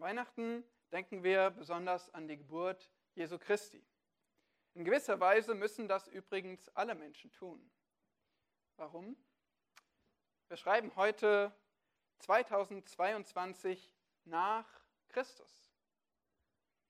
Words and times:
Weihnachten 0.00 0.64
denken 0.92 1.22
wir 1.22 1.50
besonders 1.50 2.12
an 2.14 2.26
die 2.26 2.36
Geburt 2.36 2.90
Jesu 3.14 3.38
Christi. 3.38 3.84
In 4.74 4.84
gewisser 4.84 5.20
Weise 5.20 5.54
müssen 5.54 5.88
das 5.88 6.08
übrigens 6.08 6.68
alle 6.70 6.94
Menschen 6.94 7.30
tun. 7.32 7.70
Warum? 8.76 9.16
Wir 10.48 10.56
schreiben 10.56 10.94
heute 10.96 11.52
2022 12.20 13.94
nach 14.24 14.66
Christus. 15.08 15.70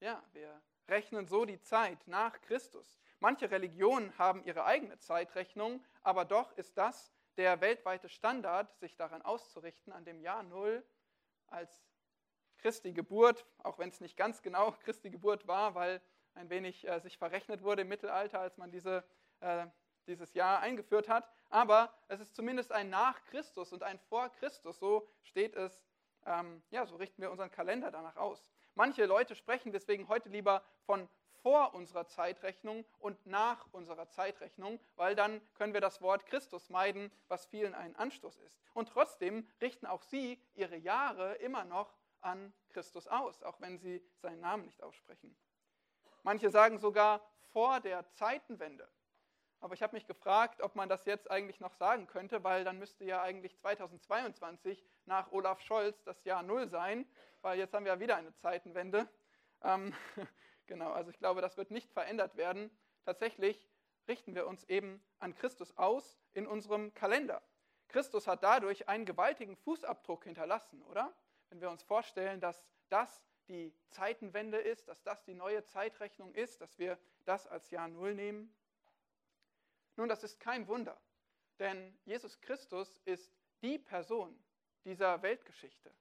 Ja, 0.01 0.23
wir 0.33 0.63
rechnen 0.89 1.27
so 1.27 1.45
die 1.45 1.61
Zeit 1.61 2.07
nach 2.07 2.41
Christus. 2.43 2.99
Manche 3.19 3.51
Religionen 3.51 4.17
haben 4.19 4.45
ihre 4.45 4.65
eigene 4.65 4.99
Zeitrechnung, 4.99 5.85
aber 6.03 6.25
doch 6.25 6.53
ist 6.53 6.77
das 6.79 7.13
der 7.37 7.61
weltweite 7.61 8.09
Standard, 8.09 8.75
sich 8.79 8.97
daran 8.97 9.23
auszurichten, 9.23 9.93
an 9.93 10.05
dem 10.05 10.21
Jahr 10.21 10.43
Null 10.43 10.85
als 11.47 11.90
Christi 12.61 12.93
Geburt, 12.93 13.45
auch 13.63 13.79
wenn 13.79 13.89
es 13.89 14.01
nicht 14.01 14.17
ganz 14.17 14.43
genau 14.43 14.73
Christi 14.85 15.11
Geburt 15.11 15.47
war, 15.47 15.75
weil 15.75 16.01
ein 16.35 16.51
wenig 16.51 16.87
äh, 16.87 17.01
sich 17.01 17.19
verrechnet 17.19 17.63
wurde 17.63 17.83
im 17.83 17.89
Mittelalter, 17.89 18.41
als 18.41 18.57
man 18.57 18.71
diese, 18.71 19.05
äh, 19.41 19.67
dieses 20.07 20.35
Jahr 20.35 20.61
eingeführt 20.61 21.09
hat. 21.09 21.29
Aber 21.49 21.93
es 22.09 22.21
ist 22.21 22.35
zumindest 22.35 22.73
ein 22.73 22.91
nach 22.91 23.23
Christus 23.27 23.73
und 23.73 23.83
ein 23.83 23.99
vor 23.99 24.31
Christus. 24.31 24.79
So 24.79 25.09
steht 25.23 25.55
es, 25.57 25.85
ähm, 26.27 26.63
ja, 26.71 26.87
so 26.87 26.97
richten 26.97 27.21
wir 27.23 27.31
unseren 27.31 27.51
Kalender 27.51 27.91
danach 27.91 28.17
aus. 28.17 28.51
Manche 28.75 29.05
Leute 29.07 29.35
sprechen 29.35 29.73
deswegen 29.73 30.09
heute 30.09 30.29
lieber 30.29 30.63
von 30.87 31.09
vor 31.43 31.75
unserer 31.75 32.07
Zeitrechnung 32.07 32.85
und 32.99 33.27
nach 33.27 33.67
unserer 33.73 34.09
Zeitrechnung, 34.09 34.79
weil 34.97 35.15
dann 35.15 35.41
können 35.55 35.73
wir 35.73 35.81
das 35.81 36.03
Wort 36.03 36.27
Christus 36.27 36.69
meiden, 36.69 37.11
was 37.29 37.47
vielen 37.47 37.75
ein 37.75 37.97
Anstoß 37.97 38.37
ist. 38.39 38.61
Und 38.75 38.91
trotzdem 38.91 39.49
richten 39.61 39.87
auch 39.87 40.03
sie 40.03 40.41
ihre 40.55 40.77
Jahre 40.77 41.35
immer 41.37 41.65
noch 41.65 41.95
an 42.23 42.53
Christus 42.71 43.07
aus, 43.09 43.43
auch 43.43 43.61
wenn 43.61 43.79
sie 43.79 44.03
seinen 44.17 44.41
Namen 44.41 44.65
nicht 44.65 44.83
aussprechen. 44.83 45.37
Manche 46.23 46.51
sagen 46.51 46.79
sogar 46.79 47.21
vor 47.53 47.81
der 47.81 48.09
Zeitenwende. 48.11 48.89
Aber 49.61 49.75
ich 49.75 49.83
habe 49.83 49.95
mich 49.95 50.07
gefragt, 50.07 50.63
ob 50.63 50.75
man 50.75 50.89
das 50.89 51.05
jetzt 51.05 51.31
eigentlich 51.31 51.61
noch 51.61 51.75
sagen 51.75 52.07
könnte, 52.07 52.43
weil 52.45 52.65
dann 52.65 52.79
müsste 52.79 53.05
ja 53.05 53.23
eigentlich 53.23 53.59
2022 53.59 54.83
nach 55.05 55.33
Olaf 55.33 55.61
Scholz 55.61 56.03
das 56.05 56.25
Jahr 56.25 56.43
Null 56.43 56.69
sein, 56.69 57.07
weil 57.43 57.59
jetzt 57.59 57.75
haben 57.75 57.85
wir 57.85 57.93
ja 57.93 58.01
wieder 58.01 58.17
eine 58.17 58.35
Zeitenwende. 58.37 59.07
Ähm, 59.63 59.95
genau, 60.67 60.93
also 60.93 61.11
ich 61.11 61.19
glaube, 61.19 61.43
das 61.43 61.59
wird 61.59 61.71
nicht 61.71 61.93
verändert 61.93 62.37
werden. 62.37 62.71
Tatsächlich 63.05 63.69
richten 64.09 64.35
wir 64.35 64.47
uns 64.47 64.65
eben 64.65 65.03
an 65.19 65.35
Christus 65.35 65.77
aus 65.77 66.19
in 66.33 66.47
unserem 66.47 66.95
Kalender. 66.95 67.43
Christus 67.89 68.27
hat 68.27 68.43
dadurch 68.43 68.89
einen 68.89 69.05
gewaltigen 69.05 69.57
Fußabdruck 69.57 70.25
hinterlassen, 70.25 70.83
oder? 70.83 71.13
Wenn 71.51 71.61
wir 71.61 71.71
uns 71.71 71.83
vorstellen, 71.83 72.41
dass 72.41 72.65
das 72.89 73.23
die 73.49 73.75
Zeitenwende 73.91 74.59
ist, 74.59 74.89
dass 74.89 75.03
das 75.03 75.25
die 75.25 75.35
neue 75.35 75.65
Zeitrechnung 75.65 76.33
ist, 76.35 76.61
dass 76.61 76.79
wir 76.79 76.99
das 77.25 77.47
als 77.47 77.71
Jahr 77.71 77.89
Null 77.89 78.15
nehmen. 78.15 78.55
Nun, 79.97 80.09
das 80.09 80.23
ist 80.23 80.39
kein 80.39 80.69
Wunder, 80.69 80.99
denn 81.59 81.99
Jesus 82.05 82.41
Christus 82.41 82.97
ist 83.05 83.33
die 83.63 83.79
Person 83.79 84.39
dieser 84.85 85.21
Weltgeschichte. 85.23 85.93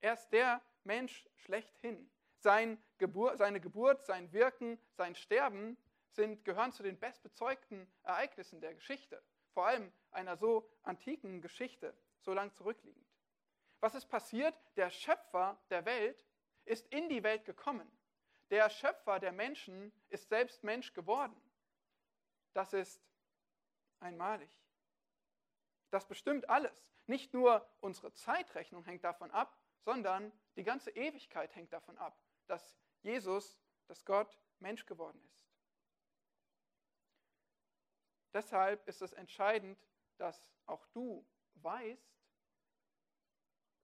Er 0.00 0.14
ist 0.14 0.30
der 0.30 0.62
Mensch 0.84 1.28
schlechthin. 1.36 2.10
Sein 2.38 2.82
Gebur 2.98 3.36
seine 3.36 3.60
Geburt, 3.60 4.04
sein 4.04 4.32
Wirken, 4.32 4.78
sein 4.92 5.14
Sterben 5.14 5.76
sind, 6.10 6.44
gehören 6.44 6.72
zu 6.72 6.82
den 6.82 6.98
bestbezeugten 6.98 7.86
Ereignissen 8.02 8.60
der 8.60 8.74
Geschichte, 8.74 9.22
vor 9.52 9.66
allem 9.66 9.92
einer 10.10 10.36
so 10.36 10.68
antiken 10.82 11.42
Geschichte, 11.42 11.94
so 12.20 12.32
lang 12.32 12.52
zurückliegend. 12.54 13.05
Was 13.80 13.94
ist 13.94 14.06
passiert? 14.06 14.54
Der 14.76 14.90
Schöpfer 14.90 15.58
der 15.70 15.84
Welt 15.84 16.24
ist 16.64 16.86
in 16.92 17.08
die 17.08 17.22
Welt 17.22 17.44
gekommen. 17.44 17.90
Der 18.50 18.70
Schöpfer 18.70 19.18
der 19.18 19.32
Menschen 19.32 19.92
ist 20.08 20.28
selbst 20.28 20.62
Mensch 20.62 20.92
geworden. 20.92 21.40
Das 22.52 22.72
ist 22.72 23.00
einmalig. 24.00 24.50
Das 25.90 26.06
bestimmt 26.06 26.48
alles. 26.48 26.72
Nicht 27.06 27.34
nur 27.34 27.68
unsere 27.80 28.12
Zeitrechnung 28.12 28.84
hängt 28.84 29.04
davon 29.04 29.30
ab, 29.30 29.58
sondern 29.78 30.32
die 30.56 30.64
ganze 30.64 30.90
Ewigkeit 30.90 31.54
hängt 31.54 31.72
davon 31.72 31.96
ab, 31.98 32.18
dass 32.46 32.76
Jesus, 33.02 33.58
dass 33.86 34.04
Gott 34.04 34.40
Mensch 34.58 34.86
geworden 34.86 35.22
ist. 35.32 35.46
Deshalb 38.32 38.86
ist 38.88 39.02
es 39.02 39.12
entscheidend, 39.12 39.78
dass 40.18 40.52
auch 40.66 40.86
du 40.88 41.26
weißt, 41.54 42.16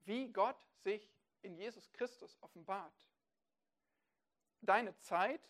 wie 0.04 0.32
Gott 0.32 0.66
sich 0.78 1.12
in 1.42 1.56
Jesus 1.56 1.90
Christus 1.92 2.36
offenbart. 2.40 3.08
Deine 4.60 4.96
Zeit 4.98 5.40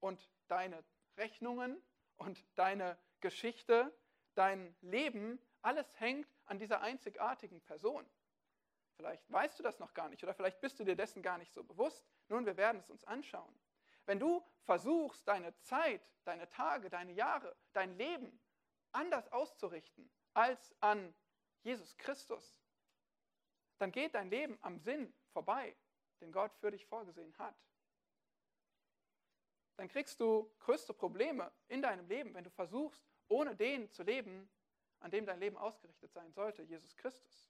und 0.00 0.30
deine 0.48 0.84
Rechnungen 1.16 1.80
und 2.16 2.44
deine 2.56 2.98
Geschichte, 3.20 3.96
dein 4.34 4.76
Leben, 4.80 5.40
alles 5.62 5.88
hängt 6.00 6.28
an 6.46 6.58
dieser 6.58 6.80
einzigartigen 6.80 7.60
Person. 7.60 8.08
Vielleicht 8.96 9.30
weißt 9.30 9.58
du 9.58 9.62
das 9.62 9.78
noch 9.78 9.94
gar 9.94 10.08
nicht 10.08 10.22
oder 10.24 10.34
vielleicht 10.34 10.60
bist 10.60 10.78
du 10.80 10.84
dir 10.84 10.96
dessen 10.96 11.22
gar 11.22 11.38
nicht 11.38 11.52
so 11.52 11.62
bewusst. 11.62 12.04
Nun, 12.28 12.46
wir 12.46 12.56
werden 12.56 12.80
es 12.80 12.90
uns 12.90 13.04
anschauen. 13.04 13.54
Wenn 14.06 14.18
du 14.18 14.44
versuchst, 14.62 15.26
deine 15.28 15.56
Zeit, 15.60 16.02
deine 16.24 16.48
Tage, 16.48 16.90
deine 16.90 17.12
Jahre, 17.12 17.54
dein 17.72 17.96
Leben 17.96 18.40
anders 18.92 19.30
auszurichten 19.30 20.10
als 20.34 20.74
an 20.80 21.14
Jesus 21.62 21.96
Christus, 21.96 22.58
dann 23.78 23.92
geht 23.92 24.14
dein 24.14 24.30
Leben 24.30 24.58
am 24.60 24.78
Sinn 24.78 25.12
vorbei, 25.32 25.76
den 26.20 26.32
Gott 26.32 26.52
für 26.56 26.70
dich 26.70 26.86
vorgesehen 26.86 27.36
hat. 27.38 27.56
Dann 29.76 29.88
kriegst 29.88 30.18
du 30.20 30.50
größte 30.58 30.92
Probleme 30.92 31.52
in 31.68 31.82
deinem 31.82 32.06
Leben, 32.08 32.34
wenn 32.34 32.44
du 32.44 32.50
versuchst, 32.50 33.08
ohne 33.28 33.54
den 33.54 33.90
zu 33.92 34.02
leben, 34.02 34.50
an 35.00 35.10
dem 35.10 35.24
dein 35.24 35.38
Leben 35.38 35.56
ausgerichtet 35.56 36.12
sein 36.12 36.32
sollte, 36.32 36.62
Jesus 36.62 36.96
Christus. 36.96 37.48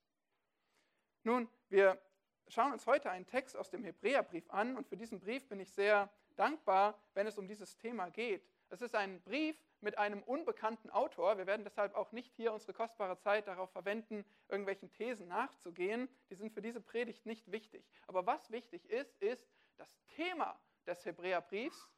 Nun, 1.22 1.48
wir 1.68 2.00
schauen 2.48 2.72
uns 2.72 2.86
heute 2.86 3.10
einen 3.10 3.26
Text 3.26 3.56
aus 3.56 3.70
dem 3.70 3.82
Hebräerbrief 3.84 4.50
an 4.50 4.76
und 4.76 4.86
für 4.86 4.96
diesen 4.96 5.20
Brief 5.20 5.48
bin 5.48 5.60
ich 5.60 5.72
sehr 5.72 6.10
dankbar, 6.36 7.00
wenn 7.14 7.26
es 7.26 7.38
um 7.38 7.48
dieses 7.48 7.76
Thema 7.76 8.10
geht. 8.10 8.46
Es 8.68 8.82
ist 8.82 8.94
ein 8.94 9.22
Brief 9.22 9.56
mit 9.80 9.98
einem 9.98 10.22
unbekannten 10.22 10.90
Autor. 10.90 11.38
Wir 11.38 11.46
werden 11.46 11.64
deshalb 11.64 11.94
auch 11.94 12.12
nicht 12.12 12.32
hier 12.34 12.52
unsere 12.52 12.72
kostbare 12.72 13.18
Zeit 13.18 13.46
darauf 13.46 13.70
verwenden, 13.70 14.24
irgendwelchen 14.48 14.90
Thesen 14.90 15.28
nachzugehen. 15.28 16.08
Die 16.30 16.34
sind 16.34 16.52
für 16.52 16.62
diese 16.62 16.80
Predigt 16.80 17.26
nicht 17.26 17.50
wichtig. 17.50 17.84
Aber 18.06 18.26
was 18.26 18.50
wichtig 18.50 18.88
ist, 18.90 19.16
ist, 19.22 19.46
das 19.76 19.88
Thema 20.16 20.58
des 20.86 21.04
Hebräerbriefs 21.04 21.88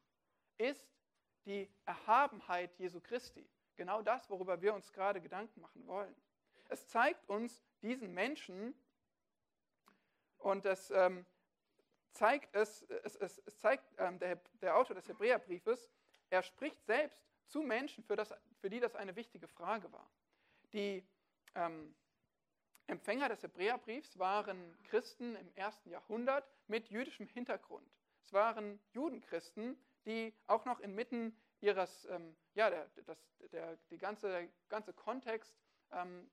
ist 0.59 0.87
die 1.47 1.73
Erhabenheit 1.87 2.75
Jesu 2.79 3.01
Christi. 3.01 3.49
Genau 3.77 4.03
das, 4.03 4.29
worüber 4.29 4.61
wir 4.61 4.75
uns 4.75 4.93
gerade 4.93 5.21
Gedanken 5.21 5.61
machen 5.61 5.87
wollen. 5.87 6.15
Es 6.69 6.87
zeigt 6.89 7.29
uns 7.29 7.65
diesen 7.81 8.13
Menschen 8.13 8.75
und 10.39 10.67
es 10.67 10.91
ähm, 10.91 11.25
zeigt 12.13 12.55
es, 12.55 12.83
es, 12.83 13.17
es, 13.17 13.39
es 13.47 13.59
zeigt 13.59 13.85
ähm, 13.99 14.19
der, 14.19 14.37
der 14.61 14.77
Autor 14.77 14.97
des 14.97 15.09
Hebräerbriefes, 15.09 15.89
er 16.29 16.43
spricht 16.43 16.85
selbst 16.85 17.30
zu 17.51 17.63
Menschen, 17.63 18.05
für, 18.05 18.17
das, 18.17 18.35
für 18.61 18.71
die 18.71 18.81
das 18.81 18.95
eine 18.95 19.17
wichtige 19.17 19.49
Frage 19.49 19.93
war. 19.93 20.09
Die 20.73 21.05
ähm, 21.55 21.95
Empfänger 22.87 23.29
des 23.29 23.43
Hebräerbriefs 23.43 24.19
waren 24.19 24.77
Christen 24.85 25.37
im 25.37 25.53
ersten 25.55 25.91
Jahrhundert 25.91 26.49
mit 26.67 26.89
jüdischem 26.89 27.27
Hintergrund. 27.27 27.89
Es 28.23 28.33
waren 28.33 28.81
Judenchristen, 28.93 29.77
die 30.07 30.35
auch 30.47 30.65
noch 30.65 30.81
inmitten 30.81 31.37
ihres, 31.61 32.07
ähm, 32.07 32.37
ja, 32.55 32.71
der, 32.71 32.89
das, 33.07 33.19
der, 33.53 33.77
die 33.91 33.99
ganze, 33.99 34.29
der 34.29 34.49
ganze 34.69 34.93
Kontext 34.93 35.55
ähm, 35.93 36.31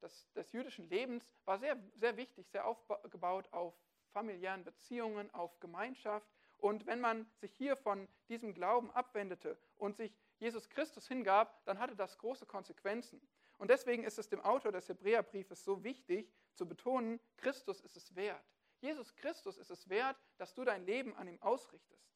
des, 0.00 0.32
des, 0.32 0.52
jüdischen 0.52 0.88
Lebens 0.88 1.36
war 1.44 1.58
sehr, 1.58 1.76
sehr 1.96 2.16
wichtig, 2.16 2.48
sehr 2.48 2.66
aufgebaut 2.66 3.48
auf 3.52 3.74
familiären 4.12 4.64
Beziehungen, 4.64 5.32
auf 5.34 5.60
Gemeinschaft. 5.60 6.26
Und 6.58 6.86
wenn 6.86 7.00
man 7.00 7.30
sich 7.40 7.52
hier 7.52 7.76
von 7.76 8.08
diesem 8.28 8.54
Glauben 8.54 8.90
abwendete 8.90 9.58
und 9.76 9.96
sich 9.96 10.18
Jesus 10.40 10.68
Christus 10.68 11.06
hingab, 11.06 11.64
dann 11.66 11.78
hatte 11.78 11.94
das 11.94 12.18
große 12.18 12.46
Konsequenzen. 12.46 13.20
Und 13.58 13.68
deswegen 13.68 14.04
ist 14.04 14.18
es 14.18 14.28
dem 14.28 14.40
Autor 14.40 14.72
des 14.72 14.88
Hebräerbriefes 14.88 15.62
so 15.62 15.84
wichtig 15.84 16.32
zu 16.54 16.66
betonen, 16.66 17.20
Christus 17.36 17.80
ist 17.82 17.96
es 17.96 18.16
wert. 18.16 18.42
Jesus 18.80 19.14
Christus 19.14 19.58
ist 19.58 19.70
es 19.70 19.88
wert, 19.90 20.16
dass 20.38 20.54
du 20.54 20.64
dein 20.64 20.84
Leben 20.86 21.14
an 21.14 21.28
ihm 21.28 21.40
ausrichtest. 21.42 22.10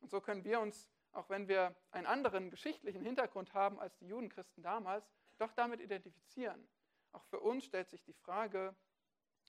Und 0.00 0.10
so 0.10 0.20
können 0.20 0.44
wir 0.44 0.60
uns, 0.60 0.90
auch 1.12 1.30
wenn 1.30 1.48
wir 1.48 1.74
einen 1.90 2.06
anderen 2.06 2.50
geschichtlichen 2.50 3.02
Hintergrund 3.02 3.54
haben 3.54 3.80
als 3.80 3.96
die 3.96 4.06
Judenchristen 4.06 4.62
damals, 4.62 5.10
doch 5.38 5.52
damit 5.52 5.80
identifizieren. 5.80 6.68
Auch 7.12 7.24
für 7.24 7.40
uns 7.40 7.64
stellt 7.64 7.88
sich 7.88 8.04
die 8.04 8.12
Frage, 8.12 8.76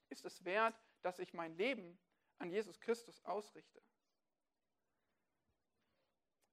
ist 0.07 0.25
es 0.25 0.45
wert, 0.45 0.75
dass 1.01 1.19
ich 1.19 1.33
mein 1.33 1.55
Leben 1.57 1.99
an 2.37 2.49
Jesus 2.49 2.79
Christus 2.79 3.23
ausrichte? 3.25 3.81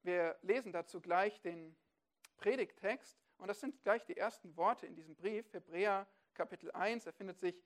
Wir 0.07 0.39
lesen 0.43 0.71
dazu 0.71 1.01
gleich 1.01 1.41
den 1.41 1.77
Predigttext 2.37 3.19
und 3.39 3.49
das 3.49 3.59
sind 3.59 3.83
gleich 3.83 4.05
die 4.05 4.17
ersten 4.17 4.57
Worte 4.57 4.87
in 4.87 4.95
diesem 4.95 5.17
Brief, 5.17 5.53
Hebräer 5.53 6.07
Kapitel 6.33 6.71
1. 6.71 7.07
Er 7.07 7.13
findet 7.13 7.41
sich 7.41 7.61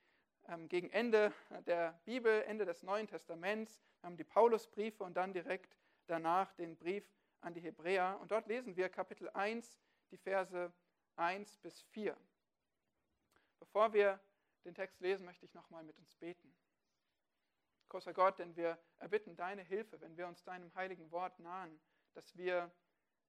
ähm, 0.48 0.66
gegen 0.66 0.88
Ende 0.88 1.34
der 1.66 2.00
Bibel, 2.06 2.40
Ende 2.44 2.64
des 2.64 2.82
Neuen 2.82 3.06
Testaments. 3.06 3.82
Wir 4.00 4.06
haben 4.06 4.16
die 4.16 4.24
Paulusbriefe 4.24 5.04
und 5.04 5.18
dann 5.18 5.34
direkt 5.34 5.76
danach 6.06 6.50
den 6.54 6.78
Brief 6.78 7.04
an 7.42 7.52
die 7.52 7.60
Hebräer. 7.60 8.18
Und 8.22 8.30
dort 8.30 8.46
lesen 8.46 8.74
wir 8.74 8.88
Kapitel 8.88 9.28
1, 9.34 9.78
die 10.10 10.16
Verse 10.16 10.72
1 11.16 11.58
bis 11.58 11.82
4. 11.82 12.16
Bevor 13.58 13.92
wir 13.92 14.18
den 14.64 14.74
Text 14.74 14.98
lesen, 15.02 15.26
möchte 15.26 15.44
ich 15.44 15.52
nochmal 15.52 15.84
mit 15.84 15.98
uns 15.98 16.14
beten. 16.14 16.56
Großer 17.90 18.14
Gott, 18.14 18.38
denn 18.38 18.56
wir 18.56 18.78
erbitten 18.96 19.36
deine 19.36 19.62
Hilfe, 19.62 20.00
wenn 20.00 20.16
wir 20.16 20.26
uns 20.26 20.42
deinem 20.42 20.74
heiligen 20.74 21.10
Wort 21.10 21.38
nahen, 21.38 21.78
dass 22.14 22.36
wir 22.36 22.70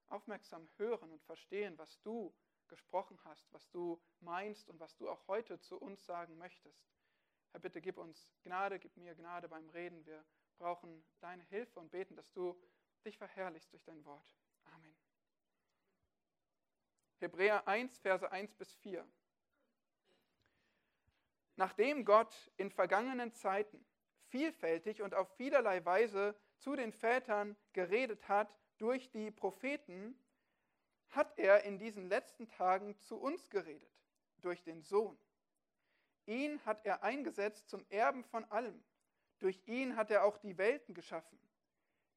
aufmerksam 0.10 0.68
hören 0.78 1.12
und 1.12 1.24
verstehen, 1.24 1.78
was 1.78 2.02
du 2.02 2.34
gesprochen 2.68 3.20
hast, 3.26 3.52
was 3.54 3.70
du 3.70 4.02
meinst 4.20 4.70
und 4.70 4.80
was 4.80 4.96
du 4.98 5.10
auch 5.10 5.28
heute 5.28 5.60
zu 5.60 5.78
uns 5.78 6.06
sagen 6.06 6.38
möchtest. 6.38 6.90
Herr, 7.52 7.60
bitte 7.60 7.82
gib 7.82 7.98
uns 7.98 8.34
Gnade, 8.44 8.80
gib 8.80 8.96
mir 8.98 9.14
Gnade 9.16 9.50
beim 9.50 9.70
Reden. 9.70 10.06
Wir 10.06 10.24
brauchen 10.58 11.04
deine 11.20 11.44
Hilfe 11.44 11.80
und 11.80 11.92
beten, 11.92 12.16
dass 12.16 12.32
du 12.32 12.58
dich 13.04 13.18
verherrlichst 13.18 13.72
durch 13.74 13.84
dein 13.84 14.04
Wort. 14.06 14.36
Amen. 14.74 14.96
Hebräer 17.20 17.68
1, 17.68 18.00
Verse 18.00 18.32
1 18.32 18.56
bis 18.56 18.74
4. 18.76 19.06
Nachdem 21.58 22.06
Gott 22.06 22.52
in 22.58 22.72
vergangenen 22.72 23.34
Zeiten 23.34 23.86
vielfältig 24.30 25.02
und 25.02 25.14
auf 25.14 25.30
vielerlei 25.36 25.84
Weise 25.84 26.40
zu 26.58 26.76
den 26.76 26.94
Vätern 26.94 27.58
geredet 27.74 28.30
hat 28.30 28.61
durch 28.82 29.12
die 29.12 29.30
Propheten, 29.30 30.16
hat 31.12 31.38
er 31.38 31.64
in 31.64 31.78
diesen 31.78 32.08
letzten 32.08 32.48
Tagen 32.48 32.98
zu 33.00 33.16
uns 33.16 33.50
geredet, 33.50 33.92
durch 34.42 34.64
den 34.64 34.82
Sohn. 34.82 35.18
Ihn 36.26 36.60
hat 36.66 36.84
er 36.86 37.04
eingesetzt 37.04 37.70
zum 37.70 37.86
Erben 37.90 38.24
von 38.24 38.44
allem. 38.46 38.84
Durch 39.40 39.62
ihn 39.68 39.96
hat 39.96 40.10
er 40.10 40.24
auch 40.24 40.38
die 40.38 40.58
Welten 40.58 40.96
geschaffen. 40.96 41.38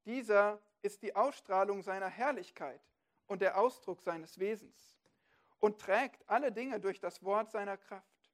Dieser 0.05 0.59
ist 0.81 1.03
die 1.03 1.15
Ausstrahlung 1.15 1.83
seiner 1.83 2.09
Herrlichkeit 2.09 2.81
und 3.27 3.41
der 3.41 3.59
Ausdruck 3.59 4.01
seines 4.01 4.39
Wesens 4.39 4.99
und 5.59 5.79
trägt 5.79 6.27
alle 6.29 6.51
Dinge 6.51 6.79
durch 6.79 6.99
das 6.99 7.23
Wort 7.23 7.51
seiner 7.51 7.77
Kraft. 7.77 8.31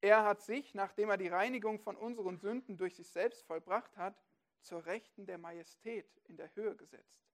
Er 0.00 0.24
hat 0.24 0.42
sich, 0.42 0.74
nachdem 0.74 1.10
er 1.10 1.16
die 1.16 1.28
Reinigung 1.28 1.80
von 1.80 1.96
unseren 1.96 2.38
Sünden 2.38 2.76
durch 2.76 2.94
sich 2.94 3.08
selbst 3.08 3.44
vollbracht 3.44 3.96
hat, 3.96 4.22
zur 4.60 4.84
Rechten 4.84 5.26
der 5.26 5.38
Majestät 5.38 6.06
in 6.24 6.36
der 6.36 6.54
Höhe 6.54 6.76
gesetzt. 6.76 7.25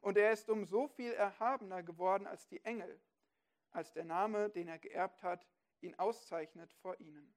Und 0.00 0.16
er 0.16 0.32
ist 0.32 0.48
um 0.48 0.64
so 0.64 0.88
viel 0.88 1.12
erhabener 1.12 1.82
geworden 1.82 2.26
als 2.26 2.46
die 2.48 2.64
Engel, 2.64 3.00
als 3.70 3.92
der 3.92 4.04
Name, 4.04 4.50
den 4.50 4.68
er 4.68 4.78
geerbt 4.78 5.22
hat, 5.22 5.46
ihn 5.80 5.94
auszeichnet 5.98 6.72
vor 6.72 6.98
ihnen. 7.00 7.34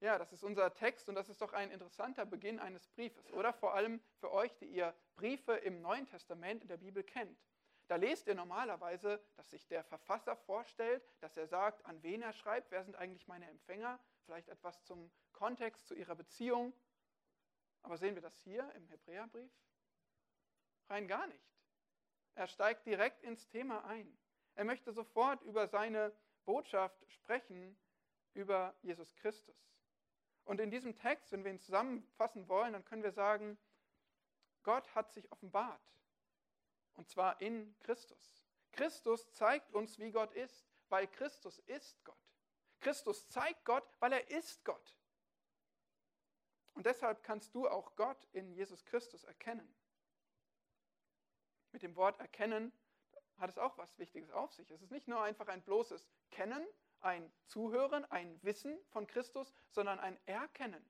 Ja, 0.00 0.18
das 0.18 0.32
ist 0.32 0.44
unser 0.44 0.72
Text 0.74 1.08
und 1.08 1.14
das 1.14 1.30
ist 1.30 1.40
doch 1.40 1.54
ein 1.54 1.70
interessanter 1.70 2.26
Beginn 2.26 2.58
eines 2.58 2.86
Briefes, 2.88 3.32
oder? 3.32 3.52
Vor 3.54 3.74
allem 3.74 4.02
für 4.20 4.30
euch, 4.32 4.54
die 4.58 4.66
ihr 4.66 4.94
Briefe 5.14 5.52
im 5.52 5.80
Neuen 5.80 6.06
Testament 6.06 6.60
in 6.62 6.68
der 6.68 6.76
Bibel 6.76 7.02
kennt. 7.02 7.42
Da 7.86 7.96
lest 7.96 8.26
ihr 8.26 8.34
normalerweise, 8.34 9.22
dass 9.36 9.50
sich 9.50 9.66
der 9.66 9.82
Verfasser 9.84 10.36
vorstellt, 10.36 11.02
dass 11.20 11.36
er 11.36 11.46
sagt, 11.46 11.84
an 11.86 12.02
wen 12.02 12.22
er 12.22 12.32
schreibt, 12.32 12.70
wer 12.70 12.84
sind 12.84 12.96
eigentlich 12.96 13.26
meine 13.28 13.48
Empfänger, 13.48 13.98
vielleicht 14.24 14.48
etwas 14.48 14.82
zum 14.84 15.10
Kontext 15.32 15.86
zu 15.86 15.94
ihrer 15.94 16.14
Beziehung. 16.14 16.72
Aber 17.82 17.96
sehen 17.96 18.14
wir 18.14 18.22
das 18.22 18.38
hier 18.40 18.70
im 18.74 18.86
Hebräerbrief? 18.88 19.52
Rein 20.88 21.08
gar 21.08 21.26
nicht. 21.26 21.54
Er 22.34 22.46
steigt 22.46 22.86
direkt 22.86 23.22
ins 23.22 23.48
Thema 23.48 23.84
ein. 23.84 24.18
Er 24.54 24.64
möchte 24.64 24.92
sofort 24.92 25.42
über 25.42 25.66
seine 25.68 26.12
Botschaft 26.44 27.04
sprechen, 27.10 27.76
über 28.34 28.74
Jesus 28.82 29.14
Christus. 29.16 29.56
Und 30.44 30.60
in 30.60 30.70
diesem 30.70 30.94
Text, 30.96 31.32
wenn 31.32 31.44
wir 31.44 31.50
ihn 31.50 31.60
zusammenfassen 31.60 32.48
wollen, 32.48 32.72
dann 32.72 32.84
können 32.84 33.02
wir 33.02 33.12
sagen, 33.12 33.58
Gott 34.62 34.94
hat 34.94 35.12
sich 35.12 35.30
offenbart. 35.32 35.80
Und 36.94 37.08
zwar 37.08 37.40
in 37.40 37.76
Christus. 37.80 38.44
Christus 38.72 39.32
zeigt 39.32 39.72
uns, 39.72 39.98
wie 39.98 40.10
Gott 40.10 40.32
ist, 40.32 40.66
weil 40.88 41.06
Christus 41.06 41.58
ist 41.60 42.04
Gott. 42.04 42.18
Christus 42.80 43.28
zeigt 43.28 43.64
Gott, 43.64 43.84
weil 44.00 44.12
er 44.12 44.30
ist 44.30 44.64
Gott. 44.64 44.98
Und 46.74 46.86
deshalb 46.86 47.22
kannst 47.22 47.54
du 47.54 47.68
auch 47.68 47.94
Gott 47.96 48.28
in 48.32 48.52
Jesus 48.52 48.84
Christus 48.84 49.24
erkennen. 49.24 49.74
Mit 51.74 51.82
dem 51.82 51.96
Wort 51.96 52.20
erkennen 52.20 52.72
hat 53.36 53.50
es 53.50 53.58
auch 53.58 53.76
was 53.78 53.98
Wichtiges 53.98 54.30
auf 54.30 54.52
sich. 54.52 54.70
Es 54.70 54.80
ist 54.80 54.92
nicht 54.92 55.08
nur 55.08 55.20
einfach 55.20 55.48
ein 55.48 55.60
bloßes 55.60 56.08
Kennen, 56.30 56.64
ein 57.00 57.32
Zuhören, 57.46 58.04
ein 58.12 58.40
Wissen 58.44 58.78
von 58.90 59.08
Christus, 59.08 59.52
sondern 59.72 59.98
ein 59.98 60.16
Erkennen. 60.24 60.88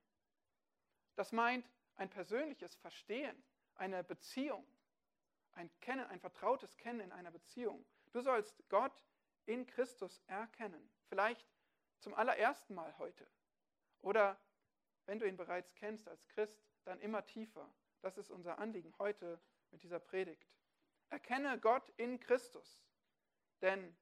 Das 1.15 1.31
meint 1.31 1.67
ein 1.95 2.11
persönliches 2.11 2.75
Verstehen, 2.75 3.43
eine 3.73 4.03
Beziehung 4.03 4.63
ein 5.53 5.71
Kennen, 5.79 6.05
ein 6.05 6.19
vertrautes 6.19 6.77
Kennen 6.77 6.99
in 6.99 7.11
einer 7.11 7.31
Beziehung. 7.31 7.83
Du 8.11 8.21
sollst 8.21 8.61
Gott 8.69 8.93
in 9.47 9.65
Christus 9.65 10.21
erkennen. 10.27 10.91
Vielleicht 11.07 11.47
zum 11.97 12.13
allerersten 12.13 12.75
Mal 12.75 12.95
heute. 12.99 13.25
Oder 14.01 14.39
wenn 15.07 15.17
du 15.17 15.27
ihn 15.27 15.37
bereits 15.37 15.73
kennst 15.73 16.07
als 16.07 16.27
Christ, 16.27 16.63
dann 16.83 16.99
immer 16.99 17.25
tiefer. 17.25 17.73
Das 18.01 18.19
ist 18.19 18.29
unser 18.29 18.59
Anliegen 18.59 18.93
heute 18.99 19.41
mit 19.71 19.81
dieser 19.81 19.99
Predigt. 19.99 20.54
Erkenne 21.09 21.59
Gott 21.59 21.89
in 21.97 22.19
Christus. 22.19 22.81
Denn 23.61 23.95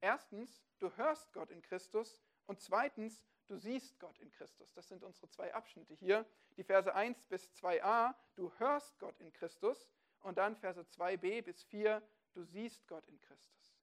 erstens, 0.00 0.62
du 0.78 0.94
hörst 0.96 1.32
Gott 1.32 1.50
in 1.50 1.62
Christus 1.62 2.20
und 2.46 2.60
zweitens, 2.60 3.24
du 3.46 3.56
siehst 3.56 3.98
Gott 3.98 4.18
in 4.18 4.30
Christus. 4.30 4.72
Das 4.72 4.88
sind 4.88 5.02
unsere 5.02 5.28
zwei 5.28 5.52
Abschnitte 5.54 5.94
hier. 5.94 6.26
Die 6.56 6.64
Verse 6.64 6.94
1 6.94 7.26
bis 7.26 7.50
2a, 7.52 8.14
du 8.36 8.52
hörst 8.58 8.98
Gott 8.98 9.18
in 9.20 9.32
Christus 9.32 9.86
und 10.20 10.38
dann 10.38 10.56
Verse 10.56 10.80
2b 10.80 11.42
bis 11.42 11.62
4, 11.64 12.02
du 12.32 12.44
siehst 12.44 12.86
Gott 12.86 13.06
in 13.06 13.20
Christus. 13.20 13.76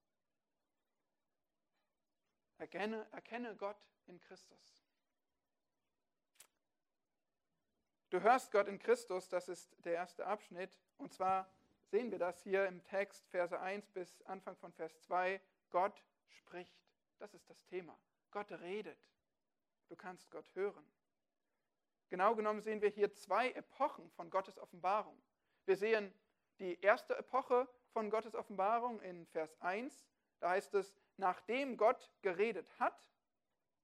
Erkenne, 2.58 3.08
erkenne 3.12 3.56
Gott 3.56 3.78
in 4.06 4.20
Christus. 4.20 4.82
Du 8.12 8.22
hörst 8.22 8.52
Gott 8.52 8.68
in 8.68 8.78
Christus, 8.78 9.30
das 9.30 9.48
ist 9.48 9.74
der 9.86 9.94
erste 9.94 10.28
Abschnitt. 10.28 10.70
Und 10.98 11.14
zwar 11.14 11.50
sehen 11.92 12.10
wir 12.10 12.20
das 12.20 12.42
hier 12.42 12.66
im 12.68 12.82
Text, 12.86 13.28
Verse 13.28 13.60
1 13.60 13.90
bis 13.90 14.22
Anfang 14.24 14.56
von 14.56 14.72
Vers 14.72 14.98
2. 15.02 15.42
Gott 15.70 16.02
spricht. 16.30 16.82
Das 17.20 17.34
ist 17.34 17.50
das 17.50 17.66
Thema. 17.66 18.00
Gott 18.32 18.50
redet. 18.52 18.98
Du 19.90 19.98
kannst 19.98 20.32
Gott 20.32 20.50
hören. 20.56 20.90
Genau 22.08 22.34
genommen 22.36 22.62
sehen 22.62 22.82
wir 22.82 22.90
hier 22.90 23.14
zwei 23.14 23.52
Epochen 23.52 24.10
von 24.12 24.30
Gottes 24.30 24.58
Offenbarung. 24.58 25.22
Wir 25.66 25.76
sehen 25.76 26.14
die 26.60 26.80
erste 26.80 27.16
Epoche 27.18 27.68
von 27.92 28.10
Gottes 28.10 28.36
Offenbarung 28.36 29.02
in 29.02 29.26
Vers 29.28 29.60
1. 29.62 30.08
Da 30.40 30.52
heißt 30.52 30.74
es, 30.76 30.96
nachdem 31.18 31.76
Gott 31.76 32.10
geredet 32.22 32.80
hat, 32.80 33.06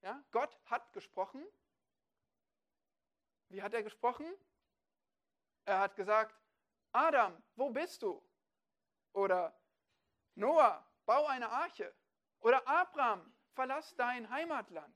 ja, 0.01 0.23
Gott 0.31 0.57
hat 0.65 0.93
gesprochen. 0.93 1.45
Wie 3.49 3.61
hat 3.61 3.73
er 3.73 3.83
gesprochen? 3.83 4.25
Er 5.65 5.79
hat 5.79 5.97
gesagt, 5.97 6.35
Adam, 6.97 7.43
wo 7.55 7.69
bist 7.69 8.01
du? 8.01 8.19
Oder 9.13 9.55
Noah, 10.33 10.83
bau 11.05 11.27
eine 11.27 11.47
Arche. 11.47 11.93
Oder 12.39 12.67
Abraham, 12.67 13.35
verlass 13.53 13.95
dein 13.95 14.27
Heimatland. 14.31 14.95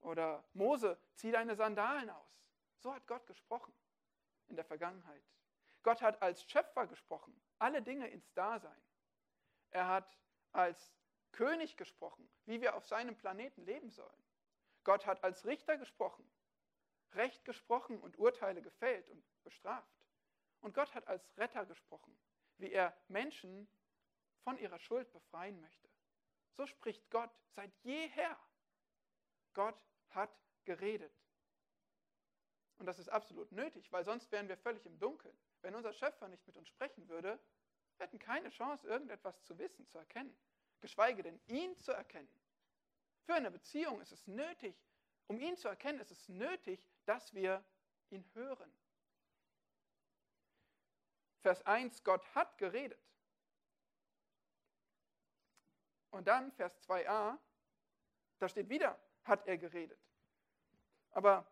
Oder 0.00 0.44
Mose, 0.52 1.00
zieh 1.14 1.30
deine 1.30 1.54
Sandalen 1.54 2.10
aus. 2.10 2.44
So 2.78 2.92
hat 2.92 3.06
Gott 3.06 3.24
gesprochen 3.28 3.72
in 4.48 4.56
der 4.56 4.64
Vergangenheit. 4.64 5.22
Gott 5.84 6.02
hat 6.02 6.20
als 6.22 6.42
Schöpfer 6.50 6.88
gesprochen, 6.88 7.40
alle 7.60 7.82
Dinge 7.82 8.08
ins 8.08 8.32
Dasein. 8.32 8.82
Er 9.70 9.86
hat 9.86 10.18
als 10.50 10.92
König 11.30 11.76
gesprochen, 11.76 12.28
wie 12.46 12.60
wir 12.60 12.74
auf 12.74 12.84
seinem 12.84 13.16
Planeten 13.16 13.64
leben 13.64 13.90
sollen. 13.90 14.24
Gott 14.82 15.06
hat 15.06 15.22
als 15.22 15.46
Richter 15.46 15.78
gesprochen, 15.78 16.28
Recht 17.12 17.44
gesprochen 17.44 18.00
und 18.00 18.18
Urteile 18.18 18.60
gefällt 18.60 19.08
und 19.08 19.24
bestraft. 19.44 19.99
Und 20.60 20.74
Gott 20.74 20.94
hat 20.94 21.06
als 21.08 21.36
Retter 21.36 21.64
gesprochen, 21.66 22.16
wie 22.58 22.70
er 22.70 22.96
Menschen 23.08 23.68
von 24.42 24.58
ihrer 24.58 24.78
Schuld 24.78 25.10
befreien 25.12 25.60
möchte. 25.60 25.88
So 26.56 26.66
spricht 26.66 27.10
Gott 27.10 27.30
seit 27.48 27.74
jeher. 27.82 28.38
Gott 29.54 29.82
hat 30.10 30.30
geredet. 30.64 31.12
Und 32.78 32.86
das 32.86 32.98
ist 32.98 33.08
absolut 33.08 33.52
nötig, 33.52 33.92
weil 33.92 34.04
sonst 34.04 34.30
wären 34.32 34.48
wir 34.48 34.56
völlig 34.56 34.84
im 34.86 34.98
Dunkeln. 34.98 35.36
Wenn 35.60 35.74
unser 35.74 35.92
Schöpfer 35.92 36.28
nicht 36.28 36.46
mit 36.46 36.56
uns 36.56 36.68
sprechen 36.68 37.08
würde, 37.08 37.38
wir 37.96 38.06
hätten 38.06 38.18
keine 38.18 38.48
Chance, 38.48 38.86
irgendetwas 38.86 39.42
zu 39.44 39.58
wissen, 39.58 39.86
zu 39.86 39.98
erkennen, 39.98 40.34
geschweige 40.80 41.22
denn 41.22 41.38
ihn 41.46 41.76
zu 41.78 41.92
erkennen. 41.92 42.30
Für 43.24 43.34
eine 43.34 43.50
Beziehung 43.50 44.00
ist 44.00 44.12
es 44.12 44.26
nötig, 44.26 44.74
um 45.26 45.38
ihn 45.38 45.56
zu 45.56 45.68
erkennen, 45.68 46.00
ist 46.00 46.10
es 46.10 46.28
nötig, 46.28 46.88
dass 47.04 47.34
wir 47.34 47.62
ihn 48.08 48.24
hören. 48.32 48.72
Vers 51.40 51.64
1, 51.66 52.04
Gott 52.04 52.34
hat 52.34 52.58
geredet. 52.58 53.00
Und 56.10 56.26
dann 56.26 56.52
Vers 56.52 56.76
2a, 56.88 57.38
Da 58.38 58.48
steht 58.48 58.68
wieder, 58.68 58.98
hat 59.24 59.46
er 59.46 59.58
geredet. 59.58 60.00
Aber 61.10 61.46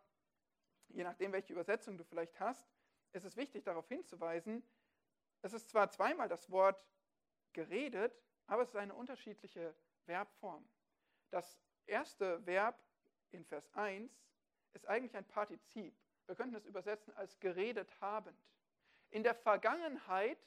je 0.89 1.03
nachdem, 1.03 1.31
welche 1.31 1.53
Übersetzung 1.53 1.97
du 1.97 2.03
vielleicht 2.03 2.39
hast, 2.39 2.67
ist 3.11 3.25
es 3.25 3.35
wichtig 3.35 3.63
darauf 3.63 3.87
hinzuweisen, 3.87 4.63
es 5.41 5.53
ist 5.53 5.69
zwar 5.69 5.89
zweimal 5.89 6.27
das 6.27 6.49
Wort 6.49 6.83
geredet, 7.53 8.13
aber 8.47 8.63
es 8.63 8.69
ist 8.69 8.75
eine 8.75 8.93
unterschiedliche 8.93 9.75
Verbform. 10.05 10.67
Das 11.29 11.59
erste 11.85 12.45
Verb 12.45 12.83
in 13.31 13.45
Vers 13.45 13.69
1 13.73 14.11
ist 14.73 14.87
eigentlich 14.87 15.15
ein 15.15 15.25
Partizip. 15.25 15.95
Wir 16.25 16.35
könnten 16.35 16.55
es 16.55 16.65
übersetzen 16.65 17.13
als 17.13 17.39
geredet 17.39 17.89
habend. 18.01 18.37
In 19.11 19.23
der 19.23 19.35
Vergangenheit 19.35 20.37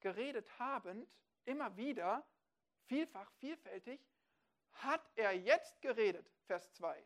geredet 0.00 0.58
habend, 0.58 1.08
immer 1.44 1.76
wieder, 1.76 2.26
vielfach, 2.86 3.30
vielfältig, 3.32 4.00
hat 4.72 5.10
er 5.14 5.32
jetzt 5.32 5.80
geredet, 5.82 6.30
Vers 6.46 6.72
2, 6.74 7.04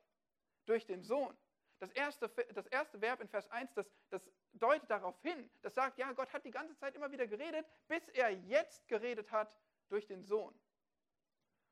durch 0.67 0.87
den 0.87 1.03
Sohn. 1.03 1.37
Das 1.79 1.91
erste, 1.93 2.29
das 2.29 2.67
erste 2.67 3.01
Verb 3.01 3.21
in 3.21 3.29
Vers 3.29 3.49
1, 3.51 3.73
das, 3.75 3.91
das 4.11 4.31
deutet 4.53 4.91
darauf 4.91 5.19
hin, 5.23 5.51
das 5.63 5.75
sagt, 5.75 5.99
ja, 5.99 6.13
Gott 6.13 6.33
hat 6.33 6.45
die 6.45 6.51
ganze 6.51 6.77
Zeit 6.77 6.95
immer 6.95 7.11
wieder 7.11 7.27
geredet, 7.27 7.67
bis 7.89 8.07
er 8.09 8.31
jetzt 8.31 8.87
geredet 8.89 9.31
hat 9.31 9.55
durch 9.89 10.07
den 10.07 10.25
Sohn. 10.25 10.59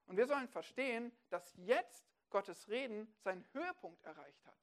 Und 0.07 0.17
wir 0.17 0.27
sollen 0.27 0.49
verstehen, 0.49 1.13
dass 1.29 1.55
jetzt 1.57 2.09
Gottes 2.31 2.69
Reden 2.69 3.15
seinen 3.19 3.47
Höhepunkt 3.53 4.03
erreicht 4.05 4.45
hat. 4.47 4.59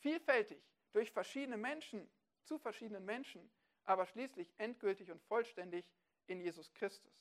Vielfältig, 0.00 0.62
durch 0.92 1.10
verschiedene 1.10 1.56
Menschen, 1.56 2.10
zu 2.44 2.58
verschiedenen 2.58 3.04
Menschen, 3.04 3.50
aber 3.84 4.06
schließlich 4.06 4.52
endgültig 4.58 5.10
und 5.10 5.22
vollständig 5.22 5.90
in 6.26 6.40
Jesus 6.40 6.72
Christus. 6.74 7.12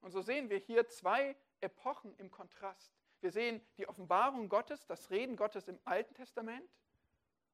Und 0.00 0.12
so 0.12 0.22
sehen 0.22 0.50
wir 0.50 0.58
hier 0.58 0.86
zwei 0.88 1.36
Epochen 1.60 2.14
im 2.16 2.30
Kontrast. 2.30 2.92
Wir 3.20 3.32
sehen 3.32 3.60
die 3.78 3.88
Offenbarung 3.88 4.48
Gottes, 4.48 4.86
das 4.86 5.10
Reden 5.10 5.36
Gottes 5.36 5.68
im 5.68 5.80
Alten 5.84 6.14
Testament 6.14 6.70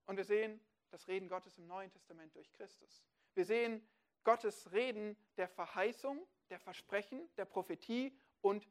und 0.07 0.17
wir 0.17 0.25
sehen 0.25 0.61
das 0.91 1.09
Reden 1.09 1.29
Gottes 1.29 1.57
im 1.59 1.67
Neuen 1.67 1.91
Testament 1.91 2.35
durch 2.35 2.53
Christus. 2.53 3.03
Wir 3.35 3.45
sehen 3.45 3.87
Gottes 4.25 4.73
Reden 4.73 5.17
der 5.37 5.49
Verheißung, 5.49 6.27
der 6.51 6.59
Versprechen, 6.61 7.29
der 7.37 7.45
Prophetie 7.45 8.17
und 8.41 8.69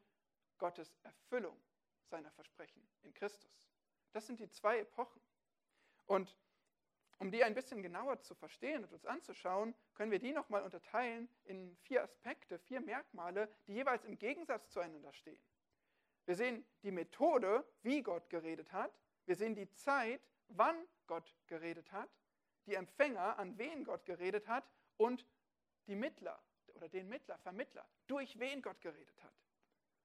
Gottes 0.58 0.96
Erfüllung 1.02 1.60
seiner 2.04 2.30
Versprechen 2.30 2.86
in 3.02 3.12
Christus. 3.14 3.68
Das 4.12 4.26
sind 4.26 4.38
die 4.38 4.48
zwei 4.48 4.78
Epochen. 4.78 5.20
Und 6.06 6.36
um 7.22 7.30
die 7.30 7.44
ein 7.44 7.54
bisschen 7.54 7.82
genauer 7.82 8.20
zu 8.20 8.34
verstehen 8.34 8.82
und 8.82 8.92
uns 8.92 9.06
anzuschauen, 9.06 9.76
können 9.94 10.10
wir 10.10 10.18
die 10.18 10.32
nochmal 10.32 10.64
unterteilen 10.64 11.28
in 11.44 11.76
vier 11.76 12.02
Aspekte, 12.02 12.58
vier 12.58 12.80
Merkmale, 12.80 13.48
die 13.68 13.74
jeweils 13.74 14.04
im 14.04 14.18
Gegensatz 14.18 14.70
zueinander 14.70 15.12
stehen. 15.12 15.40
Wir 16.24 16.34
sehen 16.34 16.66
die 16.82 16.90
Methode, 16.90 17.64
wie 17.82 18.02
Gott 18.02 18.28
geredet 18.28 18.72
hat. 18.72 18.92
Wir 19.26 19.36
sehen 19.36 19.54
die 19.54 19.70
Zeit, 19.70 20.20
wann 20.48 20.74
Gott 21.06 21.32
geredet 21.46 21.92
hat. 21.92 22.10
Die 22.66 22.74
Empfänger, 22.74 23.38
an 23.38 23.56
wen 23.56 23.84
Gott 23.84 24.04
geredet 24.04 24.48
hat. 24.48 24.68
Und 24.96 25.24
die 25.86 25.94
Mittler 25.94 26.42
oder 26.74 26.88
den 26.88 27.08
Mittler, 27.08 27.38
Vermittler, 27.38 27.88
durch 28.08 28.36
wen 28.40 28.62
Gott 28.62 28.80
geredet 28.80 29.22
hat. 29.22 29.34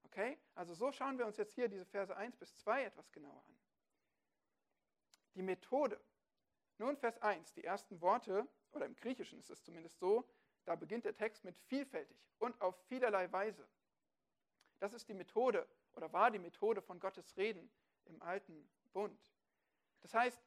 Okay? 0.03 0.37
Also 0.53 0.75
so 0.75 0.91
schauen 0.91 1.17
wir 1.17 1.25
uns 1.25 1.37
jetzt 1.37 1.55
hier 1.55 1.67
diese 1.67 1.85
Verse 1.85 2.15
1 2.15 2.37
bis 2.37 2.55
2 2.57 2.83
etwas 2.83 3.11
genauer 3.11 3.43
an. 3.43 3.57
Die 5.33 5.41
Methode. 5.41 5.99
Nun 6.77 6.95
Vers 6.97 7.21
1, 7.21 7.53
die 7.53 7.63
ersten 7.63 8.01
Worte, 8.01 8.47
oder 8.71 8.85
im 8.85 8.95
Griechischen 8.95 9.39
ist 9.39 9.49
es 9.49 9.63
zumindest 9.63 9.99
so, 9.99 10.27
da 10.65 10.75
beginnt 10.75 11.05
der 11.05 11.15
Text 11.15 11.43
mit 11.43 11.57
vielfältig 11.67 12.17
und 12.39 12.59
auf 12.61 12.75
vielerlei 12.87 13.31
Weise. 13.31 13.67
Das 14.79 14.93
ist 14.93 15.07
die 15.07 15.13
Methode 15.13 15.67
oder 15.95 16.11
war 16.13 16.29
die 16.29 16.39
Methode 16.39 16.81
von 16.81 16.99
Gottes 16.99 17.35
Reden 17.37 17.71
im 18.05 18.21
alten 18.21 18.69
Bund. 18.93 19.19
Das 20.01 20.13
heißt, 20.13 20.39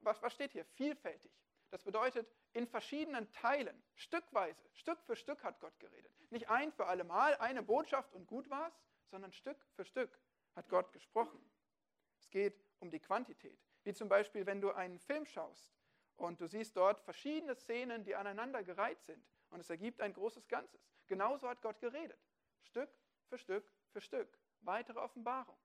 was, 0.00 0.32
steht 0.32 0.52
hier? 0.52 0.64
Vielfältig. 0.64 1.32
Das 1.70 1.84
bedeutet, 1.84 2.28
in 2.52 2.66
verschiedenen 2.66 3.30
Teilen, 3.32 3.82
stückweise, 3.94 4.68
Stück 4.72 5.00
für 5.02 5.16
Stück 5.16 5.42
hat 5.44 5.60
Gott 5.60 5.78
geredet. 5.78 6.12
Nicht 6.30 6.50
ein 6.50 6.72
für 6.72 6.86
alle 6.86 7.04
Mal, 7.04 7.36
eine 7.36 7.62
Botschaft 7.62 8.12
und 8.14 8.26
gut 8.26 8.50
war's, 8.50 8.74
sondern 9.06 9.32
Stück 9.32 9.64
für 9.76 9.84
Stück 9.84 10.18
hat 10.54 10.68
Gott 10.68 10.92
gesprochen. 10.92 11.40
Es 12.18 12.28
geht 12.28 12.60
um 12.80 12.90
die 12.90 13.00
Quantität. 13.00 13.69
Wie 13.84 13.94
zum 13.94 14.08
Beispiel, 14.08 14.46
wenn 14.46 14.60
du 14.60 14.70
einen 14.72 14.98
Film 14.98 15.24
schaust 15.24 15.72
und 16.16 16.40
du 16.40 16.46
siehst 16.46 16.76
dort 16.76 17.00
verschiedene 17.00 17.54
Szenen, 17.54 18.04
die 18.04 18.14
aneinander 18.14 18.62
gereiht 18.62 19.02
sind 19.02 19.24
und 19.50 19.60
es 19.60 19.70
ergibt 19.70 20.00
ein 20.00 20.12
großes 20.12 20.48
Ganzes. 20.48 20.80
Genauso 21.06 21.48
hat 21.48 21.62
Gott 21.62 21.80
geredet. 21.80 22.20
Stück 22.62 22.90
für 23.28 23.38
Stück 23.38 23.72
für 23.90 24.00
Stück. 24.00 24.38
Weitere 24.60 24.98
Offenbarung. 24.98 25.56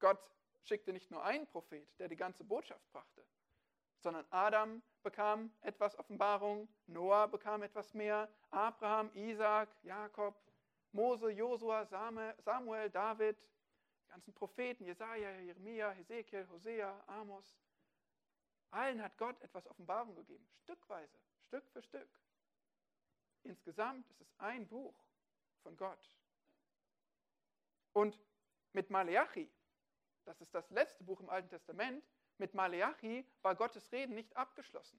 Gott 0.00 0.18
schickte 0.64 0.92
nicht 0.92 1.10
nur 1.10 1.24
einen 1.24 1.46
Prophet, 1.46 1.88
der 1.98 2.08
die 2.08 2.16
ganze 2.16 2.44
Botschaft 2.44 2.88
brachte, 2.92 3.24
sondern 4.00 4.26
Adam 4.30 4.82
bekam 5.02 5.52
etwas 5.60 5.98
Offenbarung, 5.98 6.68
Noah 6.86 7.26
bekam 7.26 7.62
etwas 7.62 7.94
mehr, 7.94 8.28
Abraham, 8.50 9.10
Isaac, 9.14 9.68
Jakob, 9.82 10.36
Mose, 10.92 11.30
Josua, 11.30 11.86
Samuel, 11.86 12.90
David, 12.90 13.36
ganzen 14.18 14.34
Propheten, 14.34 14.84
Jesaja, 14.84 15.30
Jeremia, 15.38 15.92
Hesekiel, 15.92 16.48
Hosea, 16.48 17.04
Amos. 17.06 17.56
Allen 18.72 19.00
hat 19.00 19.16
Gott 19.16 19.40
etwas 19.42 19.64
Offenbarung 19.68 20.16
gegeben, 20.16 20.44
stückweise, 20.64 21.16
Stück 21.46 21.64
für 21.70 21.80
Stück. 21.80 22.08
Insgesamt 23.44 24.10
ist 24.10 24.20
es 24.20 24.34
ein 24.38 24.66
Buch 24.66 25.04
von 25.62 25.76
Gott. 25.76 26.10
Und 27.92 28.18
mit 28.72 28.90
Maleachi, 28.90 29.48
das 30.24 30.40
ist 30.40 30.52
das 30.52 30.68
letzte 30.70 31.04
Buch 31.04 31.20
im 31.20 31.30
Alten 31.30 31.50
Testament, 31.50 32.04
mit 32.38 32.54
Maleachi 32.54 33.24
war 33.42 33.54
Gottes 33.54 33.92
Reden 33.92 34.16
nicht 34.16 34.36
abgeschlossen. 34.36 34.98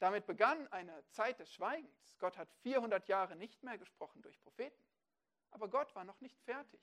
Damit 0.00 0.26
begann 0.26 0.66
eine 0.72 1.06
Zeit 1.10 1.38
des 1.38 1.54
Schweigens. 1.54 2.18
Gott 2.18 2.36
hat 2.36 2.52
400 2.62 3.06
Jahre 3.06 3.36
nicht 3.36 3.62
mehr 3.62 3.78
gesprochen 3.78 4.22
durch 4.22 4.40
Propheten. 4.40 4.82
Aber 5.52 5.68
Gott 5.68 5.94
war 5.94 6.02
noch 6.02 6.20
nicht 6.20 6.40
fertig. 6.40 6.80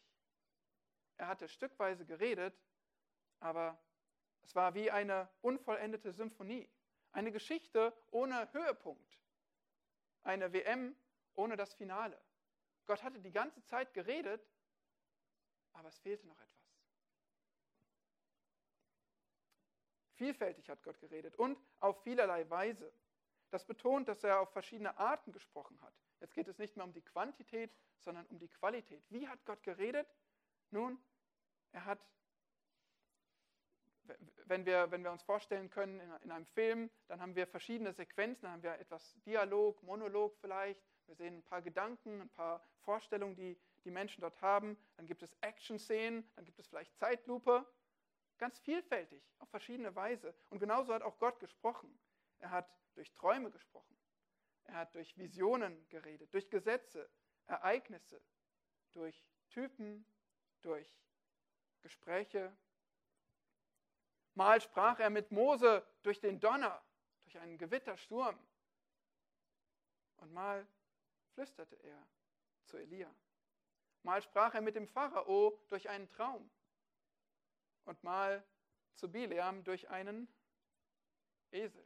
Er 1.18 1.28
hatte 1.28 1.48
stückweise 1.48 2.06
geredet, 2.06 2.60
aber 3.40 3.80
es 4.42 4.56
war 4.56 4.74
wie 4.74 4.92
eine 4.92 5.30
unvollendete 5.42 6.12
Symphonie. 6.12 6.70
Eine 7.12 7.32
Geschichte 7.32 7.94
ohne 8.12 8.52
Höhepunkt. 8.54 9.20
Eine 10.24 10.52
WM 10.54 10.96
ohne 11.36 11.56
das 11.56 11.74
Finale. 11.74 12.20
Gott 12.86 13.04
hatte 13.04 13.20
die 13.20 13.32
ganze 13.32 13.64
Zeit 13.64 13.94
geredet, 13.94 14.46
aber 15.74 15.90
es 15.90 16.00
fehlte 16.00 16.28
noch 16.28 16.40
etwas. 16.40 16.54
Vielfältig 20.16 20.70
hat 20.70 20.84
Gott 20.84 21.00
geredet 21.00 21.36
und 21.36 21.58
auf 21.80 22.02
vielerlei 22.04 22.50
Weise. 22.50 22.94
Das 23.50 23.66
betont, 23.66 24.08
dass 24.08 24.24
er 24.24 24.40
auf 24.40 24.52
verschiedene 24.52 24.98
Arten 24.98 25.32
gesprochen 25.32 25.80
hat. 25.82 25.94
Jetzt 26.20 26.34
geht 26.34 26.48
es 26.48 26.58
nicht 26.58 26.76
mehr 26.76 26.86
um 26.86 26.94
die 26.94 27.02
Quantität, 27.02 27.72
sondern 28.00 28.26
um 28.28 28.40
die 28.40 28.48
Qualität. 28.48 29.04
Wie 29.10 29.28
hat 29.28 29.44
Gott 29.46 29.62
geredet? 29.64 30.08
Nun, 30.74 30.98
er 31.72 31.86
hat, 31.86 32.00
wenn 34.46 34.66
wir, 34.66 34.92
wenn 34.92 35.04
wir 35.04 35.12
uns 35.12 35.24
vorstellen 35.24 35.70
können, 35.70 36.00
in, 36.00 36.12
in 36.24 36.32
einem 36.32 36.46
Film, 36.48 36.90
dann 37.08 37.22
haben 37.22 37.36
wir 37.36 37.48
verschiedene 37.48 37.94
Sequenzen, 37.94 38.44
dann 38.44 38.54
haben 38.54 38.64
wir 38.64 38.80
etwas 38.80 39.16
Dialog, 39.26 39.82
Monolog 39.84 40.36
vielleicht, 40.40 40.82
wir 41.06 41.16
sehen 41.16 41.38
ein 41.38 41.44
paar 41.44 41.62
Gedanken, 41.62 42.22
ein 42.22 42.30
paar 42.30 42.62
Vorstellungen, 42.82 43.36
die 43.36 43.58
die 43.86 43.92
Menschen 43.92 44.22
dort 44.22 44.42
haben, 44.42 44.78
dann 44.98 45.06
gibt 45.06 45.22
es 45.24 45.36
Action-Szenen, 45.42 46.30
dann 46.36 46.46
gibt 46.46 46.60
es 46.60 46.68
vielleicht 46.68 46.98
Zeitlupe 46.98 47.66
Ganz 48.38 48.60
vielfältig, 48.60 49.24
auf 49.40 49.50
verschiedene 49.50 49.96
Weise. 49.96 50.36
Und 50.50 50.60
genauso 50.60 50.94
hat 50.94 51.02
auch 51.02 51.18
Gott 51.20 51.40
gesprochen. 51.40 51.98
Er 52.40 52.50
hat 52.50 52.70
durch 52.96 53.14
Träume 53.14 53.52
gesprochen. 53.52 53.98
Er 54.66 54.76
hat 54.76 54.96
durch 54.96 55.18
Visionen 55.18 55.88
geredet, 55.90 56.34
durch 56.34 56.50
Gesetze, 56.50 57.10
Ereignisse, 57.46 58.22
durch 58.92 59.24
Typen, 59.50 60.06
durch 60.64 60.90
Gespräche. 61.82 62.56
Mal 64.34 64.62
sprach 64.62 65.00
er 65.00 65.10
mit 65.10 65.32
Mose 65.32 65.86
durch 66.02 66.20
den 66.20 66.40
Donner, 66.40 66.82
durch 67.24 67.38
einen 67.38 67.58
Gewittersturm. 67.58 68.38
Und 70.18 70.34
mal 70.34 70.66
flüsterte 71.34 71.76
er 71.76 72.08
zu 72.66 72.78
Elia. 72.78 73.14
Mal 74.04 74.22
sprach 74.22 74.54
er 74.54 74.62
mit 74.62 74.76
dem 74.76 74.88
Pharao 74.88 75.60
durch 75.70 75.90
einen 75.90 76.10
Traum 76.10 76.50
und 77.86 78.02
mal 78.04 78.44
zu 78.96 79.12
Bileam 79.12 79.64
durch 79.64 79.90
einen 79.90 80.28
Esel. 81.52 81.86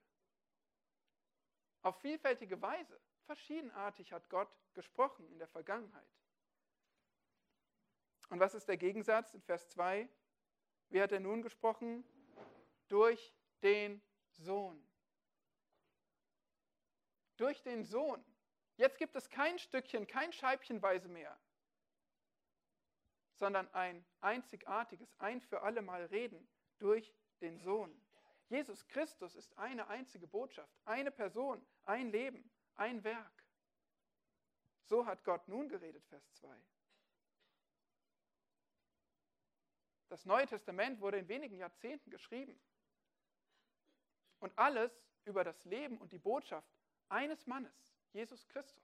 Auf 1.82 2.00
vielfältige 2.02 2.62
Weise, 2.62 3.00
verschiedenartig 3.26 4.12
hat 4.12 4.30
Gott 4.30 4.50
gesprochen 4.74 5.28
in 5.30 5.40
der 5.40 5.48
Vergangenheit. 5.48 6.10
Und 8.30 8.40
was 8.40 8.54
ist 8.54 8.68
der 8.68 8.78
Gegensatz 8.78 9.34
in 9.34 9.42
Vers 9.42 9.70
2? 9.70 10.10
Wie 10.90 11.02
hat 11.02 11.12
er 11.12 11.20
nun 11.20 11.42
gesprochen? 11.42 12.04
Durch 12.88 13.34
den 13.64 14.02
Sohn. 14.32 14.86
Durch 17.38 17.62
den 17.64 17.84
Sohn. 17.84 18.24
Jetzt 18.78 18.98
gibt 18.98 19.16
es 19.16 19.30
kein 19.30 19.58
Stückchen, 19.58 20.06
kein 20.08 20.32
Scheibchenweise 20.32 21.10
mehr, 21.10 21.38
sondern 23.34 23.68
ein 23.74 24.06
einzigartiges, 24.22 25.14
ein 25.20 25.42
für 25.42 25.62
alle 25.64 25.82
Mal 25.82 26.06
Reden 26.06 26.48
durch 26.78 27.14
den 27.42 27.58
Sohn. 27.58 28.00
Jesus 28.50 28.88
Christus 28.88 29.36
ist 29.36 29.58
eine 29.58 29.88
einzige 29.88 30.28
Botschaft, 30.28 30.74
eine 30.86 31.12
Person, 31.12 31.66
ein 31.86 32.12
Leben, 32.12 32.50
ein 32.76 33.04
Werk. 33.04 33.44
So 34.84 35.06
hat 35.06 35.24
Gott 35.24 35.48
nun 35.48 35.68
geredet, 35.68 36.06
Vers 36.06 36.32
2. 36.36 36.56
Das 40.10 40.26
Neue 40.26 40.46
Testament 40.46 41.02
wurde 41.02 41.18
in 41.18 41.28
wenigen 41.28 41.58
Jahrzehnten 41.58 42.10
geschrieben. 42.10 42.60
Und 44.40 44.58
alles 44.58 44.92
über 45.26 45.44
das 45.44 45.66
Leben 45.66 45.98
und 45.98 46.12
die 46.12 46.20
Botschaft 46.20 46.70
eines 47.10 47.46
Mannes, 47.48 47.74
Jesus 48.14 48.48
Christus. 48.48 48.84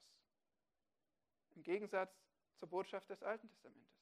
Im 1.56 1.63
Gegensatz 1.63 2.13
zur 2.58 2.70
Botschaft 2.70 3.10
des 3.10 3.24
Alten 3.24 3.48
Testamentes. 3.48 3.94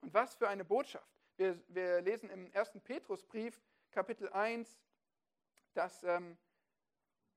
Und 0.00 0.12
was 0.12 0.34
für 0.34 0.48
eine 0.48 0.64
Botschaft. 0.64 1.08
Wir, 1.36 1.62
wir 1.68 2.00
lesen 2.00 2.30
im 2.30 2.50
1. 2.54 2.80
Petrusbrief, 2.82 3.60
Kapitel 3.90 4.28
1, 4.30 4.78
dass, 5.74 6.02
ähm, 6.02 6.36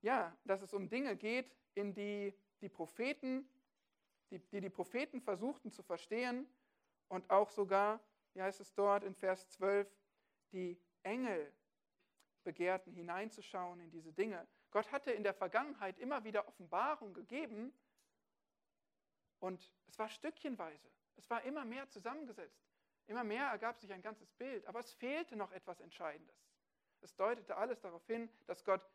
ja, 0.02 0.36
dass 0.44 0.62
es 0.62 0.72
um 0.72 0.88
Dinge 0.88 1.16
geht, 1.16 1.54
in 1.74 1.94
die 1.94 2.34
die 2.60 2.68
Propheten, 2.68 3.48
die, 4.30 4.38
die 4.38 4.60
die 4.60 4.70
Propheten 4.70 5.20
versuchten 5.20 5.72
zu 5.72 5.82
verstehen 5.82 6.46
und 7.08 7.28
auch 7.30 7.50
sogar, 7.50 8.00
wie 8.34 8.42
heißt 8.42 8.60
es 8.60 8.74
dort 8.74 9.04
in 9.04 9.14
Vers 9.14 9.48
12, 9.50 9.88
die 10.52 10.80
Engel 11.02 11.52
begehrten 12.44 12.92
hineinzuschauen 12.92 13.80
in 13.80 13.90
diese 13.90 14.12
Dinge. 14.12 14.46
Gott 14.70 14.90
hatte 14.92 15.10
in 15.10 15.22
der 15.22 15.34
Vergangenheit 15.34 15.98
immer 15.98 16.24
wieder 16.24 16.46
Offenbarung 16.46 17.12
gegeben 17.12 17.72
und 19.40 19.72
es 19.88 19.98
war 19.98 20.08
stückchenweise. 20.08 20.90
Es 21.16 21.28
war 21.28 21.42
immer 21.42 21.64
mehr 21.64 21.88
zusammengesetzt. 21.88 22.64
Immer 23.06 23.24
mehr 23.24 23.46
ergab 23.46 23.78
sich 23.78 23.92
ein 23.92 24.02
ganzes 24.02 24.30
Bild, 24.32 24.66
aber 24.66 24.80
es 24.80 24.92
fehlte 24.92 25.34
noch 25.34 25.50
etwas 25.52 25.80
Entscheidendes. 25.80 26.36
Es 27.00 27.16
deutete 27.16 27.56
alles 27.56 27.80
darauf 27.80 28.06
hin, 28.06 28.30
dass 28.46 28.64
Gott 28.64 28.86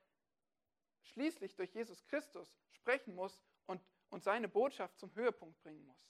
schließlich 1.02 1.56
durch 1.56 1.74
Jesus 1.74 2.06
Christus 2.06 2.56
sprechen 2.72 3.16
muss 3.16 3.42
und, 3.66 3.82
und 4.10 4.24
seine 4.24 4.48
Botschaft 4.48 4.98
zum 4.98 5.14
Höhepunkt 5.16 5.60
bringen 5.62 5.84
muss. 5.86 6.08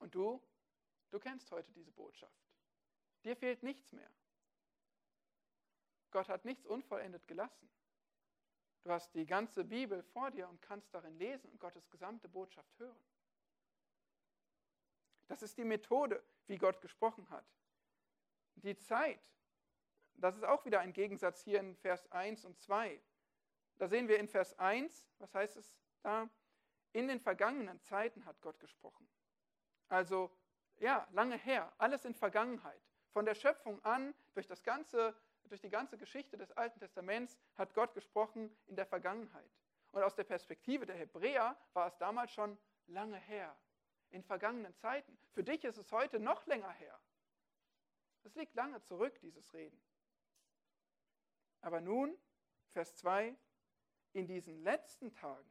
Und 0.00 0.14
du, 0.14 0.42
du 1.10 1.20
kennst 1.20 1.50
heute 1.52 1.70
diese 1.72 1.92
Botschaft. 1.92 2.42
Dir 3.22 3.36
fehlt 3.36 3.62
nichts 3.62 3.92
mehr. 3.92 4.10
Gott 6.10 6.28
hat 6.28 6.44
nichts 6.44 6.66
unvollendet 6.66 7.28
gelassen. 7.28 7.70
Du 8.82 8.90
hast 8.90 9.14
die 9.14 9.26
ganze 9.26 9.62
Bibel 9.62 10.02
vor 10.02 10.30
dir 10.30 10.48
und 10.48 10.60
kannst 10.62 10.92
darin 10.94 11.16
lesen 11.18 11.50
und 11.50 11.60
Gottes 11.60 11.88
gesamte 11.90 12.28
Botschaft 12.28 12.78
hören. 12.78 13.04
Das 15.28 15.42
ist 15.42 15.58
die 15.58 15.64
Methode, 15.64 16.24
wie 16.46 16.56
Gott 16.56 16.80
gesprochen 16.80 17.28
hat. 17.30 17.44
Die 18.56 18.76
Zeit, 18.76 19.20
das 20.14 20.34
ist 20.34 20.44
auch 20.44 20.64
wieder 20.64 20.80
ein 20.80 20.92
Gegensatz 20.92 21.42
hier 21.42 21.60
in 21.60 21.76
Vers 21.76 22.10
1 22.10 22.46
und 22.46 22.58
2. 22.58 23.00
Da 23.76 23.86
sehen 23.86 24.08
wir 24.08 24.18
in 24.18 24.28
Vers 24.28 24.58
1, 24.58 25.08
was 25.18 25.34
heißt 25.34 25.56
es 25.56 25.72
da? 26.02 26.28
In 26.92 27.06
den 27.06 27.20
vergangenen 27.20 27.80
Zeiten 27.82 28.24
hat 28.24 28.40
Gott 28.40 28.58
gesprochen. 28.58 29.08
Also, 29.90 30.30
ja, 30.78 31.06
lange 31.10 31.36
her, 31.36 31.70
alles 31.76 32.04
in 32.04 32.14
Vergangenheit. 32.14 32.80
Von 33.12 33.24
der 33.26 33.34
Schöpfung 33.34 33.84
an, 33.84 34.14
durch, 34.34 34.46
das 34.46 34.62
ganze, 34.62 35.14
durch 35.44 35.60
die 35.60 35.68
ganze 35.68 35.98
Geschichte 35.98 36.38
des 36.38 36.52
Alten 36.52 36.78
Testaments 36.78 37.36
hat 37.56 37.74
Gott 37.74 37.92
gesprochen 37.92 38.56
in 38.66 38.76
der 38.76 38.86
Vergangenheit. 38.86 39.50
Und 39.90 40.04
aus 40.04 40.14
der 40.14 40.24
Perspektive 40.24 40.86
der 40.86 40.94
Hebräer 40.94 41.56
war 41.72 41.88
es 41.88 41.98
damals 41.98 42.30
schon 42.30 42.56
lange 42.86 43.16
her, 43.16 43.54
in 44.10 44.22
vergangenen 44.22 44.74
Zeiten. 44.76 45.18
Für 45.32 45.42
dich 45.42 45.64
ist 45.64 45.76
es 45.76 45.90
heute 45.90 46.20
noch 46.20 46.46
länger 46.46 46.70
her. 46.70 46.98
Es 48.22 48.36
liegt 48.36 48.54
lange 48.54 48.80
zurück, 48.82 49.18
dieses 49.20 49.52
Reden. 49.52 49.82
Aber 51.62 51.80
nun, 51.80 52.16
Vers 52.70 52.94
2, 52.96 53.36
in 54.12 54.28
diesen 54.28 54.62
letzten 54.62 55.12
Tagen, 55.12 55.50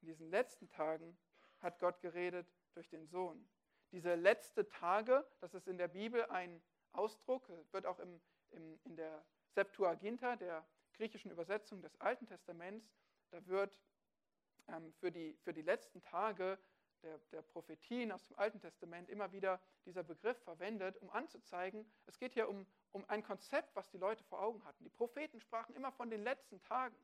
in 0.00 0.06
diesen 0.06 0.30
letzten 0.30 0.68
Tagen 0.68 1.18
hat 1.62 1.78
Gott 1.78 2.00
geredet 2.00 2.46
durch 2.74 2.88
den 2.88 3.06
Sohn. 3.06 3.48
Diese 3.90 4.14
letzten 4.14 4.68
Tage, 4.68 5.26
das 5.40 5.54
ist 5.54 5.68
in 5.68 5.78
der 5.78 5.88
Bibel 5.88 6.24
ein 6.26 6.62
Ausdruck, 6.92 7.48
wird 7.72 7.86
auch 7.86 7.98
im, 7.98 8.20
im, 8.50 8.80
in 8.84 8.96
der 8.96 9.24
Septuaginta, 9.54 10.36
der 10.36 10.66
griechischen 10.94 11.30
Übersetzung 11.30 11.82
des 11.82 12.00
Alten 12.00 12.26
Testaments, 12.26 12.90
da 13.30 13.46
wird 13.46 13.80
ähm, 14.68 14.92
für, 14.94 15.10
die, 15.10 15.34
für 15.42 15.52
die 15.52 15.62
letzten 15.62 16.02
Tage 16.02 16.58
der, 17.02 17.18
der 17.32 17.42
Prophetien 17.42 18.12
aus 18.12 18.24
dem 18.24 18.38
Alten 18.38 18.60
Testament 18.60 19.08
immer 19.08 19.32
wieder 19.32 19.60
dieser 19.84 20.02
Begriff 20.02 20.38
verwendet, 20.42 20.96
um 20.98 21.10
anzuzeigen, 21.10 21.90
es 22.06 22.18
geht 22.18 22.34
hier 22.34 22.48
um, 22.48 22.66
um 22.92 23.04
ein 23.08 23.22
Konzept, 23.22 23.74
was 23.74 23.90
die 23.90 23.98
Leute 23.98 24.22
vor 24.24 24.40
Augen 24.40 24.64
hatten. 24.64 24.84
Die 24.84 24.90
Propheten 24.90 25.40
sprachen 25.40 25.74
immer 25.74 25.92
von 25.92 26.10
den 26.10 26.22
letzten 26.22 26.60
Tagen. 26.60 26.96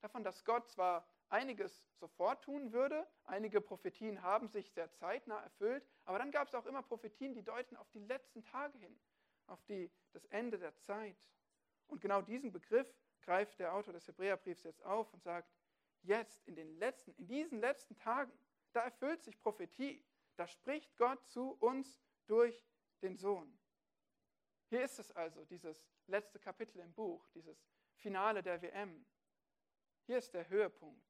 Davon, 0.00 0.22
dass 0.22 0.44
Gott 0.44 0.68
zwar 0.68 1.08
einiges 1.30 1.84
sofort 1.98 2.42
tun 2.42 2.72
würde, 2.72 3.06
einige 3.24 3.60
Prophetien 3.60 4.22
haben 4.22 4.48
sich 4.48 4.70
sehr 4.72 4.90
zeitnah 4.92 5.40
erfüllt, 5.40 5.86
aber 6.04 6.18
dann 6.18 6.30
gab 6.30 6.48
es 6.48 6.54
auch 6.54 6.66
immer 6.66 6.82
Prophetien, 6.82 7.34
die 7.34 7.42
deuten 7.42 7.76
auf 7.76 7.90
die 7.90 8.00
letzten 8.00 8.42
Tage 8.42 8.78
hin, 8.78 8.98
auf 9.46 9.62
die, 9.64 9.90
das 10.12 10.24
Ende 10.26 10.58
der 10.58 10.76
Zeit. 10.76 11.16
Und 11.86 12.00
genau 12.00 12.22
diesen 12.22 12.52
Begriff 12.52 12.92
greift 13.22 13.58
der 13.58 13.74
Autor 13.74 13.94
des 13.94 14.06
Hebräerbriefs 14.08 14.62
jetzt 14.62 14.82
auf 14.84 15.12
und 15.12 15.22
sagt, 15.22 15.52
jetzt 16.02 16.46
in 16.46 16.54
den 16.54 16.78
letzten, 16.78 17.12
in 17.14 17.26
diesen 17.26 17.60
letzten 17.60 17.96
Tagen, 17.96 18.32
da 18.72 18.80
erfüllt 18.80 19.22
sich 19.22 19.38
Prophetie, 19.38 20.04
da 20.36 20.46
spricht 20.46 20.96
Gott 20.96 21.26
zu 21.26 21.52
uns 21.60 22.00
durch 22.26 22.64
den 23.02 23.16
Sohn. 23.16 23.58
Hier 24.68 24.82
ist 24.82 24.98
es 24.98 25.10
also, 25.12 25.44
dieses 25.46 25.88
letzte 26.06 26.38
Kapitel 26.38 26.80
im 26.80 26.92
Buch, 26.92 27.26
dieses 27.30 27.66
Finale 27.94 28.42
der 28.42 28.60
WM. 28.60 29.04
Hier 30.04 30.18
ist 30.18 30.32
der 30.34 30.48
Höhepunkt. 30.48 31.07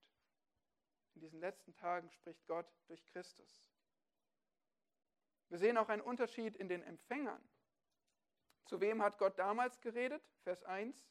In 1.19 1.23
diesen 1.23 1.41
letzten 1.41 1.75
Tagen 1.75 2.09
spricht 2.13 2.47
Gott 2.47 2.73
durch 2.87 3.05
Christus. 3.07 3.61
Wir 5.49 5.59
sehen 5.59 5.77
auch 5.77 5.89
einen 5.89 6.01
Unterschied 6.01 6.55
in 6.55 6.69
den 6.69 6.81
Empfängern. 6.85 7.43
Zu 8.67 8.81
wem 8.81 9.03
hat 9.03 9.19
Gott 9.19 9.37
damals 9.37 9.81
geredet? 9.81 10.23
Vers 10.45 10.63
1. 10.63 11.11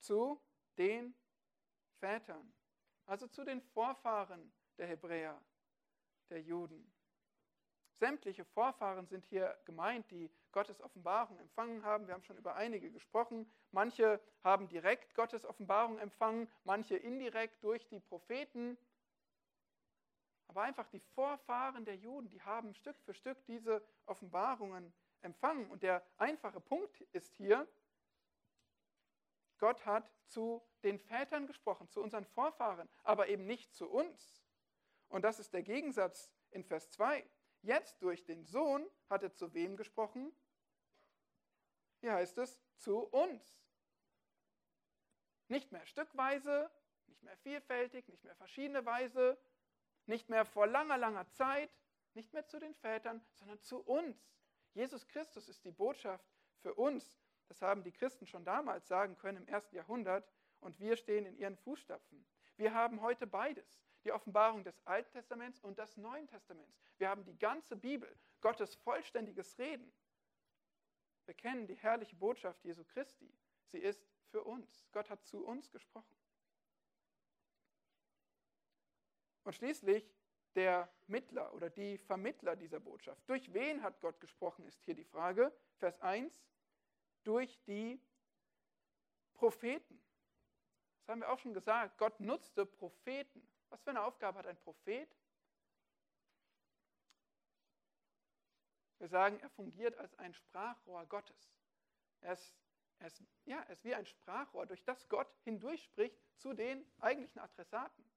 Zu 0.00 0.40
den 0.78 1.14
Vätern, 1.98 2.50
also 3.04 3.26
zu 3.26 3.44
den 3.44 3.60
Vorfahren 3.60 4.50
der 4.78 4.86
Hebräer, 4.86 5.38
der 6.30 6.40
Juden. 6.40 6.90
Sämtliche 7.92 8.46
Vorfahren 8.46 9.06
sind 9.06 9.26
hier 9.26 9.60
gemeint, 9.66 10.10
die 10.10 10.30
Gottes 10.52 10.80
Offenbarung 10.80 11.38
empfangen 11.38 11.84
haben. 11.84 12.06
Wir 12.06 12.14
haben 12.14 12.22
schon 12.22 12.36
über 12.36 12.54
einige 12.54 12.90
gesprochen. 12.90 13.50
Manche 13.70 14.20
haben 14.44 14.68
direkt 14.68 15.14
Gottes 15.14 15.44
Offenbarung 15.44 15.98
empfangen, 15.98 16.48
manche 16.64 16.96
indirekt 16.96 17.62
durch 17.64 17.88
die 17.88 18.00
Propheten. 18.00 18.78
Aber 20.48 20.62
einfach 20.62 20.88
die 20.88 21.00
Vorfahren 21.00 21.84
der 21.84 21.96
Juden, 21.96 22.28
die 22.28 22.42
haben 22.42 22.74
Stück 22.74 22.98
für 23.00 23.14
Stück 23.14 23.44
diese 23.46 23.82
Offenbarungen 24.06 24.92
empfangen. 25.22 25.70
Und 25.70 25.82
der 25.82 26.04
einfache 26.18 26.60
Punkt 26.60 27.00
ist 27.12 27.34
hier, 27.34 27.66
Gott 29.58 29.86
hat 29.86 30.12
zu 30.26 30.60
den 30.82 30.98
Vätern 30.98 31.46
gesprochen, 31.46 31.88
zu 31.88 32.02
unseren 32.02 32.24
Vorfahren, 32.26 32.88
aber 33.04 33.28
eben 33.28 33.46
nicht 33.46 33.74
zu 33.74 33.88
uns. 33.88 34.42
Und 35.08 35.22
das 35.22 35.38
ist 35.38 35.52
der 35.54 35.62
Gegensatz 35.62 36.32
in 36.50 36.64
Vers 36.64 36.90
2. 36.90 37.24
Jetzt 37.62 38.02
durch 38.02 38.24
den 38.24 38.44
Sohn 38.44 38.84
hat 39.08 39.22
er 39.22 39.32
zu 39.32 39.54
wem 39.54 39.76
gesprochen? 39.76 40.32
Hier 42.02 42.14
heißt 42.14 42.36
es 42.38 42.60
zu 42.78 42.98
uns. 42.98 43.56
Nicht 45.46 45.70
mehr 45.70 45.86
stückweise, 45.86 46.68
nicht 47.06 47.22
mehr 47.22 47.36
vielfältig, 47.38 48.08
nicht 48.08 48.24
mehr 48.24 48.34
verschiedene 48.34 48.84
Weise, 48.84 49.38
nicht 50.06 50.28
mehr 50.28 50.44
vor 50.44 50.66
langer, 50.66 50.98
langer 50.98 51.30
Zeit, 51.30 51.70
nicht 52.14 52.32
mehr 52.32 52.44
zu 52.44 52.58
den 52.58 52.74
Vätern, 52.74 53.24
sondern 53.34 53.60
zu 53.60 53.78
uns. 53.78 54.16
Jesus 54.74 55.06
Christus 55.06 55.48
ist 55.48 55.64
die 55.64 55.70
Botschaft 55.70 56.26
für 56.58 56.74
uns. 56.74 57.16
Das 57.46 57.62
haben 57.62 57.84
die 57.84 57.92
Christen 57.92 58.26
schon 58.26 58.44
damals 58.44 58.88
sagen 58.88 59.16
können 59.16 59.38
im 59.38 59.46
ersten 59.46 59.76
Jahrhundert 59.76 60.28
und 60.58 60.80
wir 60.80 60.96
stehen 60.96 61.24
in 61.24 61.36
ihren 61.36 61.56
Fußstapfen. 61.56 62.26
Wir 62.56 62.74
haben 62.74 63.00
heute 63.00 63.28
beides 63.28 63.80
die 64.02 64.10
Offenbarung 64.10 64.64
des 64.64 64.84
Alten 64.86 65.12
Testaments 65.12 65.60
und 65.60 65.78
des 65.78 65.96
Neuen 65.96 66.26
Testaments. 66.26 66.82
Wir 66.98 67.08
haben 67.08 67.24
die 67.24 67.38
ganze 67.38 67.76
Bibel, 67.76 68.12
Gottes 68.40 68.74
vollständiges 68.74 69.56
Reden. 69.60 69.92
Wir 71.26 71.34
kennen 71.34 71.66
die 71.66 71.74
herrliche 71.74 72.16
Botschaft 72.16 72.64
Jesu 72.64 72.84
Christi. 72.84 73.32
Sie 73.66 73.78
ist 73.78 74.04
für 74.30 74.42
uns. 74.42 74.86
Gott 74.92 75.08
hat 75.10 75.24
zu 75.24 75.44
uns 75.44 75.70
gesprochen. 75.70 76.16
Und 79.44 79.54
schließlich 79.54 80.10
der 80.54 80.88
Mittler 81.06 81.52
oder 81.54 81.70
die 81.70 81.98
Vermittler 81.98 82.56
dieser 82.56 82.80
Botschaft. 82.80 83.22
Durch 83.28 83.52
wen 83.52 83.82
hat 83.82 84.00
Gott 84.00 84.20
gesprochen, 84.20 84.66
ist 84.66 84.82
hier 84.84 84.94
die 84.94 85.04
Frage. 85.04 85.52
Vers 85.78 86.00
1. 86.00 86.44
Durch 87.24 87.62
die 87.64 88.00
Propheten. 89.34 90.00
Das 90.98 91.08
haben 91.08 91.20
wir 91.20 91.30
auch 91.30 91.38
schon 91.38 91.54
gesagt. 91.54 91.98
Gott 91.98 92.20
nutzte 92.20 92.66
Propheten. 92.66 93.46
Was 93.70 93.82
für 93.82 93.90
eine 93.90 94.02
Aufgabe 94.02 94.38
hat 94.38 94.46
ein 94.46 94.58
Prophet? 94.58 95.08
Wir 99.02 99.08
sagen, 99.08 99.40
er 99.40 99.50
fungiert 99.50 99.98
als 99.98 100.16
ein 100.20 100.32
Sprachrohr 100.32 101.04
Gottes. 101.06 101.50
Er 102.20 102.34
ist, 102.34 102.54
er 103.00 103.08
ist, 103.08 103.20
ja, 103.46 103.58
er 103.58 103.70
ist 103.70 103.82
wie 103.82 103.96
ein 103.96 104.06
Sprachrohr, 104.06 104.64
durch 104.64 104.84
das 104.84 105.08
Gott 105.08 105.26
hindurchspricht 105.42 106.16
zu 106.36 106.52
den 106.52 106.86
eigentlichen 107.00 107.40
Adressaten. 107.40 108.08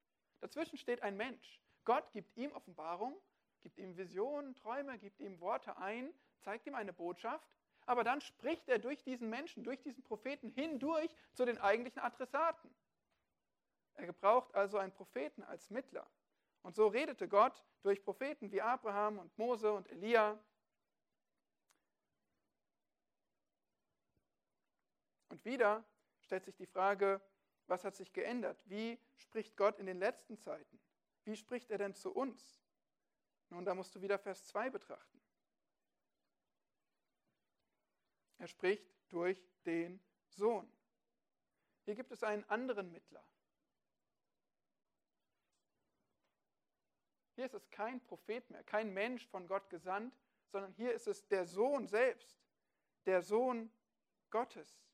Dazwischen 0.41 0.77
steht 0.77 1.01
ein 1.01 1.17
Mensch. 1.17 1.59
Gott 1.85 2.11
gibt 2.11 2.37
ihm 2.37 2.51
Offenbarung, 2.51 3.19
gibt 3.61 3.79
ihm 3.79 3.97
Visionen, 3.97 4.53
Träume, 4.53 4.99
gibt 4.99 5.19
ihm 5.21 5.39
Worte 5.39 5.75
ein, 5.77 6.13
zeigt 6.41 6.67
ihm 6.67 6.75
eine 6.75 6.93
Botschaft, 6.93 7.49
aber 7.87 8.03
dann 8.03 8.21
spricht 8.21 8.69
er 8.69 8.77
durch 8.77 9.01
diesen 9.01 9.27
Menschen, 9.27 9.63
durch 9.63 9.81
diesen 9.81 10.03
Propheten 10.03 10.51
hindurch 10.51 11.09
zu 11.33 11.45
den 11.45 11.57
eigentlichen 11.57 12.03
Adressaten. 12.03 12.69
Er 13.95 14.05
gebraucht 14.05 14.53
also 14.53 14.77
einen 14.77 14.93
Propheten 14.93 15.41
als 15.41 15.71
Mittler. 15.71 16.05
Und 16.61 16.75
so 16.75 16.85
redete 16.85 17.27
Gott 17.27 17.65
durch 17.81 18.03
Propheten 18.03 18.51
wie 18.51 18.61
Abraham 18.61 19.17
und 19.17 19.35
Mose 19.35 19.73
und 19.73 19.89
Elia. 19.89 20.37
Und 25.35 25.43
wieder 25.43 25.83
stellt 26.21 26.45
sich 26.45 26.55
die 26.55 26.65
Frage, 26.65 27.21
was 27.67 27.83
hat 27.83 27.93
sich 27.93 28.13
geändert? 28.13 28.57
Wie 28.69 28.97
spricht 29.17 29.57
Gott 29.57 29.79
in 29.79 29.85
den 29.85 29.99
letzten 29.99 30.37
Zeiten? 30.37 30.79
Wie 31.25 31.35
spricht 31.35 31.71
er 31.71 31.77
denn 31.77 31.93
zu 31.93 32.13
uns? 32.13 32.63
Nun, 33.49 33.65
da 33.65 33.75
musst 33.75 33.93
du 33.93 34.01
wieder 34.01 34.17
Vers 34.17 34.47
2 34.47 34.69
betrachten. 34.69 35.21
Er 38.37 38.47
spricht 38.47 38.89
durch 39.09 39.45
den 39.65 39.99
Sohn. 40.29 40.71
Hier 41.83 41.95
gibt 41.95 42.13
es 42.13 42.23
einen 42.23 42.45
anderen 42.45 42.93
Mittler. 42.93 43.27
Hier 47.33 47.43
ist 47.43 47.55
es 47.55 47.69
kein 47.71 48.01
Prophet 48.05 48.49
mehr, 48.51 48.63
kein 48.63 48.93
Mensch 48.93 49.27
von 49.27 49.49
Gott 49.49 49.69
gesandt, 49.69 50.17
sondern 50.47 50.71
hier 50.71 50.93
ist 50.93 51.07
es 51.07 51.27
der 51.27 51.45
Sohn 51.45 51.87
selbst, 51.87 52.41
der 53.05 53.21
Sohn 53.21 53.69
Gottes. 54.29 54.85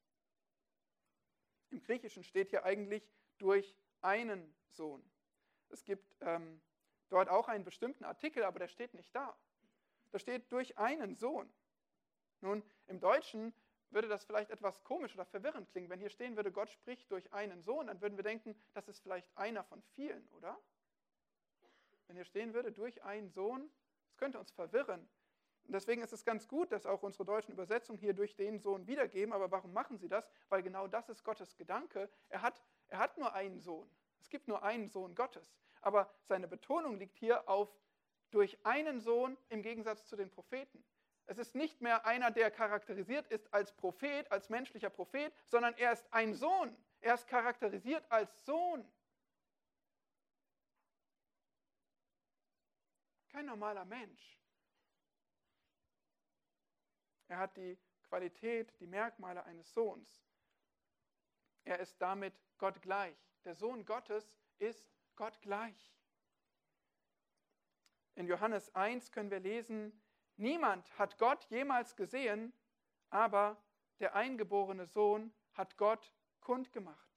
Im 1.71 1.81
Griechischen 1.81 2.23
steht 2.23 2.49
hier 2.49 2.63
eigentlich 2.65 3.10
durch 3.38 3.75
einen 4.01 4.53
Sohn. 4.69 5.03
Es 5.69 5.84
gibt 5.86 6.15
ähm, 6.21 6.62
dort 7.10 7.29
auch 7.29 7.47
einen 7.47 7.63
bestimmten 7.63 8.03
Artikel, 8.03 8.43
aber 8.43 8.60
der 8.60 8.67
steht 8.67 8.93
nicht 8.93 9.15
da. 9.15 9.38
Da 10.12 10.19
steht 10.19 10.51
durch 10.51 10.77
einen 10.77 11.15
Sohn. 11.15 11.51
Nun, 12.41 12.63
im 12.88 12.99
Deutschen 12.99 13.53
würde 13.89 14.07
das 14.07 14.25
vielleicht 14.25 14.49
etwas 14.49 14.84
komisch 14.84 15.13
oder 15.13 15.25
verwirrend 15.25 15.69
klingen. 15.69 15.89
Wenn 15.89 15.99
hier 15.99 16.10
stehen 16.10 16.36
würde, 16.36 16.51
Gott 16.51 16.69
spricht 16.69 17.12
durch 17.12 17.31
einen 17.34 17.62
Sohn, 17.62 17.88
dann 17.88 18.01
würden 18.01 18.17
wir 18.17 18.23
denken, 18.23 18.55
das 18.73 18.88
ist 18.88 18.99
vielleicht 18.99 19.27
einer 19.38 19.63
von 19.63 19.81
vielen, 19.95 20.27
oder? 20.29 20.57
Wenn 22.07 22.15
hier 22.15 22.25
stehen 22.25 22.53
würde, 22.53 22.71
durch 22.71 23.03
einen 23.03 23.29
Sohn, 23.29 23.69
das 24.07 24.17
könnte 24.17 24.39
uns 24.39 24.51
verwirren. 24.51 25.07
Und 25.65 25.74
deswegen 25.74 26.02
ist 26.02 26.12
es 26.12 26.26
ganz 26.26 26.47
gut, 26.47 26.71
dass 26.71 26.86
auch 26.86 27.04
unsere 27.04 27.26
deutschen 27.26 27.54
Übersetzungen 27.54 28.00
hier 28.00 28.13
durch 28.13 28.36
den 28.36 28.60
Sohn 28.60 28.88
wiedergeben. 28.88 29.34
Aber 29.34 29.52
warum 29.52 29.74
machen 29.74 29.97
sie 29.97 30.10
das? 30.10 30.30
Weil 30.50 30.63
genau 30.63 30.88
das 30.88 31.10
ist 31.10 31.24
Gottes 31.24 31.56
Gedanke. 31.56 32.10
Er 32.30 32.41
hat, 32.41 32.62
er 32.88 33.00
hat 33.00 33.17
nur 33.17 33.34
einen 33.34 33.60
Sohn. 33.60 33.89
Es 34.19 34.30
gibt 34.30 34.47
nur 34.47 34.63
einen 34.63 34.89
Sohn 34.89 35.15
Gottes. 35.15 35.56
Aber 35.82 36.13
seine 36.24 36.47
Betonung 36.47 36.97
liegt 36.97 37.17
hier 37.17 37.47
auf 37.47 37.69
durch 38.32 38.58
einen 38.65 39.00
Sohn 39.00 39.38
im 39.50 39.62
Gegensatz 39.62 40.06
zu 40.06 40.15
den 40.15 40.30
Propheten. 40.30 40.84
Es 41.28 41.38
ist 41.38 41.56
nicht 41.56 41.82
mehr 41.82 42.06
einer, 42.06 42.32
der 42.32 42.52
charakterisiert 42.52 43.28
ist 43.28 43.54
als 43.54 43.71
Prophet, 43.74 44.30
als 44.32 44.50
menschlicher 44.50 44.89
Prophet, 44.89 45.34
sondern 45.45 45.74
er 45.76 45.93
ist 45.93 46.06
ein 46.12 46.34
Sohn. 46.34 46.76
Er 47.00 47.15
ist 47.15 47.28
charakterisiert 47.28 48.04
als 48.10 48.45
Sohn. 48.45 48.86
Kein 53.30 53.45
normaler 53.45 53.86
Mensch. 53.86 54.40
Er 57.31 57.37
hat 57.37 57.55
die 57.55 57.79
Qualität, 58.03 58.77
die 58.81 58.87
Merkmale 58.87 59.45
eines 59.45 59.73
Sohns. 59.73 60.21
Er 61.63 61.79
ist 61.79 61.95
damit 62.01 62.33
Gott 62.57 62.81
gleich. 62.81 63.15
Der 63.45 63.55
Sohn 63.55 63.85
Gottes 63.85 64.35
ist 64.59 64.85
Gott 65.15 65.39
gleich. 65.39 65.95
In 68.15 68.27
Johannes 68.27 68.75
1 68.75 69.13
können 69.13 69.31
wir 69.31 69.39
lesen, 69.39 70.03
niemand 70.35 70.99
hat 70.99 71.17
Gott 71.17 71.45
jemals 71.45 71.95
gesehen, 71.95 72.51
aber 73.09 73.63
der 74.01 74.13
eingeborene 74.13 74.85
Sohn 74.85 75.33
hat 75.53 75.77
Gott 75.77 76.13
kundgemacht. 76.41 77.15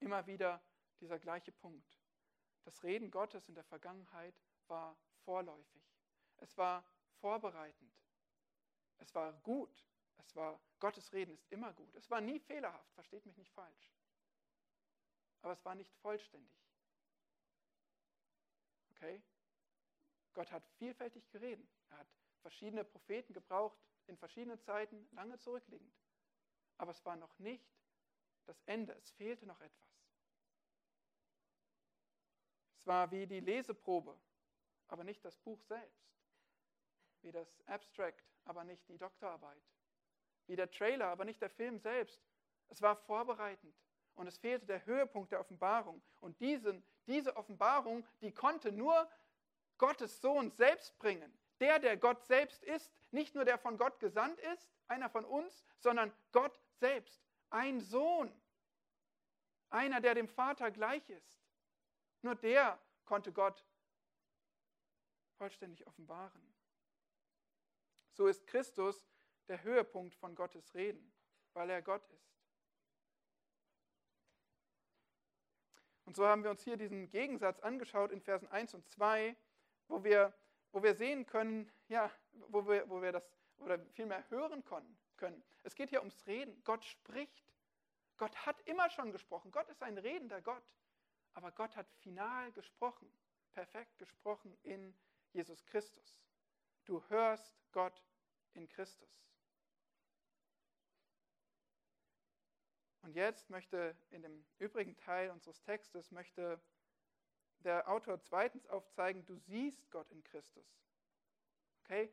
Immer 0.00 0.26
wieder 0.26 0.62
dieser 1.00 1.18
gleiche 1.18 1.50
Punkt. 1.50 2.03
Das 2.64 2.82
Reden 2.82 3.10
Gottes 3.10 3.48
in 3.48 3.54
der 3.54 3.64
Vergangenheit 3.64 4.34
war 4.68 4.96
vorläufig. 5.24 5.82
Es 6.38 6.56
war 6.56 6.84
vorbereitend. 7.20 7.92
Es 8.98 9.14
war 9.14 9.32
gut. 9.42 9.84
Es 10.16 10.34
war, 10.34 10.60
Gottes 10.80 11.12
Reden 11.12 11.32
ist 11.32 11.50
immer 11.50 11.72
gut. 11.72 11.94
Es 11.94 12.10
war 12.10 12.20
nie 12.20 12.38
fehlerhaft, 12.40 12.90
versteht 12.92 13.26
mich 13.26 13.36
nicht 13.36 13.52
falsch. 13.52 13.92
Aber 15.42 15.52
es 15.52 15.64
war 15.64 15.74
nicht 15.74 15.92
vollständig. 15.96 16.54
Okay? 18.92 19.22
Gott 20.32 20.50
hat 20.50 20.66
vielfältig 20.78 21.28
geredet. 21.30 21.68
Er 21.90 21.98
hat 21.98 22.08
verschiedene 22.40 22.84
Propheten 22.84 23.32
gebraucht, 23.32 23.78
in 24.06 24.16
verschiedenen 24.16 24.60
Zeiten, 24.60 25.06
lange 25.12 25.38
zurückliegend. 25.38 25.94
Aber 26.78 26.90
es 26.90 27.04
war 27.04 27.16
noch 27.16 27.38
nicht 27.38 27.70
das 28.44 28.60
Ende. 28.62 28.92
Es 28.94 29.10
fehlte 29.12 29.46
noch 29.46 29.60
etwas. 29.60 29.93
Es 32.84 32.86
war 32.86 33.10
wie 33.10 33.26
die 33.26 33.40
Leseprobe, 33.40 34.14
aber 34.88 35.04
nicht 35.04 35.24
das 35.24 35.38
Buch 35.38 35.58
selbst. 35.62 36.04
Wie 37.22 37.32
das 37.32 37.48
Abstract, 37.64 38.22
aber 38.44 38.62
nicht 38.62 38.86
die 38.90 38.98
Doktorarbeit 38.98 39.62
wie 40.46 40.56
der 40.56 40.70
Trailer, 40.70 41.06
aber 41.06 41.24
nicht 41.24 41.40
der 41.40 41.48
Film 41.48 41.78
selbst. 41.78 42.20
Es 42.68 42.82
war 42.82 42.94
vorbereitend 42.94 43.74
und 44.16 44.26
es 44.26 44.36
fehlte 44.36 44.66
der 44.66 44.84
Höhepunkt 44.84 45.32
der 45.32 45.40
Offenbarung. 45.40 46.02
Und 46.20 46.38
diesen, 46.40 46.84
diese 47.06 47.34
Offenbarung, 47.38 48.06
die 48.20 48.32
konnte 48.32 48.70
nur 48.70 49.08
Gottes 49.78 50.20
Sohn 50.20 50.50
selbst 50.50 50.98
bringen. 50.98 51.32
Der, 51.60 51.78
der 51.78 51.96
Gott 51.96 52.22
selbst 52.26 52.62
ist, 52.64 52.92
nicht 53.12 53.34
nur 53.34 53.46
der 53.46 53.56
von 53.56 53.78
Gott 53.78 53.98
gesandt 53.98 54.38
ist, 54.52 54.68
einer 54.88 55.08
von 55.08 55.24
uns, 55.24 55.64
sondern 55.78 56.12
Gott 56.32 56.60
selbst, 56.74 57.24
ein 57.48 57.80
Sohn, 57.80 58.30
einer, 59.70 60.02
der 60.02 60.14
dem 60.14 60.28
Vater 60.28 60.70
gleich 60.70 61.08
ist. 61.08 61.43
Nur 62.24 62.36
der 62.36 62.80
konnte 63.04 63.34
Gott 63.34 63.62
vollständig 65.36 65.86
offenbaren. 65.86 66.54
So 68.12 68.26
ist 68.28 68.46
Christus 68.46 69.06
der 69.46 69.62
Höhepunkt 69.62 70.14
von 70.14 70.34
Gottes 70.34 70.74
Reden, 70.74 71.12
weil 71.52 71.68
er 71.68 71.82
Gott 71.82 72.08
ist. 72.08 72.34
Und 76.06 76.16
so 76.16 76.26
haben 76.26 76.42
wir 76.44 76.50
uns 76.50 76.64
hier 76.64 76.78
diesen 76.78 77.10
Gegensatz 77.10 77.60
angeschaut 77.60 78.10
in 78.10 78.22
Versen 78.22 78.48
1 78.48 78.72
und 78.72 78.88
2, 78.88 79.36
wo 79.88 80.02
wir, 80.02 80.32
wo 80.72 80.82
wir 80.82 80.94
sehen 80.94 81.26
können, 81.26 81.70
ja, 81.88 82.10
wo 82.32 82.66
wir, 82.66 82.88
wo 82.88 83.02
wir 83.02 83.12
das 83.12 83.30
oder 83.58 83.78
vielmehr 83.92 84.24
hören 84.30 84.64
können. 84.64 85.44
Es 85.62 85.74
geht 85.74 85.90
hier 85.90 86.00
ums 86.00 86.26
Reden. 86.26 86.64
Gott 86.64 86.86
spricht. 86.86 87.52
Gott 88.16 88.34
hat 88.46 88.62
immer 88.62 88.88
schon 88.88 89.12
gesprochen. 89.12 89.52
Gott 89.52 89.68
ist 89.68 89.82
ein 89.82 89.98
redender 89.98 90.40
Gott. 90.40 90.74
Aber 91.34 91.52
Gott 91.52 91.76
hat 91.76 91.90
final 92.00 92.50
gesprochen, 92.52 93.10
perfekt 93.52 93.98
gesprochen 93.98 94.56
in 94.62 94.96
Jesus 95.32 95.64
Christus. 95.66 96.18
Du 96.84 97.02
hörst 97.08 97.54
Gott 97.72 98.04
in 98.54 98.68
Christus. 98.68 99.24
Und 103.02 103.14
jetzt 103.14 103.50
möchte 103.50 103.94
in 104.10 104.22
dem 104.22 104.46
übrigen 104.58 104.96
Teil 104.96 105.30
unseres 105.30 105.60
Textes 105.60 106.10
möchte 106.10 106.60
der 107.60 107.88
Autor 107.88 108.20
zweitens 108.20 108.66
aufzeigen, 108.68 109.24
du 109.26 109.36
siehst 109.36 109.90
Gott 109.90 110.10
in 110.10 110.22
Christus. 110.22 110.66
Okay? 111.82 112.12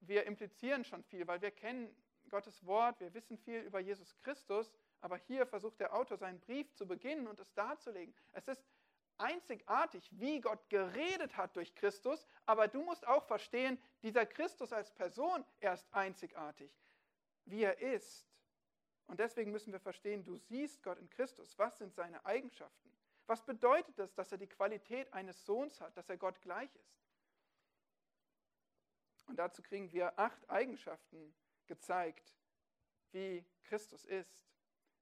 Wir 0.00 0.24
implizieren 0.24 0.84
schon 0.84 1.02
viel, 1.04 1.26
weil 1.26 1.40
wir 1.40 1.50
kennen 1.50 1.94
Gottes 2.32 2.64
Wort, 2.64 2.98
wir 2.98 3.12
wissen 3.12 3.36
viel 3.36 3.60
über 3.60 3.78
Jesus 3.78 4.16
Christus, 4.22 4.72
aber 5.02 5.18
hier 5.18 5.46
versucht 5.46 5.78
der 5.78 5.94
Autor 5.94 6.16
seinen 6.16 6.40
Brief 6.40 6.72
zu 6.72 6.86
beginnen 6.86 7.26
und 7.26 7.38
es 7.38 7.52
darzulegen. 7.52 8.14
Es 8.32 8.48
ist 8.48 8.64
einzigartig, 9.18 10.08
wie 10.12 10.40
Gott 10.40 10.66
geredet 10.70 11.36
hat 11.36 11.54
durch 11.54 11.74
Christus, 11.74 12.26
aber 12.46 12.68
du 12.68 12.82
musst 12.82 13.06
auch 13.06 13.24
verstehen, 13.26 13.78
dieser 14.02 14.24
Christus 14.24 14.72
als 14.72 14.90
Person, 14.92 15.44
er 15.60 15.74
ist 15.74 15.86
einzigartig, 15.92 16.72
wie 17.44 17.64
er 17.64 17.78
ist. 17.78 18.26
Und 19.08 19.20
deswegen 19.20 19.50
müssen 19.50 19.70
wir 19.70 19.80
verstehen, 19.80 20.24
du 20.24 20.38
siehst 20.38 20.82
Gott 20.82 20.98
in 20.98 21.10
Christus. 21.10 21.58
Was 21.58 21.76
sind 21.76 21.94
seine 21.94 22.24
Eigenschaften? 22.24 22.90
Was 23.26 23.44
bedeutet 23.44 23.98
es, 23.98 24.14
dass 24.14 24.32
er 24.32 24.38
die 24.38 24.46
Qualität 24.46 25.12
eines 25.12 25.44
Sohns 25.44 25.82
hat, 25.82 25.94
dass 25.98 26.08
er 26.08 26.16
Gott 26.16 26.40
gleich 26.40 26.74
ist? 26.76 26.98
Und 29.26 29.36
dazu 29.36 29.60
kriegen 29.62 29.92
wir 29.92 30.18
acht 30.18 30.48
Eigenschaften 30.48 31.34
gezeigt, 31.72 32.36
wie 33.12 33.42
Christus 33.64 34.04
ist. 34.04 34.44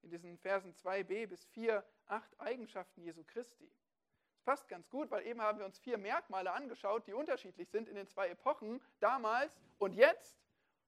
In 0.02 0.10
diesen 0.10 0.38
Versen 0.38 0.72
2b 0.72 1.26
bis 1.26 1.44
4 1.46 1.84
acht 2.06 2.38
Eigenschaften 2.38 3.02
Jesu 3.02 3.24
Christi. 3.24 3.68
Das 4.30 4.42
passt 4.42 4.68
ganz 4.68 4.88
gut, 4.88 5.10
weil 5.10 5.26
eben 5.26 5.42
haben 5.42 5.58
wir 5.58 5.66
uns 5.66 5.80
vier 5.80 5.98
Merkmale 5.98 6.52
angeschaut, 6.52 7.08
die 7.08 7.12
unterschiedlich 7.12 7.68
sind 7.68 7.88
in 7.88 7.96
den 7.96 8.06
zwei 8.06 8.28
Epochen, 8.28 8.80
damals 9.00 9.52
und 9.78 9.94
jetzt. 9.94 10.38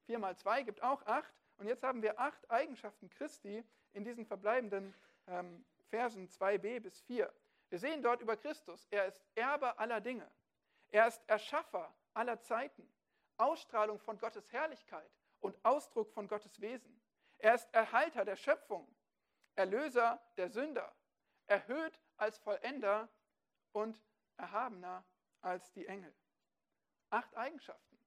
Vier 0.07 0.21
mal 0.21 0.37
zwei 0.37 0.62
gibt 0.62 0.83
auch 0.85 1.05
acht. 1.07 1.35
Und 1.59 1.66
jetzt 1.66 1.83
haben 1.83 2.01
wir 2.01 2.18
acht 2.21 2.49
Eigenschaften 2.49 3.11
Christi 3.11 3.64
in 3.92 4.05
diesen 4.05 4.25
verbleibenden 4.25 4.95
ähm, 5.27 5.64
Versen 5.90 6.29
2b 6.29 6.79
bis 6.81 7.01
4. 7.03 7.33
Wir 7.71 7.79
sehen 7.79 8.03
dort 8.03 8.21
über 8.21 8.37
Christus, 8.37 8.87
er 8.90 9.07
ist 9.07 9.21
Erbe 9.35 9.79
aller 9.81 10.01
Dinge. 10.01 10.31
Er 10.90 11.09
ist 11.09 11.23
Erschaffer 11.27 11.92
aller 12.14 12.40
Zeiten, 12.40 12.88
Ausstrahlung 13.37 13.99
von 13.99 14.18
Gottes 14.18 14.51
Herrlichkeit 14.53 15.11
und 15.42 15.62
Ausdruck 15.64 16.11
von 16.12 16.28
Gottes 16.28 16.61
Wesen. 16.61 17.00
Er 17.38 17.55
ist 17.55 17.68
Erhalter 17.74 18.24
der 18.24 18.37
Schöpfung, 18.37 18.88
Erlöser 19.55 20.22
der 20.37 20.48
Sünder, 20.48 20.94
erhöht 21.46 22.00
als 22.16 22.38
Vollender 22.38 23.09
und 23.72 24.00
erhabener 24.37 25.05
als 25.40 25.70
die 25.72 25.87
Engel. 25.87 26.14
Acht 27.11 27.37
Eigenschaften. 27.37 27.98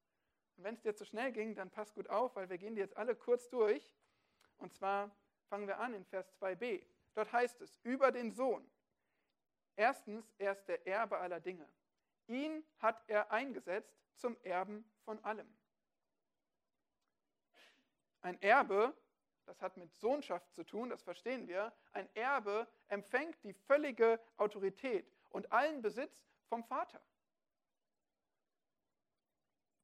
Und 0.58 0.64
wenn 0.64 0.76
es 0.76 0.82
dir 0.82 0.96
zu 0.96 1.06
schnell 1.06 1.32
ging, 1.32 1.54
dann 1.54 1.70
pass 1.70 1.94
gut 1.94 2.10
auf, 2.10 2.36
weil 2.36 2.50
wir 2.50 2.58
gehen 2.58 2.76
die 2.76 2.82
jetzt 2.82 2.98
alle 2.98 3.16
kurz 3.16 3.50
durch. 3.50 3.94
Und 4.58 4.74
zwar 4.74 5.12
fangen 5.50 5.68
wir 5.68 5.80
an 5.80 5.94
in 5.94 6.06
Vers 6.06 6.34
2b. 6.40 6.86
Dort 7.14 7.32
heißt 7.32 7.62
es 7.62 7.78
über 7.84 8.12
den 8.12 8.32
Sohn. 8.32 8.70
Erstens, 9.76 10.34
er 10.38 10.54
ist 10.54 10.66
der 10.66 10.88
Erbe 10.88 11.18
aller 11.18 11.42
Dinge. 11.42 11.70
Ihn 12.28 12.66
hat 12.80 13.04
er 13.08 13.32
eingesetzt 13.32 14.00
zum 14.16 14.38
Erben 14.44 14.90
von 15.04 15.22
allem. 15.24 15.54
Ein 18.26 18.42
Erbe, 18.42 18.92
das 19.46 19.62
hat 19.62 19.78
mit 19.78 19.94
Sohnschaft 19.94 20.52
zu 20.52 20.64
tun, 20.64 20.90
das 20.90 21.04
verstehen 21.04 21.48
wir. 21.48 21.72
Ein 21.92 22.10
Erbe 22.16 22.68
empfängt 22.88 23.44
die 23.44 23.54
völlige 23.54 24.20
Autorität 24.38 25.08
und 25.30 25.52
allen 25.52 25.84
Besitz 25.84 26.26
vom 26.48 26.64
Vater. 26.64 27.00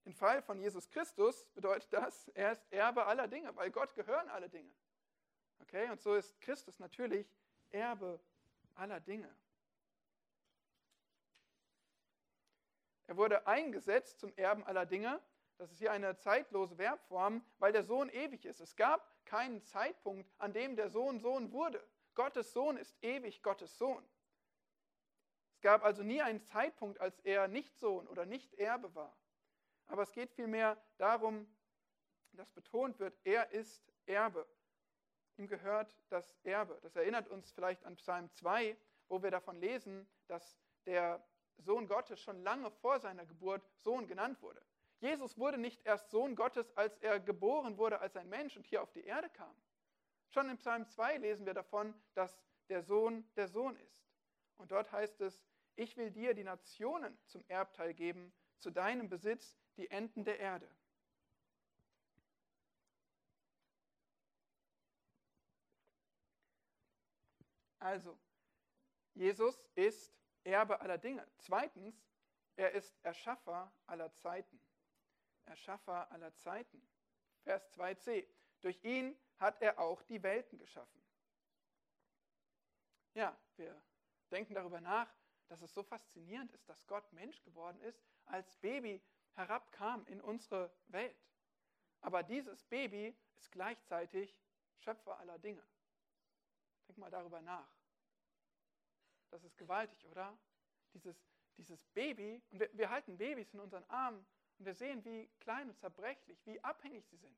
Im 0.05 0.15
Fall 0.15 0.41
von 0.41 0.59
Jesus 0.59 0.89
Christus 0.89 1.45
bedeutet 1.53 1.93
das, 1.93 2.29
er 2.29 2.53
ist 2.53 2.65
Erbe 2.71 3.05
aller 3.05 3.27
Dinge, 3.27 3.55
weil 3.55 3.69
Gott 3.69 3.93
gehören 3.93 4.27
alle 4.29 4.49
Dinge. 4.49 4.73
Okay, 5.59 5.91
und 5.91 6.01
so 6.01 6.15
ist 6.15 6.41
Christus 6.41 6.79
natürlich 6.79 7.31
Erbe 7.69 8.19
aller 8.73 8.99
Dinge. 9.01 9.31
Er 13.05 13.17
wurde 13.17 13.45
eingesetzt 13.45 14.19
zum 14.19 14.35
Erben 14.35 14.63
aller 14.63 14.87
Dinge. 14.87 15.21
Das 15.61 15.71
ist 15.71 15.77
hier 15.77 15.91
eine 15.91 16.17
zeitlose 16.17 16.75
Verbform, 16.75 17.45
weil 17.59 17.71
der 17.71 17.83
Sohn 17.83 18.09
ewig 18.09 18.45
ist. 18.45 18.61
Es 18.61 18.75
gab 18.75 19.23
keinen 19.25 19.61
Zeitpunkt, 19.61 20.27
an 20.39 20.53
dem 20.53 20.75
der 20.75 20.89
Sohn 20.89 21.19
Sohn 21.19 21.51
wurde. 21.51 21.87
Gottes 22.15 22.51
Sohn 22.51 22.77
ist 22.77 22.97
ewig 23.03 23.43
Gottes 23.43 23.77
Sohn. 23.77 24.03
Es 25.53 25.61
gab 25.61 25.83
also 25.83 26.01
nie 26.01 26.19
einen 26.19 26.41
Zeitpunkt, 26.41 26.99
als 26.99 27.19
er 27.19 27.47
nicht 27.47 27.77
Sohn 27.77 28.07
oder 28.07 28.25
nicht 28.25 28.55
Erbe 28.55 28.95
war. 28.95 29.15
Aber 29.85 30.01
es 30.01 30.11
geht 30.13 30.31
vielmehr 30.31 30.81
darum, 30.97 31.47
dass 32.31 32.49
betont 32.49 32.97
wird, 32.97 33.15
er 33.23 33.51
ist 33.51 33.93
Erbe. 34.07 34.47
Ihm 35.37 35.47
gehört 35.47 35.95
das 36.09 36.35
Erbe. 36.41 36.79
Das 36.81 36.95
erinnert 36.95 37.27
uns 37.27 37.51
vielleicht 37.51 37.85
an 37.85 37.97
Psalm 37.97 38.31
2, 38.31 38.75
wo 39.09 39.21
wir 39.21 39.29
davon 39.29 39.59
lesen, 39.59 40.09
dass 40.25 40.57
der 40.87 41.23
Sohn 41.59 41.87
Gottes 41.87 42.19
schon 42.19 42.41
lange 42.41 42.71
vor 42.71 42.99
seiner 42.99 43.27
Geburt 43.27 43.61
Sohn 43.77 44.07
genannt 44.07 44.41
wurde. 44.41 44.65
Jesus 45.01 45.35
wurde 45.37 45.57
nicht 45.57 45.83
erst 45.83 46.11
Sohn 46.11 46.35
Gottes, 46.35 46.71
als 46.77 46.95
er 46.99 47.19
geboren 47.19 47.77
wurde 47.77 47.99
als 47.99 48.15
ein 48.15 48.29
Mensch 48.29 48.55
und 48.55 48.67
hier 48.67 48.83
auf 48.83 48.91
die 48.91 49.03
Erde 49.03 49.29
kam. 49.31 49.55
Schon 50.29 50.47
in 50.47 50.57
Psalm 50.57 50.87
2 50.87 51.17
lesen 51.17 51.45
wir 51.45 51.55
davon, 51.55 51.93
dass 52.13 52.39
der 52.69 52.83
Sohn 52.83 53.27
der 53.35 53.47
Sohn 53.47 53.75
ist. 53.77 53.99
Und 54.57 54.71
dort 54.71 54.91
heißt 54.91 55.19
es, 55.21 55.43
ich 55.75 55.97
will 55.97 56.11
dir 56.11 56.35
die 56.35 56.43
Nationen 56.43 57.17
zum 57.25 57.43
Erbteil 57.47 57.95
geben, 57.95 58.31
zu 58.59 58.69
deinem 58.69 59.09
Besitz 59.09 59.57
die 59.75 59.89
Enden 59.89 60.23
der 60.23 60.39
Erde. 60.39 60.69
Also, 67.79 68.15
Jesus 69.15 69.59
ist 69.73 70.13
Erbe 70.43 70.79
aller 70.79 70.99
Dinge. 70.99 71.27
Zweitens, 71.39 72.05
er 72.55 72.71
ist 72.73 72.95
Erschaffer 73.01 73.73
aller 73.87 74.13
Zeiten. 74.13 74.61
Erschaffer 75.45 76.11
aller 76.11 76.33
Zeiten. 76.35 76.81
Vers 77.43 77.71
2c. 77.77 78.27
Durch 78.61 78.83
ihn 78.83 79.17
hat 79.37 79.61
er 79.61 79.79
auch 79.79 80.01
die 80.03 80.21
Welten 80.21 80.57
geschaffen. 80.59 81.01
Ja, 83.13 83.37
wir 83.57 83.81
denken 84.29 84.53
darüber 84.53 84.79
nach, 84.79 85.13
dass 85.47 85.61
es 85.61 85.73
so 85.73 85.83
faszinierend 85.83 86.51
ist, 86.53 86.69
dass 86.69 86.87
Gott 86.87 87.11
Mensch 87.11 87.41
geworden 87.43 87.81
ist, 87.81 88.01
als 88.25 88.55
Baby 88.57 89.01
herabkam 89.33 90.05
in 90.07 90.21
unsere 90.21 90.71
Welt. 90.87 91.17
Aber 92.01 92.23
dieses 92.23 92.63
Baby 92.65 93.15
ist 93.37 93.51
gleichzeitig 93.51 94.37
Schöpfer 94.77 95.19
aller 95.19 95.37
Dinge. 95.39 95.63
Denk 96.87 96.97
mal 96.97 97.11
darüber 97.11 97.41
nach. 97.41 97.69
Das 99.29 99.43
ist 99.43 99.57
gewaltig, 99.57 100.05
oder? 100.05 100.37
Dieses, 100.93 101.25
dieses 101.57 101.85
Baby, 101.89 102.41
und 102.49 102.59
wir, 102.59 102.69
wir 102.73 102.89
halten 102.89 103.17
Babys 103.17 103.53
in 103.53 103.59
unseren 103.59 103.83
Armen 103.89 104.25
und 104.61 104.65
wir 104.67 104.75
sehen, 104.75 105.03
wie 105.03 105.27
klein 105.39 105.69
und 105.69 105.79
zerbrechlich, 105.79 106.45
wie 106.45 106.63
abhängig 106.63 107.03
sie 107.07 107.17
sind. 107.17 107.35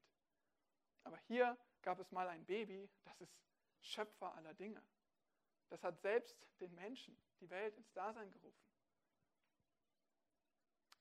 Aber 1.06 1.18
hier 1.20 1.58
gab 1.82 1.98
es 2.00 2.12
mal 2.12 2.28
ein 2.28 2.44
Baby, 2.44 2.90
das 3.06 3.22
ist 3.22 3.34
Schöpfer 3.80 4.36
aller 4.36 4.54
Dinge. 4.54 4.84
Das 5.70 5.82
hat 5.86 6.02
selbst 6.02 6.38
den 6.60 6.76
Menschen, 6.76 7.18
die 7.40 7.50
Welt 7.50 7.78
ins 7.78 7.90
Dasein 7.94 8.30
gerufen. 8.30 8.68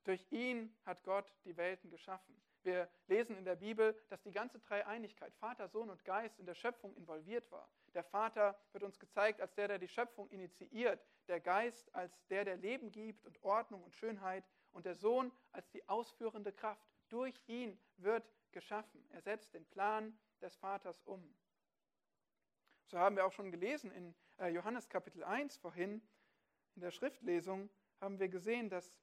Durch 0.05 0.25
ihn 0.31 0.73
hat 0.85 1.03
Gott 1.03 1.35
die 1.45 1.57
Welten 1.57 1.91
geschaffen. 1.91 2.41
Wir 2.63 2.89
lesen 3.09 3.37
in 3.37 3.45
der 3.45 3.57
Bibel, 3.57 4.01
dass 4.09 4.23
die 4.23 4.31
ganze 4.31 4.61
Dreieinigkeit, 4.61 5.35
Vater, 5.35 5.69
Sohn 5.69 5.91
und 5.91 6.05
Geist, 6.05 6.39
in 6.39 6.47
der 6.47 6.55
Schöpfung 6.55 6.95
involviert 6.95 7.51
war. 7.51 7.69
Der 7.95 8.05
Vater 8.05 8.57
wird 8.71 8.85
uns 8.85 9.01
gezeigt 9.01 9.41
als 9.41 9.55
der, 9.55 9.67
der 9.67 9.81
die 9.81 9.89
Schöpfung 9.89 10.31
initiiert, 10.31 11.05
der 11.27 11.41
Geist 11.41 11.93
als 11.93 12.25
der, 12.29 12.45
der 12.45 12.59
Leben 12.59 12.93
gibt 12.93 13.25
und 13.25 13.43
Ordnung 13.43 13.83
und 13.83 13.97
Schönheit 13.97 14.45
und 14.73 14.87
der 14.87 14.95
Sohn 14.95 15.33
als 15.53 15.71
die 15.71 15.89
ausführende 15.89 16.53
Kraft. 16.53 16.87
Durch 17.09 17.41
ihn 17.47 17.79
wird 17.97 18.31
geschaffen. 18.53 19.05
Er 19.11 19.21
setzt 19.21 19.55
den 19.55 19.67
Plan 19.67 20.19
des 20.41 20.57
Vaters 20.57 21.01
um. 21.03 21.35
So 22.87 22.99
haben 22.99 23.17
wir 23.17 23.27
auch 23.27 23.33
schon 23.33 23.51
gelesen 23.51 23.91
in 23.93 24.15
äh, 24.39 24.49
Johannes 24.49 24.89
Kapitel 24.89 25.25
1 25.25 25.57
vorhin, 25.57 26.03
in 26.75 26.83
der 26.83 26.91
Schriftlesung 26.91 27.71
haben 28.01 28.19
wir 28.19 28.29
gesehen, 28.29 28.69
dass 28.69 28.99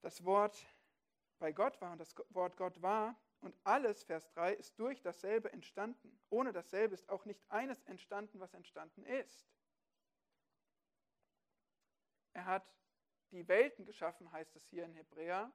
das 0.00 0.24
Wort 0.24 0.66
bei 1.38 1.52
Gott 1.52 1.80
war 1.80 1.92
und 1.92 1.98
das 1.98 2.14
Wort 2.30 2.56
Gott 2.56 2.82
war 2.82 3.16
und 3.40 3.56
alles, 3.64 4.02
Vers 4.04 4.28
3, 4.30 4.54
ist 4.54 4.78
durch 4.78 5.00
dasselbe 5.00 5.52
entstanden. 5.52 6.20
Ohne 6.30 6.52
dasselbe 6.52 6.94
ist 6.94 7.08
auch 7.08 7.24
nicht 7.24 7.40
eines 7.48 7.82
entstanden, 7.84 8.40
was 8.40 8.54
entstanden 8.54 9.04
ist. 9.04 9.48
Er 12.34 12.46
hat 12.46 12.74
die 13.32 13.48
Welten 13.48 13.84
geschaffen, 13.84 14.30
heißt 14.30 14.54
es 14.56 14.66
hier 14.66 14.84
in 14.84 14.94
Hebräer. 14.94 15.52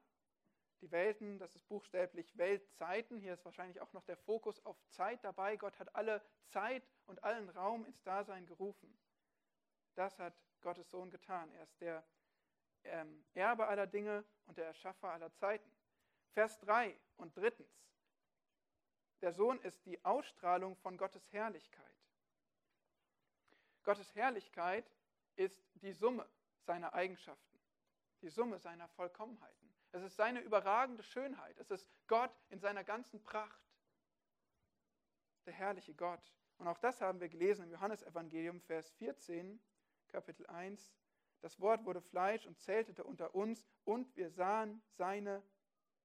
Die 0.80 0.90
Welten, 0.90 1.38
das 1.38 1.54
ist 1.56 1.66
buchstäblich 1.68 2.36
Weltzeiten. 2.36 3.18
Hier 3.18 3.34
ist 3.34 3.44
wahrscheinlich 3.44 3.80
auch 3.80 3.92
noch 3.92 4.04
der 4.04 4.16
Fokus 4.16 4.64
auf 4.64 4.76
Zeit 4.90 5.24
dabei. 5.24 5.56
Gott 5.56 5.78
hat 5.78 5.94
alle 5.94 6.22
Zeit 6.48 6.86
und 7.06 7.24
allen 7.24 7.48
Raum 7.48 7.84
ins 7.84 8.02
Dasein 8.02 8.46
gerufen. 8.46 8.96
Das 9.94 10.18
hat 10.18 10.34
Gottes 10.60 10.88
Sohn 10.90 11.10
getan. 11.10 11.50
Er 11.52 11.62
ist 11.64 11.80
der 11.80 12.04
ähm, 12.84 13.24
Erbe 13.34 13.66
aller 13.66 13.86
Dinge 13.86 14.24
und 14.46 14.56
der 14.56 14.66
Erschaffer 14.66 15.10
aller 15.10 15.32
Zeiten. 15.34 15.70
Vers 16.32 16.58
3 16.60 16.96
und 17.16 17.36
drittens. 17.36 17.88
Der 19.20 19.32
Sohn 19.32 19.60
ist 19.62 19.84
die 19.84 20.04
Ausstrahlung 20.04 20.76
von 20.76 20.96
Gottes 20.96 21.32
Herrlichkeit. 21.32 21.84
Gottes 23.82 24.14
Herrlichkeit 24.14 24.88
ist 25.34 25.60
die 25.74 25.92
Summe 25.92 26.28
seiner 26.60 26.92
Eigenschaften, 26.94 27.47
die 28.22 28.30
Summe 28.30 28.58
seiner 28.58 28.88
Vollkommenheiten. 28.88 29.74
Es 29.92 30.02
ist 30.02 30.16
seine 30.16 30.40
überragende 30.40 31.02
Schönheit. 31.02 31.56
Es 31.58 31.70
ist 31.70 31.88
Gott 32.06 32.32
in 32.50 32.60
seiner 32.60 32.84
ganzen 32.84 33.22
Pracht. 33.22 33.60
Der 35.46 35.52
herrliche 35.54 35.94
Gott. 35.94 36.34
Und 36.58 36.68
auch 36.68 36.78
das 36.78 37.00
haben 37.00 37.20
wir 37.20 37.28
gelesen 37.28 37.64
im 37.64 37.70
Johannesevangelium, 37.70 38.60
Vers 38.60 38.90
14, 38.92 39.60
Kapitel 40.08 40.46
1. 40.46 40.92
Das 41.40 41.60
Wort 41.60 41.84
wurde 41.84 42.00
Fleisch 42.00 42.46
und 42.46 42.58
zeltete 42.58 43.04
unter 43.04 43.34
uns 43.34 43.68
und 43.84 44.14
wir 44.16 44.30
sahen 44.30 44.82
seine 44.90 45.42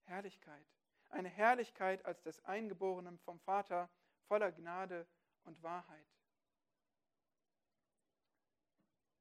Herrlichkeit. 0.04 0.66
Eine 1.10 1.30
Herrlichkeit 1.30 2.06
als 2.06 2.22
des 2.22 2.44
Eingeborenen 2.46 3.18
vom 3.20 3.40
Vater, 3.40 3.90
voller 4.28 4.52
Gnade 4.52 5.08
und 5.44 5.62
Wahrheit. 5.64 6.06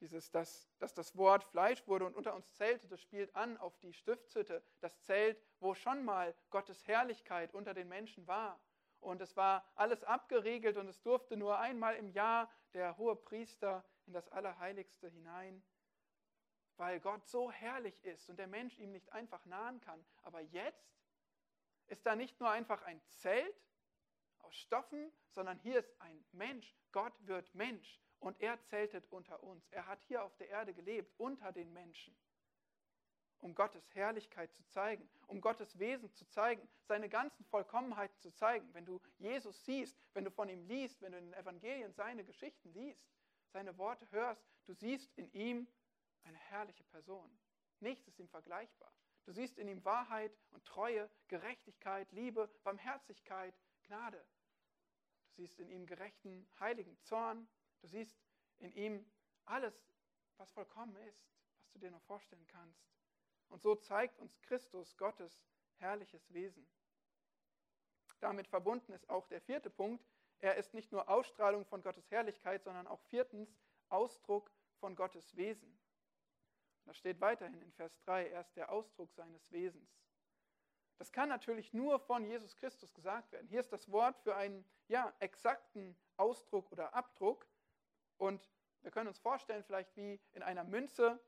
Dieses, 0.03 0.33
dass, 0.33 0.69
dass 0.81 0.95
das 0.95 1.17
Wort 1.17 1.45
Fleisch 1.45 1.87
wurde 1.87 2.05
und 2.05 2.17
unter 2.17 2.35
uns 2.35 2.53
zellte, 2.55 2.89
das 2.89 3.01
spielt 3.01 3.37
an 3.37 3.57
auf 3.57 3.79
die 3.79 3.93
Stiftshütte, 3.93 4.61
das 4.81 5.01
Zelt, 5.03 5.41
wo 5.61 5.77
schon 5.77 6.05
mal 6.05 6.35
Gottes 6.51 6.89
Herrlichkeit 6.89 7.55
unter 7.55 7.73
den 7.73 7.89
Menschen 7.89 8.27
war. 8.27 8.61
Und 8.99 9.21
es 9.21 9.37
war 9.37 9.65
alles 9.77 10.03
abgeriegelt 10.03 10.77
und 10.77 10.89
es 10.89 11.01
durfte 11.03 11.37
nur 11.37 11.57
einmal 11.61 11.95
im 11.95 12.11
Jahr 12.11 12.51
der 12.75 12.97
hohe 12.99 13.15
Priester 13.15 13.85
in 14.07 14.13
das 14.13 14.29
Allerheiligste 14.29 15.09
hinein, 15.09 15.63
weil 16.79 16.99
Gott 16.99 17.25
so 17.29 17.53
herrlich 17.53 18.05
ist 18.05 18.29
und 18.29 18.41
der 18.41 18.49
Mensch 18.49 18.77
ihm 18.81 18.91
nicht 18.91 19.13
einfach 19.13 19.47
nahen 19.47 19.81
kann. 19.81 20.05
Aber 20.23 20.41
jetzt 20.41 20.99
ist 21.87 22.05
da 22.05 22.17
nicht 22.17 22.41
nur 22.41 22.51
einfach 22.51 22.83
ein 22.83 23.01
Zelt 23.07 23.55
aus 24.41 24.57
Stoffen, 24.57 25.13
sondern 25.29 25.61
hier 25.61 25.79
ist 25.79 25.95
ein 26.01 26.25
Mensch. 26.33 26.75
Gott 26.91 27.15
wird 27.21 27.55
Mensch 27.55 28.01
und 28.23 28.41
er 28.41 28.61
zeltet 28.63 29.05
unter 29.11 29.43
uns. 29.43 29.69
Er 29.71 29.87
hat 29.87 30.01
hier 30.05 30.23
auf 30.23 30.35
der 30.37 30.49
Erde 30.49 30.73
gelebt, 30.73 31.13
unter 31.19 31.53
den 31.53 31.73
Menschen, 31.73 32.17
um 33.41 33.55
Gottes 33.55 33.83
Herrlichkeit 33.95 34.53
zu 34.55 34.65
zeigen, 34.69 35.09
um 35.27 35.41
Gottes 35.41 35.79
Wesen 35.79 36.13
zu 36.15 36.25
zeigen, 36.29 36.67
seine 36.87 37.09
ganzen 37.09 37.45
Vollkommenheiten 37.47 38.19
zu 38.21 38.33
zeigen. 38.33 38.73
Wenn 38.73 38.87
du 38.87 39.01
Jesus 39.19 39.65
siehst, 39.65 39.99
wenn 40.15 40.25
du 40.25 40.31
von 40.31 40.49
ihm 40.49 40.65
liest, 40.67 41.03
wenn 41.03 41.13
du 41.13 41.19
in 41.19 41.31
den 41.31 41.35
Evangelien 41.35 41.93
seine 41.93 42.25
Geschichten 42.25 42.73
liest, 42.73 43.05
seine 43.53 43.77
Worte 43.77 44.09
hörst, 44.13 44.43
du 44.67 44.73
siehst 44.73 45.13
in 45.19 45.31
ihm 45.33 45.67
eine 46.23 46.39
herrliche 46.39 46.85
Person. 46.85 47.29
Nichts 47.81 48.07
ist 48.07 48.21
ihm 48.21 48.29
vergleichbar. 48.29 48.93
Du 49.25 49.33
siehst 49.33 49.59
in 49.59 49.67
ihm 49.67 49.85
Wahrheit 49.85 50.33
und 50.51 50.65
Treue, 50.65 51.11
Gerechtigkeit, 51.27 52.11
Liebe, 52.13 52.49
Barmherzigkeit, 52.63 53.55
Gnade. 53.83 54.25
Du 55.27 55.43
siehst 55.43 55.59
in 55.59 55.69
ihm 55.71 55.87
gerechten, 55.87 56.47
heiligen 56.61 56.97
Zorn. 57.03 57.49
Du 57.83 57.89
siehst 57.89 58.17
in 58.59 58.73
ihm 58.73 59.05
alles, 59.45 59.75
was 60.39 60.51
vollkommen 60.53 60.97
ist, 61.09 61.29
was 61.61 61.73
du 61.73 61.79
dir 61.79 61.91
noch 61.91 62.03
vorstellen 62.03 62.47
kannst. 62.47 62.81
Und 63.49 63.61
so 63.61 63.75
zeigt 63.75 64.19
uns 64.19 64.41
Christus 64.43 64.97
Gottes 64.97 65.45
herrliches 65.77 66.33
Wesen. 66.33 66.67
Damit 68.21 68.47
verbunden 68.47 68.93
ist 68.93 69.11
auch 69.11 69.27
der 69.27 69.41
vierte 69.41 69.69
Punkt. 69.69 70.07
Er 70.39 70.57
ist 70.57 70.75
nicht 70.75 70.93
nur 70.93 71.09
Ausstrahlung 71.09 71.65
von 71.65 71.83
Gottes 71.83 72.11
Herrlichkeit, 72.11 72.63
sondern 72.63 72.87
auch 72.87 73.01
viertens 73.03 73.59
Ausdruck 73.89 74.51
von 74.79 74.95
Gottes 74.95 75.37
Wesen. 75.37 75.79
Das 76.85 76.97
steht 76.97 77.21
weiterhin 77.21 77.61
in 77.61 77.73
Vers 77.73 77.97
3, 78.01 78.29
er 78.29 78.41
ist 78.41 78.57
der 78.57 78.71
Ausdruck 78.71 79.13
seines 79.13 79.51
Wesens. 79.53 80.03
Das 80.99 81.11
kann 81.11 81.29
natürlich 81.29 81.73
nur 81.73 81.99
von 81.99 82.25
Jesus 82.25 82.57
Christus 82.57 82.95
gesagt 82.95 83.33
werden. 83.33 83.49
Hier 83.49 83.61
ist 83.61 83.73
das 83.73 83.91
Wort 83.91 84.17
für 84.21 84.37
einen 84.37 84.65
ja, 84.89 85.13
exakten 85.19 85.97
Ausdruck 86.17 86.71
oder 86.71 86.95
Abdruck. 86.95 87.47
Und 88.23 88.49
wir 88.83 88.93
können 88.93 89.09
uns 89.09 89.19
vorstellen, 89.19 89.65
vielleicht 89.65 89.97
wie 89.97 90.21
in 90.31 90.45
einer 90.45 90.63
Münze 90.63 91.21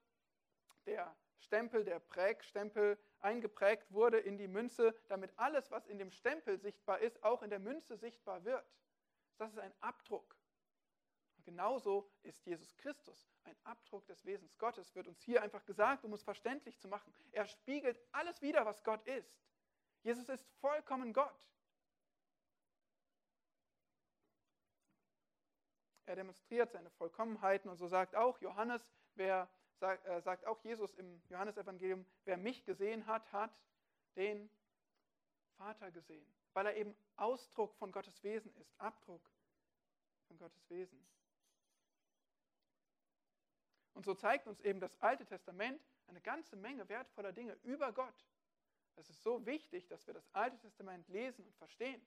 der 0.87 1.12
Stempel, 1.40 1.85
der 1.85 1.98
Prägstempel 1.98 2.96
eingeprägt 3.18 3.90
wurde 3.90 4.20
in 4.20 4.38
die 4.38 4.46
Münze, 4.46 4.94
damit 5.09 5.37
alles, 5.37 5.72
was 5.72 5.88
in 5.88 5.98
dem 5.98 6.12
Stempel 6.12 6.57
sichtbar 6.57 7.00
ist, 7.00 7.20
auch 7.24 7.42
in 7.42 7.50
der 7.50 7.59
Münze 7.59 7.96
sichtbar 7.96 8.44
wird. 8.44 8.64
Das 9.38 9.50
ist 9.50 9.59
ein 9.59 9.74
Abdruck. 9.80 10.37
Und 11.37 11.44
genauso 11.44 12.09
ist 12.22 12.46
Jesus 12.46 12.76
Christus 12.76 13.28
ein 13.42 13.57
Abdruck 13.64 14.07
des 14.07 14.24
Wesens 14.24 14.57
Gottes, 14.57 14.94
wird 14.94 15.09
uns 15.09 15.20
hier 15.20 15.42
einfach 15.42 15.64
gesagt, 15.64 16.04
um 16.04 16.12
es 16.12 16.22
verständlich 16.22 16.78
zu 16.78 16.87
machen. 16.87 17.12
Er 17.33 17.46
spiegelt 17.46 18.00
alles 18.12 18.40
wider, 18.40 18.64
was 18.66 18.85
Gott 18.85 19.04
ist. 19.09 19.37
Jesus 20.04 20.28
ist 20.28 20.46
vollkommen 20.61 21.12
Gott. 21.12 21.48
Er 26.06 26.16
demonstriert 26.16 26.72
seine 26.72 26.90
Vollkommenheiten 26.90 27.68
und 27.68 27.76
so 27.76 27.86
sagt 27.86 28.14
auch 28.14 28.38
Johannes, 28.40 28.86
wer 29.14 29.48
sagt, 29.76 30.06
äh, 30.06 30.20
sagt 30.20 30.46
auch 30.46 30.62
Jesus 30.62 30.94
im 30.94 31.22
Johannesevangelium, 31.28 32.04
wer 32.24 32.36
mich 32.36 32.64
gesehen 32.64 33.06
hat, 33.06 33.32
hat 33.32 33.50
den 34.16 34.50
Vater 35.56 35.90
gesehen, 35.90 36.26
weil 36.52 36.66
er 36.66 36.76
eben 36.76 36.94
Ausdruck 37.16 37.74
von 37.76 37.92
Gottes 37.92 38.22
Wesen 38.22 38.54
ist, 38.56 38.78
Abdruck 38.78 39.30
von 40.26 40.36
Gottes 40.38 40.68
Wesen. 40.68 41.04
Und 43.94 44.04
so 44.04 44.14
zeigt 44.14 44.46
uns 44.46 44.60
eben 44.60 44.80
das 44.80 45.00
Alte 45.00 45.24
Testament 45.24 45.80
eine 46.08 46.20
ganze 46.20 46.56
Menge 46.56 46.88
wertvoller 46.88 47.32
Dinge 47.32 47.56
über 47.62 47.92
Gott. 47.92 48.26
Es 48.96 49.08
ist 49.08 49.22
so 49.22 49.44
wichtig, 49.46 49.86
dass 49.88 50.06
wir 50.06 50.14
das 50.14 50.28
Alte 50.34 50.58
Testament 50.58 51.08
lesen 51.08 51.44
und 51.44 51.56
verstehen. 51.56 52.04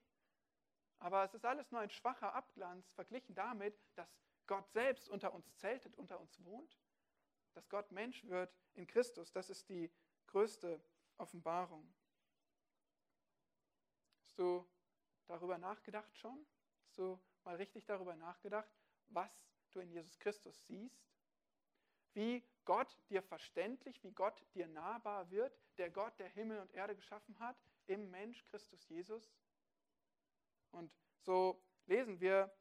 Aber 0.98 1.24
es 1.24 1.34
ist 1.34 1.44
alles 1.44 1.70
nur 1.70 1.80
ein 1.80 1.90
schwacher 1.90 2.34
Abglanz 2.34 2.92
verglichen 2.92 3.34
damit, 3.34 3.78
dass 3.94 4.08
Gott 4.46 4.68
selbst 4.70 5.08
unter 5.08 5.32
uns 5.32 5.54
zeltet, 5.56 5.94
unter 5.96 6.18
uns 6.18 6.42
wohnt, 6.44 6.76
dass 7.52 7.68
Gott 7.68 7.90
Mensch 7.92 8.24
wird 8.24 8.52
in 8.74 8.86
Christus. 8.86 9.30
Das 9.32 9.50
ist 9.50 9.68
die 9.68 9.90
größte 10.26 10.80
Offenbarung. 11.18 11.92
Hast 14.24 14.38
du 14.38 14.66
darüber 15.26 15.58
nachgedacht 15.58 16.16
schon? 16.16 16.46
Hast 16.84 16.98
du 16.98 17.20
mal 17.44 17.56
richtig 17.56 17.84
darüber 17.84 18.16
nachgedacht, 18.16 18.70
was 19.08 19.30
du 19.70 19.80
in 19.80 19.90
Jesus 19.90 20.18
Christus 20.18 20.66
siehst? 20.66 21.08
wie 22.18 22.42
Gott 22.64 22.98
dir 23.08 23.22
verständlich, 23.22 24.02
wie 24.02 24.10
Gott 24.10 24.44
dir 24.52 24.66
nahbar 24.66 25.30
wird, 25.30 25.56
der 25.78 25.88
Gott, 25.88 26.18
der 26.18 26.28
Himmel 26.28 26.58
und 26.58 26.72
Erde 26.72 26.96
geschaffen 26.96 27.38
hat, 27.38 27.56
im 27.86 28.10
Mensch 28.10 28.44
Christus 28.46 28.88
Jesus. 28.88 29.30
Und 30.72 30.92
so 31.20 31.62
lesen 31.86 32.20
wir 32.20 32.54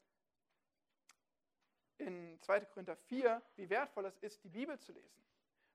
in 1.97 2.39
2. 2.41 2.61
Korinther 2.65 2.95
4, 2.95 3.41
wie 3.55 3.69
wertvoll 3.69 4.05
es 4.05 4.17
ist, 4.19 4.43
die 4.43 4.49
Bibel 4.49 4.77
zu 4.79 4.91
lesen. 4.91 5.23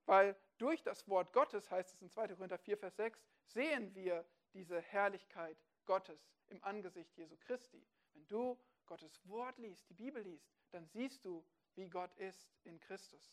Weil 0.07 0.37
durch 0.59 0.83
das 0.83 1.09
Wort 1.09 1.33
Gottes, 1.33 1.71
heißt 1.71 1.95
es 1.95 2.03
in 2.03 2.11
2. 2.11 2.29
Korinther 2.29 2.59
4, 2.59 2.79
Vers 2.79 2.97
6, 2.97 3.25
sehen 3.47 3.95
wir 3.95 4.25
diese 4.53 4.81
Herrlichkeit 4.81 5.57
Gottes 5.85 6.33
im 6.49 6.63
Angesicht 6.65 7.17
Jesu 7.17 7.37
Christi. 7.39 7.85
Wenn 8.13 8.27
du 8.29 8.59
Gottes 8.87 9.21
Wort 9.29 9.59
liest, 9.59 9.89
die 9.89 9.95
Bibel 9.95 10.23
liest, 10.23 10.49
dann 10.71 10.87
siehst 10.87 11.25
du, 11.25 11.45
wie 11.75 11.89
Gott 11.89 12.15
ist 12.17 12.51
in 12.65 12.79
Christus. 12.81 13.33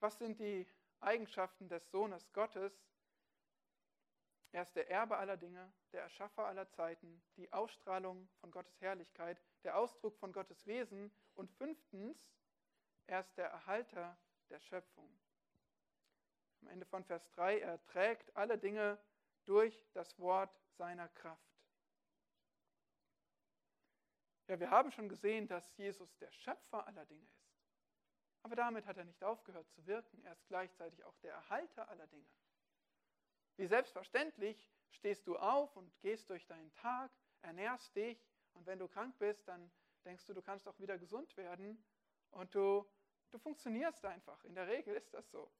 Was 0.00 0.18
sind 0.18 0.38
die 0.38 0.66
Eigenschaften 1.00 1.68
des 1.68 1.90
Sohnes 1.90 2.32
Gottes? 2.32 2.72
Er 4.52 4.62
ist 4.62 4.74
der 4.74 4.90
Erbe 4.90 5.18
aller 5.18 5.36
Dinge, 5.36 5.72
der 5.92 6.02
Erschaffer 6.02 6.46
aller 6.46 6.68
Zeiten, 6.70 7.22
die 7.36 7.52
Ausstrahlung 7.52 8.28
von 8.40 8.50
Gottes 8.50 8.80
Herrlichkeit, 8.80 9.40
der 9.62 9.76
Ausdruck 9.76 10.16
von 10.18 10.32
Gottes 10.32 10.66
Wesen 10.66 11.12
und 11.34 11.50
fünftens, 11.50 12.16
er 13.06 13.20
ist 13.20 13.36
der 13.36 13.48
Erhalter 13.48 14.18
der 14.48 14.60
Schöpfung. 14.60 15.10
Am 16.62 16.68
Ende 16.68 16.86
von 16.86 17.04
Vers 17.04 17.28
3, 17.30 17.60
er 17.60 17.82
trägt 17.84 18.34
alle 18.36 18.58
Dinge 18.58 18.98
durch 19.44 19.86
das 19.92 20.18
Wort 20.18 20.54
seiner 20.76 21.08
Kraft. 21.08 21.42
Ja, 24.46 24.58
wir 24.58 24.70
haben 24.70 24.90
schon 24.90 25.08
gesehen, 25.08 25.46
dass 25.46 25.76
Jesus 25.76 26.16
der 26.18 26.30
Schöpfer 26.30 26.86
aller 26.86 27.04
Dinge 27.04 27.24
ist. 27.24 27.48
Aber 28.42 28.56
damit 28.56 28.86
hat 28.86 28.96
er 28.96 29.04
nicht 29.04 29.22
aufgehört 29.22 29.68
zu 29.70 29.86
wirken. 29.86 30.22
Er 30.24 30.32
ist 30.32 30.46
gleichzeitig 30.48 31.04
auch 31.04 31.16
der 31.18 31.34
Erhalter 31.34 31.88
aller 31.88 32.06
Dinge. 32.06 32.26
Wie 33.58 33.66
selbstverständlich 33.66 34.70
stehst 34.92 35.26
du 35.26 35.36
auf 35.36 35.76
und 35.76 35.92
gehst 36.00 36.30
durch 36.30 36.46
deinen 36.46 36.72
Tag, 36.74 37.10
ernährst 37.42 37.94
dich 37.96 38.24
und 38.54 38.64
wenn 38.66 38.78
du 38.78 38.86
krank 38.86 39.18
bist, 39.18 39.48
dann 39.48 39.70
denkst 40.04 40.24
du, 40.26 40.32
du 40.32 40.40
kannst 40.40 40.68
auch 40.68 40.78
wieder 40.78 40.96
gesund 40.96 41.36
werden 41.36 41.84
und 42.30 42.54
du, 42.54 42.88
du 43.30 43.38
funktionierst 43.38 44.04
einfach. 44.04 44.44
In 44.44 44.54
der 44.54 44.68
Regel 44.68 44.94
ist 44.94 45.12
das 45.12 45.28
so. 45.32 45.50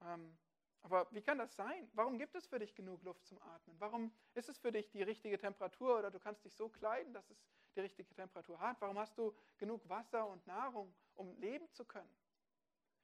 Ähm, 0.00 0.38
aber 0.80 1.06
wie 1.10 1.20
kann 1.20 1.36
das 1.36 1.54
sein? 1.54 1.90
Warum 1.92 2.18
gibt 2.18 2.34
es 2.34 2.46
für 2.46 2.58
dich 2.58 2.74
genug 2.74 3.02
Luft 3.02 3.26
zum 3.26 3.40
Atmen? 3.42 3.78
Warum 3.78 4.10
ist 4.32 4.48
es 4.48 4.58
für 4.58 4.72
dich 4.72 4.90
die 4.90 5.02
richtige 5.02 5.36
Temperatur 5.36 5.98
oder 5.98 6.10
du 6.10 6.18
kannst 6.18 6.46
dich 6.46 6.54
so 6.54 6.70
kleiden, 6.70 7.12
dass 7.12 7.28
es 7.28 7.44
die 7.76 7.80
richtige 7.80 8.14
Temperatur 8.14 8.58
hat? 8.58 8.80
Warum 8.80 8.98
hast 8.98 9.18
du 9.18 9.36
genug 9.58 9.86
Wasser 9.90 10.26
und 10.26 10.46
Nahrung, 10.46 10.94
um 11.14 11.36
leben 11.36 11.70
zu 11.72 11.84
können? 11.84 12.16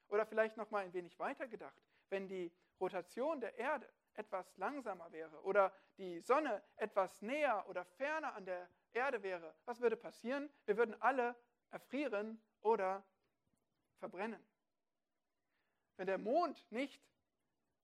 Oder 0.09 0.25
vielleicht 0.25 0.57
noch 0.57 0.71
mal 0.71 0.83
ein 0.83 0.95
wenig 0.95 1.19
weiter 1.19 1.47
gedacht, 1.47 1.83
wenn 2.09 2.27
die 2.27 2.51
Rotation 2.81 3.39
der 3.41 3.59
Erde 3.59 3.87
etwas 4.21 4.57
langsamer 4.59 5.11
wäre 5.13 5.43
oder 5.45 5.73
die 5.97 6.21
Sonne 6.21 6.63
etwas 6.77 7.23
näher 7.23 7.65
oder 7.69 7.85
ferner 7.85 8.35
an 8.35 8.45
der 8.45 8.69
Erde 8.93 9.23
wäre, 9.23 9.55
was 9.65 9.81
würde 9.81 9.97
passieren? 9.97 10.51
Wir 10.67 10.77
würden 10.77 11.01
alle 11.01 11.35
erfrieren 11.71 12.43
oder 12.61 13.03
verbrennen. 13.99 14.45
Wenn 15.97 16.07
der 16.07 16.19
Mond 16.19 16.71
nicht 16.71 17.03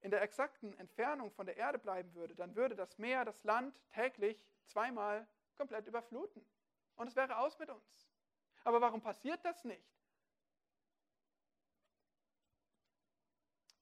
in 0.01 0.11
der 0.11 0.23
exakten 0.23 0.77
Entfernung 0.79 1.31
von 1.31 1.47
der 1.47 1.57
Erde 1.57 1.79
bleiben 1.79 2.15
würde, 2.15 2.35
dann 2.35 2.55
würde 2.55 2.77
das 2.77 2.99
Meer 2.99 3.25
das 3.25 3.43
Land 3.45 3.81
täglich 3.91 4.45
zweimal 4.65 5.27
komplett 5.57 5.87
überfluten. 5.87 6.45
Und 6.97 7.09
es 7.09 7.17
wäre 7.17 7.39
aus 7.39 7.59
mit 7.59 7.71
uns. 7.71 8.11
Aber 8.65 8.81
warum 8.81 9.01
passiert 9.01 9.43
das 9.45 9.65
nicht? 9.65 9.97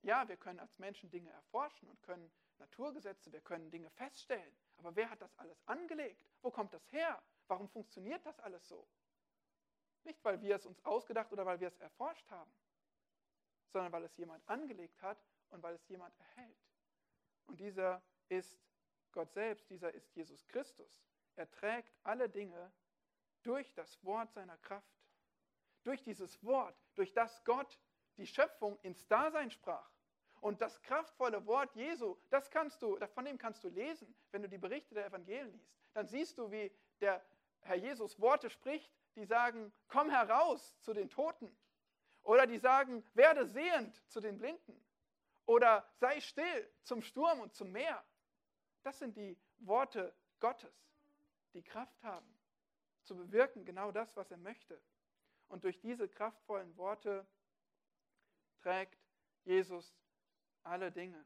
Ja, 0.03 0.27
wir 0.27 0.37
können 0.37 0.59
als 0.59 0.77
Menschen 0.77 1.09
Dinge 1.09 1.31
erforschen 1.31 1.89
und 1.89 1.99
können 2.03 2.31
Naturgesetze, 2.59 3.31
wir 3.31 3.41
können 3.41 3.69
Dinge 3.69 3.89
feststellen. 3.91 4.55
Aber 4.77 4.95
wer 4.95 5.09
hat 5.09 5.21
das 5.21 5.37
alles 5.37 5.61
angelegt? 5.67 6.21
Wo 6.41 6.51
kommt 6.51 6.73
das 6.73 6.91
her? 6.91 7.21
Warum 7.47 7.67
funktioniert 7.69 8.25
das 8.25 8.39
alles 8.39 8.67
so? 8.67 8.87
Nicht, 10.03 10.23
weil 10.23 10.41
wir 10.41 10.55
es 10.55 10.65
uns 10.65 10.83
ausgedacht 10.85 11.31
oder 11.31 11.45
weil 11.45 11.59
wir 11.59 11.67
es 11.67 11.77
erforscht 11.79 12.29
haben, 12.29 12.51
sondern 13.71 13.91
weil 13.91 14.03
es 14.03 14.15
jemand 14.17 14.47
angelegt 14.47 15.01
hat 15.01 15.17
und 15.49 15.63
weil 15.63 15.75
es 15.75 15.87
jemand 15.87 16.15
erhält. 16.19 16.57
Und 17.47 17.59
dieser 17.59 18.01
ist 18.29 18.59
Gott 19.11 19.31
selbst, 19.33 19.69
dieser 19.69 19.93
ist 19.93 20.13
Jesus 20.15 20.47
Christus. 20.47 21.01
Er 21.35 21.49
trägt 21.49 21.93
alle 22.03 22.29
Dinge 22.29 22.71
durch 23.43 23.73
das 23.73 24.03
Wort 24.03 24.31
seiner 24.33 24.57
Kraft. 24.57 24.95
Durch 25.83 26.03
dieses 26.03 26.43
Wort, 26.43 26.75
durch 26.95 27.13
das 27.13 27.43
Gott 27.43 27.79
die 28.17 28.27
Schöpfung 28.27 28.79
ins 28.81 29.07
Dasein 29.07 29.51
sprach. 29.51 29.94
Und 30.45 30.61
das 30.61 30.79
kraftvolle 30.83 31.43
Wort 31.47 31.73
Jesu, 31.73 32.17
das 32.29 32.51
kannst 32.51 32.79
du, 32.83 32.99
von 33.15 33.25
dem 33.25 33.39
kannst 33.39 33.63
du 33.63 33.67
lesen, 33.69 34.15
wenn 34.29 34.43
du 34.43 34.47
die 34.47 34.59
Berichte 34.59 34.93
der 34.93 35.07
Evangelien 35.07 35.51
liest. 35.51 35.73
Dann 35.95 36.05
siehst 36.05 36.37
du, 36.37 36.51
wie 36.51 36.71
der 37.01 37.25
Herr 37.61 37.77
Jesus 37.77 38.19
Worte 38.21 38.51
spricht, 38.51 38.93
die 39.15 39.25
sagen, 39.25 39.73
komm 39.87 40.11
heraus 40.11 40.79
zu 40.81 40.93
den 40.93 41.09
Toten. 41.09 41.51
Oder 42.21 42.45
die 42.45 42.59
sagen, 42.59 43.03
werde 43.15 43.47
sehend 43.47 43.99
zu 44.07 44.19
den 44.19 44.37
Blinden. 44.37 44.79
Oder 45.47 45.83
sei 45.95 46.21
still 46.21 46.71
zum 46.83 47.01
Sturm 47.01 47.39
und 47.39 47.55
zum 47.55 47.71
Meer. 47.71 48.05
Das 48.83 48.99
sind 48.99 49.17
die 49.17 49.35
Worte 49.57 50.13
Gottes, 50.39 50.93
die 51.55 51.63
Kraft 51.63 52.03
haben, 52.03 52.37
zu 53.01 53.15
bewirken 53.15 53.65
genau 53.65 53.91
das, 53.91 54.15
was 54.15 54.29
er 54.29 54.37
möchte. 54.37 54.79
Und 55.47 55.63
durch 55.63 55.79
diese 55.79 56.07
kraftvollen 56.07 56.77
Worte 56.77 57.25
trägt 58.61 59.01
Jesus 59.43 59.95
alle 60.65 60.91
Dinge. 60.91 61.25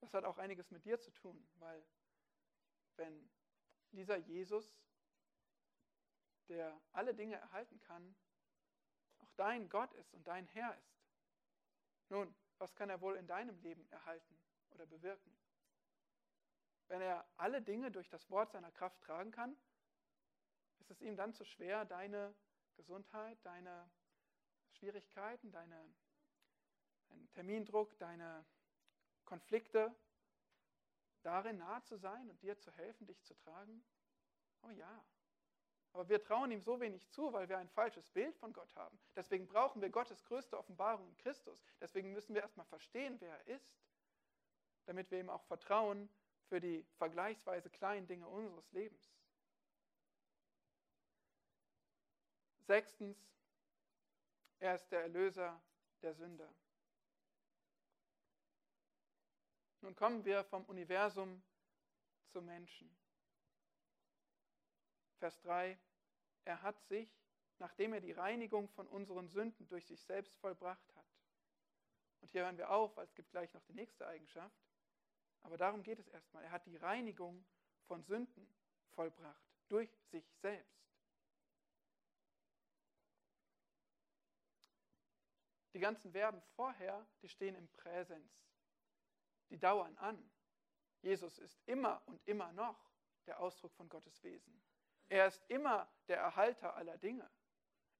Das 0.00 0.12
hat 0.14 0.24
auch 0.24 0.38
einiges 0.38 0.70
mit 0.70 0.84
dir 0.84 0.98
zu 0.98 1.10
tun, 1.12 1.46
weil 1.54 1.86
wenn 2.96 3.30
dieser 3.92 4.16
Jesus, 4.16 4.76
der 6.48 6.80
alle 6.92 7.14
Dinge 7.14 7.36
erhalten 7.36 7.80
kann, 7.80 8.14
auch 9.18 9.30
dein 9.36 9.68
Gott 9.68 9.94
ist 9.94 10.12
und 10.12 10.26
dein 10.26 10.46
Herr 10.48 10.76
ist, 10.76 11.02
nun, 12.08 12.34
was 12.58 12.74
kann 12.74 12.90
er 12.90 13.00
wohl 13.00 13.16
in 13.16 13.26
deinem 13.26 13.58
Leben 13.60 13.88
erhalten 13.90 14.38
oder 14.70 14.86
bewirken? 14.86 15.34
Wenn 16.88 17.00
er 17.00 17.26
alle 17.36 17.62
Dinge 17.62 17.90
durch 17.90 18.08
das 18.08 18.28
Wort 18.28 18.52
seiner 18.52 18.70
Kraft 18.72 19.00
tragen 19.00 19.30
kann, 19.30 19.56
ist 20.80 20.90
es 20.90 21.00
ihm 21.00 21.16
dann 21.16 21.32
zu 21.32 21.44
schwer, 21.44 21.84
deine 21.84 22.34
Gesundheit, 22.74 23.38
deine 23.44 23.90
Schwierigkeiten, 24.82 25.52
deine, 25.52 25.94
deinen 27.08 27.30
Termindruck, 27.30 27.96
deine 27.98 28.44
Konflikte, 29.24 29.94
darin 31.22 31.58
nah 31.58 31.80
zu 31.84 31.96
sein 31.96 32.28
und 32.28 32.42
dir 32.42 32.58
zu 32.58 32.72
helfen, 32.72 33.06
dich 33.06 33.22
zu 33.22 33.32
tragen? 33.34 33.84
Oh 34.62 34.70
ja. 34.70 35.04
Aber 35.92 36.08
wir 36.08 36.20
trauen 36.20 36.50
ihm 36.50 36.60
so 36.60 36.80
wenig 36.80 37.08
zu, 37.10 37.32
weil 37.32 37.48
wir 37.48 37.58
ein 37.58 37.68
falsches 37.68 38.10
Bild 38.10 38.36
von 38.38 38.52
Gott 38.52 38.74
haben. 38.74 38.98
Deswegen 39.14 39.46
brauchen 39.46 39.80
wir 39.80 39.88
Gottes 39.88 40.24
größte 40.24 40.58
Offenbarung 40.58 41.06
in 41.06 41.16
Christus. 41.18 41.64
Deswegen 41.80 42.12
müssen 42.12 42.34
wir 42.34 42.42
erstmal 42.42 42.66
verstehen, 42.66 43.20
wer 43.20 43.36
er 43.46 43.54
ist, 43.54 43.78
damit 44.86 45.12
wir 45.12 45.20
ihm 45.20 45.30
auch 45.30 45.44
vertrauen 45.44 46.08
für 46.48 46.60
die 46.60 46.84
vergleichsweise 46.96 47.70
kleinen 47.70 48.08
Dinge 48.08 48.26
unseres 48.26 48.72
Lebens. 48.72 49.14
Sechstens, 52.62 53.32
er 54.62 54.76
ist 54.76 54.88
der 54.92 55.00
Erlöser 55.00 55.60
der 56.02 56.14
Sünder. 56.14 56.48
Nun 59.80 59.96
kommen 59.96 60.24
wir 60.24 60.44
vom 60.44 60.64
Universum 60.66 61.42
zum 62.28 62.46
Menschen. 62.46 62.96
Vers 65.18 65.40
3. 65.40 65.76
Er 66.44 66.62
hat 66.62 66.80
sich, 66.84 67.10
nachdem 67.58 67.92
er 67.92 68.00
die 68.00 68.12
Reinigung 68.12 68.68
von 68.68 68.86
unseren 68.86 69.28
Sünden 69.28 69.66
durch 69.66 69.84
sich 69.86 70.00
selbst 70.00 70.36
vollbracht 70.36 70.94
hat. 70.94 71.06
Und 72.20 72.30
hier 72.30 72.42
hören 72.42 72.56
wir 72.56 72.70
auf, 72.70 72.96
weil 72.96 73.04
es 73.04 73.14
gibt 73.16 73.32
gleich 73.32 73.52
noch 73.54 73.64
die 73.64 73.74
nächste 73.74 74.06
Eigenschaft. 74.06 74.56
Aber 75.42 75.56
darum 75.56 75.82
geht 75.82 75.98
es 75.98 76.06
erstmal. 76.06 76.44
Er 76.44 76.52
hat 76.52 76.66
die 76.66 76.76
Reinigung 76.76 77.44
von 77.88 78.04
Sünden 78.04 78.46
vollbracht 78.94 79.44
durch 79.68 79.90
sich 80.12 80.24
selbst. 80.34 80.91
Die 85.74 85.80
ganzen 85.80 86.12
Verben 86.12 86.40
vorher, 86.54 87.06
die 87.22 87.28
stehen 87.28 87.54
im 87.54 87.68
Präsens. 87.68 88.30
Die 89.48 89.58
dauern 89.58 89.96
an. 89.98 90.30
Jesus 91.00 91.38
ist 91.38 91.60
immer 91.66 92.02
und 92.06 92.20
immer 92.26 92.52
noch 92.52 92.90
der 93.26 93.40
Ausdruck 93.40 93.74
von 93.74 93.88
Gottes 93.88 94.22
Wesen. 94.22 94.62
Er 95.08 95.26
ist 95.26 95.42
immer 95.48 95.90
der 96.08 96.18
Erhalter 96.18 96.74
aller 96.76 96.96
Dinge. 96.98 97.28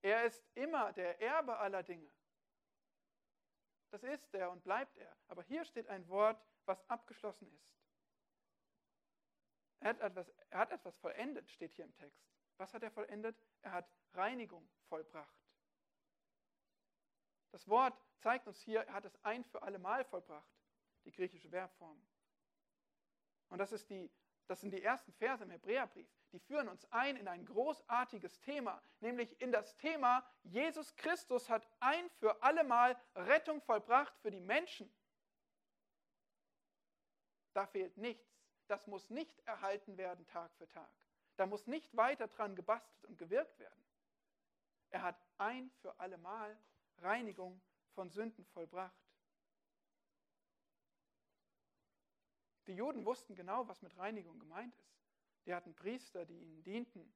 Er 0.02 0.24
ist 0.24 0.44
immer 0.54 0.92
der 0.92 1.20
Erbe 1.20 1.56
aller 1.58 1.82
Dinge. 1.82 2.10
Das 3.90 4.02
ist 4.02 4.34
er 4.34 4.50
und 4.50 4.64
bleibt 4.64 4.96
er. 4.96 5.14
Aber 5.28 5.42
hier 5.42 5.64
steht 5.64 5.88
ein 5.88 6.08
Wort, 6.08 6.42
was 6.64 6.88
abgeschlossen 6.88 7.50
ist. 7.52 7.72
Er 9.80 9.90
hat, 9.90 10.00
etwas, 10.00 10.32
er 10.48 10.58
hat 10.58 10.70
etwas 10.70 10.96
vollendet, 10.96 11.50
steht 11.50 11.74
hier 11.74 11.84
im 11.84 11.94
Text. 11.94 12.24
Was 12.56 12.72
hat 12.72 12.82
er 12.82 12.90
vollendet? 12.90 13.36
Er 13.62 13.72
hat 13.72 13.96
Reinigung 14.14 14.68
vollbracht. 14.88 15.41
Das 17.52 17.68
Wort 17.68 17.94
zeigt 18.18 18.46
uns 18.48 18.60
hier, 18.60 18.80
er 18.80 18.94
hat 18.94 19.04
es 19.04 19.24
ein 19.24 19.44
für 19.44 19.62
alle 19.62 19.78
Mal 19.78 20.04
vollbracht, 20.04 20.50
die 21.04 21.12
griechische 21.12 21.50
Verbform. 21.50 22.02
Und 23.48 23.58
das, 23.58 23.72
ist 23.72 23.90
die, 23.90 24.10
das 24.46 24.62
sind 24.62 24.72
die 24.72 24.82
ersten 24.82 25.12
Verse 25.12 25.44
im 25.44 25.50
Hebräerbrief. 25.50 26.08
Die 26.32 26.40
führen 26.40 26.68
uns 26.68 26.90
ein 26.90 27.16
in 27.16 27.28
ein 27.28 27.44
großartiges 27.44 28.40
Thema, 28.40 28.82
nämlich 29.00 29.38
in 29.42 29.52
das 29.52 29.76
Thema, 29.76 30.26
Jesus 30.44 30.96
Christus 30.96 31.50
hat 31.50 31.68
ein 31.80 32.08
für 32.18 32.42
alle 32.42 32.64
Mal 32.64 32.98
Rettung 33.14 33.60
vollbracht 33.60 34.16
für 34.20 34.30
die 34.30 34.40
Menschen. 34.40 34.90
Da 37.52 37.66
fehlt 37.66 37.98
nichts. 37.98 38.26
Das 38.66 38.86
muss 38.86 39.10
nicht 39.10 39.38
erhalten 39.46 39.98
werden 39.98 40.26
Tag 40.26 40.54
für 40.54 40.66
Tag. 40.68 40.88
Da 41.36 41.44
muss 41.44 41.66
nicht 41.66 41.94
weiter 41.94 42.28
dran 42.28 42.56
gebastelt 42.56 43.04
und 43.04 43.18
gewirkt 43.18 43.58
werden. 43.58 43.84
Er 44.88 45.02
hat 45.02 45.22
ein 45.36 45.70
für 45.82 45.98
alle 46.00 46.16
Mal 46.16 46.58
Reinigung 47.02 47.60
von 47.94 48.10
Sünden 48.10 48.44
vollbracht. 48.46 48.96
Die 52.66 52.74
Juden 52.74 53.04
wussten 53.04 53.34
genau, 53.34 53.66
was 53.68 53.82
mit 53.82 53.96
Reinigung 53.96 54.38
gemeint 54.38 54.74
ist. 54.76 54.96
Die 55.46 55.54
hatten 55.54 55.74
Priester, 55.74 56.24
die 56.24 56.38
ihnen 56.38 56.62
dienten. 56.62 57.12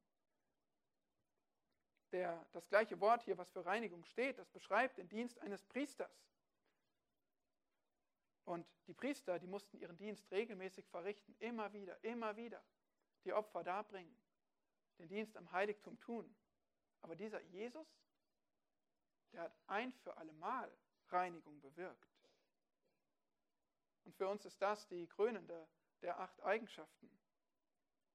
Der, 2.13 2.45
das 2.53 2.69
gleiche 2.69 3.01
Wort 3.01 3.23
hier, 3.23 3.39
was 3.39 3.51
für 3.51 3.65
Reinigung 3.65 4.05
steht, 4.05 4.39
das 4.39 4.51
beschreibt 4.51 4.99
den 4.99 5.09
Dienst 5.09 5.39
eines 5.41 5.65
Priesters. 5.65 6.27
Und 8.45 8.67
die 8.87 8.95
Priester, 8.95 9.39
die 9.39 9.47
mussten 9.47 9.77
ihren 9.79 9.97
Dienst 9.97 10.31
regelmäßig 10.31 10.87
verrichten, 10.89 11.35
immer 11.41 11.73
wieder, 11.73 12.03
immer 12.05 12.37
wieder. 12.37 12.63
Die 13.25 13.33
Opfer 13.33 13.65
darbringen, 13.65 14.17
den 14.99 15.09
Dienst 15.09 15.37
am 15.37 15.51
Heiligtum 15.51 15.99
tun. 15.99 16.33
Aber 17.01 17.17
dieser 17.17 17.41
Jesus, 17.41 17.89
der 19.37 19.45
hat 19.45 19.57
ein 19.67 19.93
für 19.93 20.17
alle 20.17 20.33
Mal 20.33 20.73
Reinigung 21.09 21.61
bewirkt. 21.61 22.09
Und 24.05 24.17
für 24.17 24.29
uns 24.29 24.47
ist 24.47 24.63
das 24.63 24.89
die 24.89 25.07
krönende 25.07 25.69
der 26.01 26.19
acht 26.19 26.43
Eigenschaften, 26.43 27.11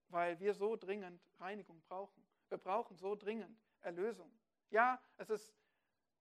weil 0.07 0.39
wir 0.39 0.55
so 0.55 0.76
dringend 0.76 1.22
Reinigung 1.39 1.80
brauchen. 1.84 2.26
Wir 2.49 2.57
brauchen 2.57 2.97
so 2.97 3.15
dringend 3.15 3.61
Erlösung. 3.82 4.32
Ja, 4.72 4.99
es 5.17 5.30
ist, 5.30 5.53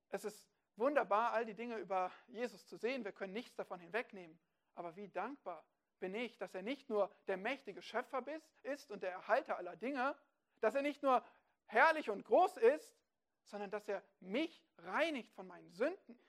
es 0.09 0.23
ist 0.23 0.51
wunderbar, 0.75 1.31
all 1.31 1.45
die 1.45 1.55
Dinge 1.55 1.77
über 1.77 2.11
Jesus 2.27 2.67
zu 2.67 2.77
sehen. 2.77 3.03
Wir 3.03 3.11
können 3.11 3.33
nichts 3.33 3.55
davon 3.55 3.79
hinwegnehmen. 3.79 4.39
Aber 4.75 4.95
wie 4.95 5.09
dankbar 5.09 5.65
bin 5.99 6.13
ich, 6.13 6.37
dass 6.37 6.53
er 6.53 6.61
nicht 6.61 6.89
nur 6.89 7.11
der 7.27 7.37
mächtige 7.37 7.81
Schöpfer 7.81 8.23
ist 8.63 8.91
und 8.91 9.01
der 9.01 9.11
Erhalter 9.11 9.57
aller 9.57 9.75
Dinge, 9.75 10.15
dass 10.59 10.75
er 10.75 10.83
nicht 10.83 11.01
nur 11.01 11.25
herrlich 11.65 12.09
und 12.09 12.23
groß 12.23 12.57
ist, 12.57 13.00
sondern 13.45 13.69
dass 13.69 13.87
er 13.87 14.03
mich 14.19 14.63
reinigt 14.77 15.31
von 15.33 15.47
meinen 15.47 15.71
Sünden. 15.71 16.19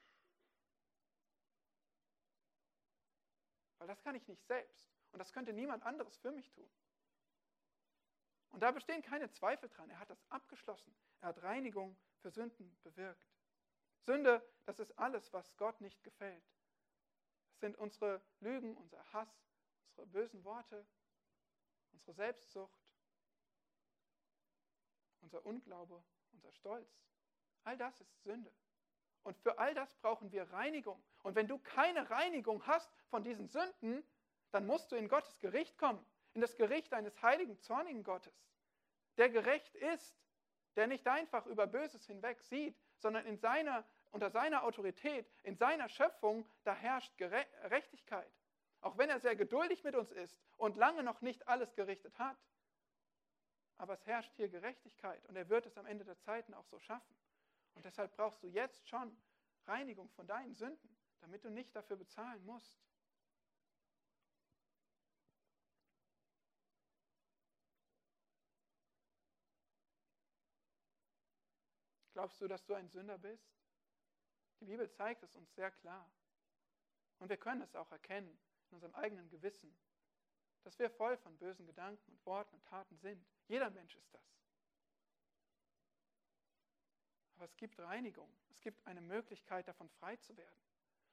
Weil 3.78 3.88
das 3.88 4.02
kann 4.02 4.14
ich 4.14 4.26
nicht 4.28 4.44
selbst. 4.46 4.92
Und 5.12 5.18
das 5.18 5.32
könnte 5.32 5.52
niemand 5.52 5.84
anderes 5.84 6.16
für 6.16 6.32
mich 6.32 6.50
tun. 6.50 6.70
Und 8.50 8.60
da 8.60 8.70
bestehen 8.70 9.02
keine 9.02 9.30
Zweifel 9.30 9.68
dran. 9.68 9.90
Er 9.90 9.98
hat 9.98 10.10
das 10.10 10.22
abgeschlossen. 10.30 10.94
Er 11.20 11.28
hat 11.28 11.42
Reinigung 11.42 11.96
für 12.20 12.30
Sünden 12.30 12.76
bewirkt. 12.82 13.26
Sünde, 14.00 14.42
das 14.64 14.78
ist 14.78 14.98
alles, 14.98 15.32
was 15.32 15.56
Gott 15.56 15.80
nicht 15.80 16.02
gefällt. 16.02 16.44
Das 17.50 17.60
sind 17.60 17.76
unsere 17.76 18.20
Lügen, 18.40 18.76
unser 18.76 19.12
Hass, 19.12 19.46
unsere 19.88 20.06
bösen 20.06 20.44
Worte, 20.44 20.86
unsere 21.92 22.12
Selbstsucht, 22.14 22.80
unser 25.20 25.44
Unglaube, 25.46 26.02
unser 26.32 26.52
Stolz. 26.52 26.88
All 27.64 27.76
das 27.76 28.00
ist 28.00 28.22
Sünde. 28.22 28.52
Und 29.22 29.36
für 29.38 29.58
all 29.58 29.74
das 29.74 29.94
brauchen 29.96 30.32
wir 30.32 30.44
Reinigung. 30.52 31.02
Und 31.22 31.34
wenn 31.36 31.46
du 31.46 31.58
keine 31.58 32.10
Reinigung 32.10 32.66
hast 32.66 32.90
von 33.08 33.22
diesen 33.22 33.48
Sünden, 33.48 34.04
dann 34.50 34.66
musst 34.66 34.90
du 34.90 34.96
in 34.96 35.08
Gottes 35.08 35.38
Gericht 35.38 35.78
kommen, 35.78 36.04
in 36.34 36.40
das 36.40 36.56
Gericht 36.56 36.92
eines 36.92 37.20
heiligen, 37.22 37.58
zornigen 37.60 38.02
Gottes, 38.02 38.34
der 39.16 39.28
gerecht 39.28 39.74
ist, 39.76 40.16
der 40.76 40.86
nicht 40.86 41.06
einfach 41.06 41.46
über 41.46 41.66
Böses 41.66 42.06
hinweg 42.06 42.42
sieht, 42.42 42.76
sondern 42.98 43.26
in 43.26 43.38
seiner, 43.38 43.84
unter 44.10 44.30
seiner 44.30 44.64
Autorität, 44.64 45.26
in 45.42 45.56
seiner 45.56 45.88
Schöpfung, 45.88 46.48
da 46.64 46.74
herrscht 46.74 47.16
Gerechtigkeit. 47.16 48.30
Auch 48.80 48.98
wenn 48.98 49.10
er 49.10 49.20
sehr 49.20 49.36
geduldig 49.36 49.84
mit 49.84 49.94
uns 49.94 50.10
ist 50.10 50.36
und 50.56 50.76
lange 50.76 51.02
noch 51.02 51.20
nicht 51.20 51.46
alles 51.46 51.74
gerichtet 51.74 52.18
hat. 52.18 52.36
Aber 53.78 53.94
es 53.94 54.06
herrscht 54.06 54.32
hier 54.36 54.48
Gerechtigkeit 54.48 55.24
und 55.26 55.36
er 55.36 55.48
wird 55.48 55.66
es 55.66 55.76
am 55.76 55.86
Ende 55.86 56.04
der 56.04 56.18
Zeiten 56.18 56.54
auch 56.54 56.66
so 56.66 56.78
schaffen. 56.78 57.16
Und 57.74 57.84
deshalb 57.84 58.14
brauchst 58.16 58.42
du 58.42 58.46
jetzt 58.46 58.88
schon 58.88 59.16
Reinigung 59.66 60.08
von 60.10 60.26
deinen 60.26 60.54
Sünden, 60.54 60.96
damit 61.20 61.44
du 61.44 61.50
nicht 61.50 61.74
dafür 61.74 61.96
bezahlen 61.96 62.44
musst. 62.44 62.76
Glaubst 72.12 72.40
du, 72.40 72.46
dass 72.46 72.64
du 72.64 72.74
ein 72.74 72.88
Sünder 72.88 73.18
bist? 73.18 73.50
Die 74.60 74.66
Bibel 74.66 74.88
zeigt 74.90 75.22
es 75.22 75.34
uns 75.34 75.52
sehr 75.54 75.70
klar. 75.70 76.08
Und 77.18 77.28
wir 77.28 77.36
können 77.36 77.62
es 77.62 77.74
auch 77.74 77.90
erkennen 77.90 78.38
in 78.68 78.74
unserem 78.74 78.94
eigenen 78.94 79.28
Gewissen, 79.28 79.76
dass 80.62 80.78
wir 80.78 80.90
voll 80.90 81.16
von 81.16 81.36
bösen 81.38 81.66
Gedanken 81.66 82.12
und 82.12 82.24
Worten 82.26 82.54
und 82.54 82.64
Taten 82.66 82.96
sind. 82.98 83.31
Jeder 83.48 83.70
Mensch 83.70 83.94
ist 83.96 84.14
das. 84.14 84.22
Aber 87.36 87.44
es 87.44 87.56
gibt 87.56 87.78
Reinigung. 87.78 88.32
Es 88.50 88.60
gibt 88.60 88.86
eine 88.86 89.00
Möglichkeit, 89.00 89.66
davon 89.66 89.88
frei 89.88 90.16
zu 90.16 90.36
werden. 90.36 90.60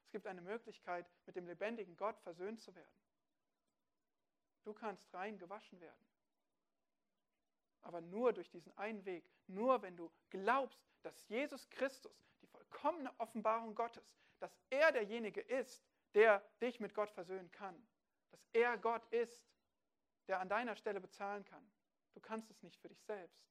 Es 0.03 0.11
gibt 0.11 0.27
eine 0.27 0.41
Möglichkeit, 0.41 1.09
mit 1.25 1.35
dem 1.35 1.47
lebendigen 1.47 1.97
Gott 1.97 2.19
versöhnt 2.19 2.59
zu 2.59 2.73
werden. 2.75 2.99
Du 4.63 4.73
kannst 4.73 5.13
rein 5.13 5.37
gewaschen 5.37 5.79
werden. 5.79 6.05
Aber 7.81 8.01
nur 8.01 8.33
durch 8.33 8.49
diesen 8.49 8.75
einen 8.77 9.05
Weg, 9.05 9.29
nur 9.47 9.81
wenn 9.81 9.95
du 9.95 10.11
glaubst, 10.29 10.79
dass 11.01 11.27
Jesus 11.29 11.69
Christus, 11.69 12.11
die 12.41 12.47
vollkommene 12.47 13.11
Offenbarung 13.19 13.73
Gottes, 13.73 14.13
dass 14.39 14.55
er 14.69 14.91
derjenige 14.91 15.41
ist, 15.41 15.83
der 16.13 16.43
dich 16.61 16.79
mit 16.79 16.93
Gott 16.93 17.09
versöhnen 17.11 17.51
kann. 17.51 17.75
Dass 18.31 18.45
er 18.53 18.77
Gott 18.77 19.05
ist, 19.11 19.49
der 20.27 20.39
an 20.39 20.49
deiner 20.49 20.75
Stelle 20.75 20.99
bezahlen 20.99 21.45
kann. 21.45 21.71
Du 22.13 22.19
kannst 22.19 22.49
es 22.49 22.61
nicht 22.63 22.79
für 22.79 22.89
dich 22.89 23.01
selbst. 23.03 23.49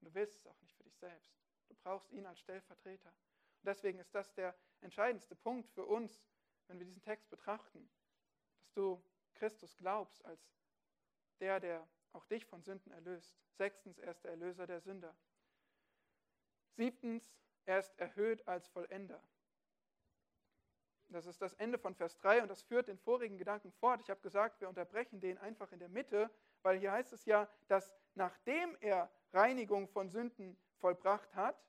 Und 0.00 0.08
du 0.08 0.14
willst 0.14 0.36
es 0.36 0.46
auch 0.46 0.60
nicht 0.60 0.74
für 0.74 0.84
dich 0.84 0.96
selbst. 0.96 1.32
Du 1.68 1.74
brauchst 1.74 2.10
ihn 2.12 2.26
als 2.26 2.40
Stellvertreter. 2.40 3.10
Und 3.10 3.66
deswegen 3.66 3.98
ist 3.98 4.14
das 4.14 4.32
der 4.34 4.54
entscheidendste 4.80 5.36
Punkt 5.36 5.68
für 5.70 5.84
uns, 5.84 6.22
wenn 6.66 6.78
wir 6.78 6.86
diesen 6.86 7.02
Text 7.02 7.28
betrachten, 7.30 7.88
dass 8.58 8.72
du 8.72 9.02
Christus 9.34 9.76
glaubst 9.76 10.24
als 10.24 10.40
der, 11.40 11.60
der 11.60 11.88
auch 12.12 12.24
dich 12.26 12.46
von 12.46 12.62
Sünden 12.62 12.92
erlöst. 12.92 13.36
Sechstens, 13.56 13.98
er 13.98 14.12
ist 14.12 14.22
der 14.24 14.32
Erlöser 14.32 14.66
der 14.66 14.80
Sünder. 14.80 15.16
Siebtens, 16.76 17.32
er 17.64 17.78
ist 17.78 17.98
erhöht 17.98 18.46
als 18.48 18.68
Vollender. 18.68 19.22
Das 21.08 21.26
ist 21.26 21.42
das 21.42 21.52
Ende 21.54 21.78
von 21.78 21.94
Vers 21.94 22.16
3 22.18 22.42
und 22.42 22.48
das 22.48 22.62
führt 22.62 22.88
den 22.88 22.98
vorigen 22.98 23.36
Gedanken 23.36 23.70
fort. 23.72 24.00
Ich 24.00 24.08
habe 24.08 24.20
gesagt, 24.20 24.60
wir 24.60 24.68
unterbrechen 24.68 25.20
den 25.20 25.36
einfach 25.38 25.70
in 25.72 25.78
der 25.78 25.90
Mitte, 25.90 26.30
weil 26.62 26.78
hier 26.78 26.92
heißt 26.92 27.12
es 27.12 27.24
ja, 27.24 27.48
dass 27.68 27.92
nachdem 28.14 28.76
er 28.80 29.10
Reinigung 29.32 29.88
von 29.88 30.10
Sünden 30.10 30.56
vollbracht 30.78 31.34
hat, 31.34 31.62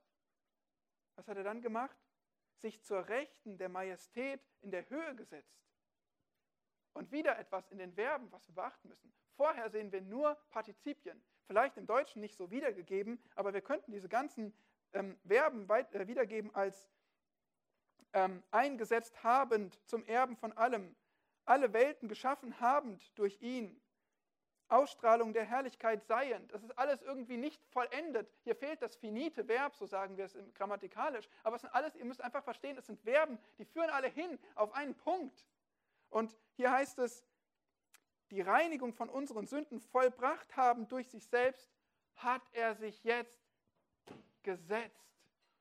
was 1.15 1.27
hat 1.27 1.37
er 1.37 1.43
dann 1.43 1.61
gemacht? 1.61 1.97
Sich 2.57 2.81
zur 2.83 3.07
Rechten 3.07 3.57
der 3.57 3.69
Majestät 3.69 4.41
in 4.61 4.71
der 4.71 4.89
Höhe 4.89 5.15
gesetzt. 5.15 5.59
Und 6.93 7.11
wieder 7.11 7.37
etwas 7.37 7.69
in 7.69 7.77
den 7.77 7.93
Verben, 7.93 8.31
was 8.31 8.47
wir 8.47 8.55
beachten 8.55 8.87
müssen. 8.87 9.11
Vorher 9.35 9.69
sehen 9.69 9.91
wir 9.91 10.01
nur 10.01 10.35
Partizipien. 10.49 11.23
Vielleicht 11.45 11.77
im 11.77 11.85
Deutschen 11.85 12.21
nicht 12.21 12.37
so 12.37 12.51
wiedergegeben, 12.51 13.21
aber 13.35 13.53
wir 13.53 13.61
könnten 13.61 13.91
diese 13.91 14.09
ganzen 14.09 14.53
ähm, 14.93 15.19
Verben 15.27 15.67
weit, 15.69 15.93
äh, 15.93 16.07
wiedergeben 16.07 16.53
als 16.55 16.87
ähm, 18.13 18.43
eingesetzt 18.51 19.23
habend 19.23 19.79
zum 19.87 20.05
Erben 20.05 20.37
von 20.37 20.53
allem, 20.53 20.95
alle 21.45 21.73
Welten 21.73 22.07
geschaffen 22.07 22.59
habend 22.59 23.17
durch 23.17 23.41
ihn, 23.41 23.81
Ausstrahlung 24.73 25.33
der 25.33 25.45
Herrlichkeit 25.45 26.03
seiend. 26.03 26.51
Das 26.51 26.63
ist 26.63 26.77
alles 26.77 27.01
irgendwie 27.01 27.37
nicht 27.37 27.63
vollendet. 27.67 28.27
Hier 28.43 28.55
fehlt 28.55 28.81
das 28.81 28.95
finite 28.95 29.47
Verb, 29.47 29.75
so 29.75 29.85
sagen 29.85 30.17
wir 30.17 30.25
es 30.25 30.37
grammatikalisch. 30.55 31.29
Aber 31.43 31.55
es 31.55 31.61
sind 31.61 31.73
alles, 31.73 31.95
ihr 31.95 32.05
müsst 32.05 32.21
einfach 32.21 32.43
verstehen, 32.43 32.77
es 32.77 32.87
sind 32.87 32.99
Verben, 32.99 33.37
die 33.59 33.65
führen 33.65 33.89
alle 33.91 34.07
hin 34.07 34.39
auf 34.55 34.73
einen 34.73 34.95
Punkt. 34.95 35.45
Und 36.09 36.35
hier 36.55 36.71
heißt 36.71 36.99
es, 36.99 37.23
die 38.31 38.41
Reinigung 38.41 38.93
von 38.93 39.09
unseren 39.09 39.45
Sünden 39.45 39.79
vollbracht 39.79 40.55
haben 40.57 40.87
durch 40.87 41.07
sich 41.09 41.27
selbst, 41.27 41.71
hat 42.15 42.41
er 42.53 42.75
sich 42.75 43.03
jetzt 43.03 43.43
gesetzt 44.41 45.05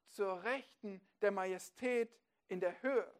zur 0.08 0.42
Rechten 0.42 1.00
der 1.20 1.32
Majestät 1.32 2.10
in 2.48 2.60
der 2.60 2.80
Höhe. 2.82 3.10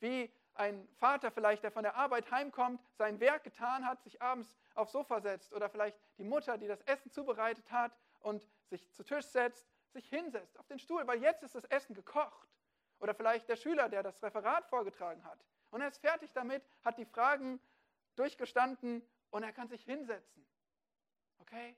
Wie 0.00 0.30
ein 0.54 0.88
Vater 0.98 1.30
vielleicht, 1.30 1.62
der 1.62 1.72
von 1.72 1.82
der 1.82 1.96
Arbeit 1.96 2.30
heimkommt, 2.30 2.80
sein 2.96 3.20
Werk 3.20 3.44
getan 3.44 3.86
hat, 3.86 4.02
sich 4.02 4.22
abends 4.22 4.56
aufs 4.74 4.92
Sofa 4.92 5.20
setzt 5.20 5.52
oder 5.52 5.68
vielleicht 5.68 5.98
die 6.18 6.24
Mutter, 6.24 6.58
die 6.58 6.66
das 6.66 6.80
Essen 6.82 7.10
zubereitet 7.10 7.70
hat 7.70 7.96
und 8.20 8.46
sich 8.68 8.90
zu 8.92 9.02
Tisch 9.02 9.26
setzt, 9.26 9.66
sich 9.92 10.08
hinsetzt 10.08 10.58
auf 10.58 10.66
den 10.66 10.78
Stuhl, 10.78 11.06
weil 11.06 11.20
jetzt 11.22 11.42
ist 11.42 11.54
das 11.54 11.64
Essen 11.64 11.94
gekocht. 11.94 12.48
Oder 13.00 13.14
vielleicht 13.14 13.48
der 13.48 13.56
Schüler, 13.56 13.88
der 13.88 14.02
das 14.02 14.22
Referat 14.22 14.66
vorgetragen 14.68 15.24
hat. 15.24 15.44
Und 15.70 15.80
er 15.80 15.88
ist 15.88 15.98
fertig 15.98 16.32
damit, 16.32 16.62
hat 16.84 16.98
die 16.98 17.04
Fragen 17.04 17.60
durchgestanden 18.16 19.06
und 19.30 19.42
er 19.42 19.52
kann 19.52 19.68
sich 19.68 19.82
hinsetzen. 19.82 20.46
Okay? 21.40 21.76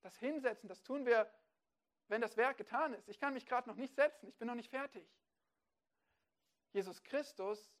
Das 0.00 0.16
Hinsetzen, 0.18 0.68
das 0.68 0.82
tun 0.82 1.04
wir 1.04 1.30
wenn 2.10 2.20
das 2.20 2.36
Werk 2.36 2.58
getan 2.58 2.92
ist. 2.94 3.08
Ich 3.08 3.18
kann 3.20 3.32
mich 3.34 3.46
gerade 3.46 3.68
noch 3.68 3.76
nicht 3.76 3.94
setzen, 3.94 4.28
ich 4.28 4.36
bin 4.36 4.48
noch 4.48 4.56
nicht 4.56 4.68
fertig. 4.68 5.08
Jesus 6.72 7.02
Christus 7.02 7.72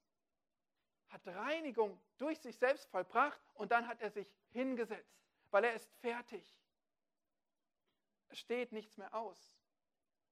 hat 1.10 1.26
Reinigung 1.26 2.00
durch 2.18 2.40
sich 2.40 2.56
selbst 2.56 2.88
vollbracht 2.88 3.40
und 3.54 3.72
dann 3.72 3.86
hat 3.86 4.00
er 4.00 4.10
sich 4.10 4.32
hingesetzt, 4.50 5.20
weil 5.50 5.64
er 5.64 5.74
ist 5.74 5.92
fertig. 6.00 6.58
Es 8.28 8.38
steht 8.38 8.72
nichts 8.72 8.96
mehr 8.96 9.14
aus. 9.14 9.58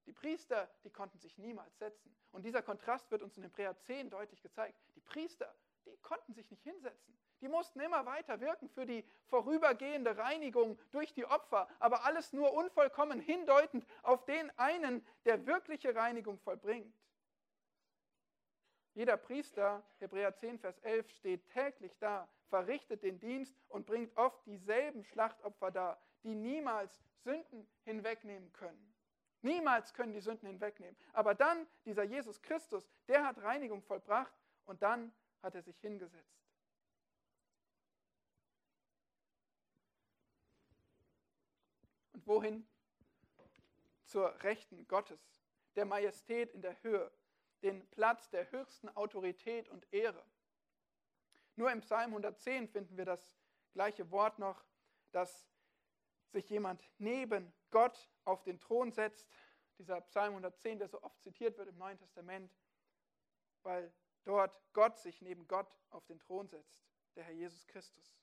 Die 0.06 0.12
Priester, 0.12 0.70
die 0.84 0.90
konnten 0.90 1.18
sich 1.18 1.36
niemals 1.36 1.76
setzen. 1.78 2.16
Und 2.32 2.44
dieser 2.44 2.62
Kontrast 2.62 3.10
wird 3.10 3.22
uns 3.22 3.36
in 3.36 3.42
Hebräer 3.42 3.76
10 3.76 4.08
deutlich 4.08 4.40
gezeigt. 4.40 4.78
Die 4.94 5.00
Priester, 5.00 5.54
die 5.84 5.96
konnten 5.98 6.32
sich 6.32 6.50
nicht 6.50 6.62
hinsetzen. 6.62 7.18
Die 7.40 7.48
mussten 7.48 7.80
immer 7.80 8.06
weiter 8.06 8.40
wirken 8.40 8.68
für 8.68 8.86
die 8.86 9.04
vorübergehende 9.26 10.16
Reinigung 10.16 10.78
durch 10.90 11.12
die 11.12 11.24
Opfer, 11.24 11.68
aber 11.78 12.04
alles 12.04 12.32
nur 12.32 12.52
unvollkommen 12.52 13.20
hindeutend 13.20 13.86
auf 14.02 14.24
den 14.24 14.50
einen, 14.58 15.06
der 15.24 15.46
wirkliche 15.46 15.94
Reinigung 15.94 16.38
vollbringt. 16.38 16.96
Jeder 18.98 19.16
Priester, 19.16 19.80
Hebräer 20.00 20.34
10, 20.34 20.58
Vers 20.58 20.76
11, 20.80 21.08
steht 21.12 21.48
täglich 21.50 21.96
da, 22.00 22.28
verrichtet 22.48 23.04
den 23.04 23.20
Dienst 23.20 23.56
und 23.68 23.86
bringt 23.86 24.16
oft 24.16 24.44
dieselben 24.44 25.04
Schlachtopfer 25.04 25.70
dar, 25.70 26.02
die 26.24 26.34
niemals 26.34 27.00
Sünden 27.22 27.64
hinwegnehmen 27.84 28.52
können. 28.54 28.92
Niemals 29.40 29.94
können 29.94 30.12
die 30.12 30.20
Sünden 30.20 30.48
hinwegnehmen. 30.48 30.96
Aber 31.12 31.36
dann, 31.36 31.68
dieser 31.84 32.02
Jesus 32.02 32.42
Christus, 32.42 32.90
der 33.06 33.24
hat 33.24 33.40
Reinigung 33.40 33.82
vollbracht 33.82 34.34
und 34.64 34.82
dann 34.82 35.14
hat 35.44 35.54
er 35.54 35.62
sich 35.62 35.78
hingesetzt. 35.78 36.42
Und 42.14 42.26
wohin? 42.26 42.66
Zur 44.06 44.42
Rechten 44.42 44.88
Gottes, 44.88 45.20
der 45.76 45.84
Majestät 45.84 46.52
in 46.52 46.62
der 46.62 46.82
Höhe, 46.82 47.12
den 47.62 47.86
Platz 47.90 48.30
der 48.30 48.50
höchsten 48.50 48.88
Autorität 48.90 49.68
und 49.68 49.92
Ehre. 49.92 50.24
Nur 51.56 51.72
im 51.72 51.80
Psalm 51.80 52.10
110 52.10 52.68
finden 52.68 52.96
wir 52.96 53.04
das 53.04 53.36
gleiche 53.72 54.10
Wort 54.10 54.38
noch, 54.38 54.64
dass 55.10 55.48
sich 56.30 56.48
jemand 56.50 56.88
neben 56.98 57.52
Gott 57.70 58.08
auf 58.24 58.42
den 58.42 58.60
Thron 58.60 58.92
setzt. 58.92 59.28
Dieser 59.78 60.00
Psalm 60.02 60.30
110, 60.30 60.78
der 60.78 60.88
so 60.88 61.02
oft 61.02 61.20
zitiert 61.22 61.56
wird 61.58 61.68
im 61.68 61.78
Neuen 61.78 61.98
Testament, 61.98 62.52
weil 63.62 63.92
dort 64.24 64.60
Gott 64.72 64.98
sich 64.98 65.20
neben 65.22 65.46
Gott 65.48 65.80
auf 65.90 66.04
den 66.06 66.18
Thron 66.20 66.48
setzt, 66.48 66.82
der 67.14 67.24
Herr 67.24 67.34
Jesus 67.34 67.66
Christus. 67.66 68.18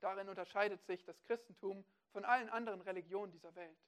Darin 0.00 0.28
unterscheidet 0.28 0.84
sich 0.84 1.04
das 1.04 1.22
Christentum 1.24 1.84
von 2.10 2.24
allen 2.24 2.48
anderen 2.50 2.80
Religionen 2.80 3.32
dieser 3.32 3.54
Welt. 3.54 3.78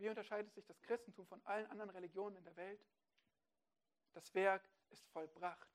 Wie 0.00 0.08
unterscheidet 0.08 0.54
sich 0.54 0.64
das 0.64 0.80
Christentum 0.80 1.26
von 1.26 1.42
allen 1.44 1.66
anderen 1.66 1.90
Religionen 1.90 2.34
in 2.36 2.44
der 2.44 2.56
Welt? 2.56 2.80
Das 4.14 4.34
Werk 4.34 4.66
ist 4.88 5.06
vollbracht. 5.08 5.68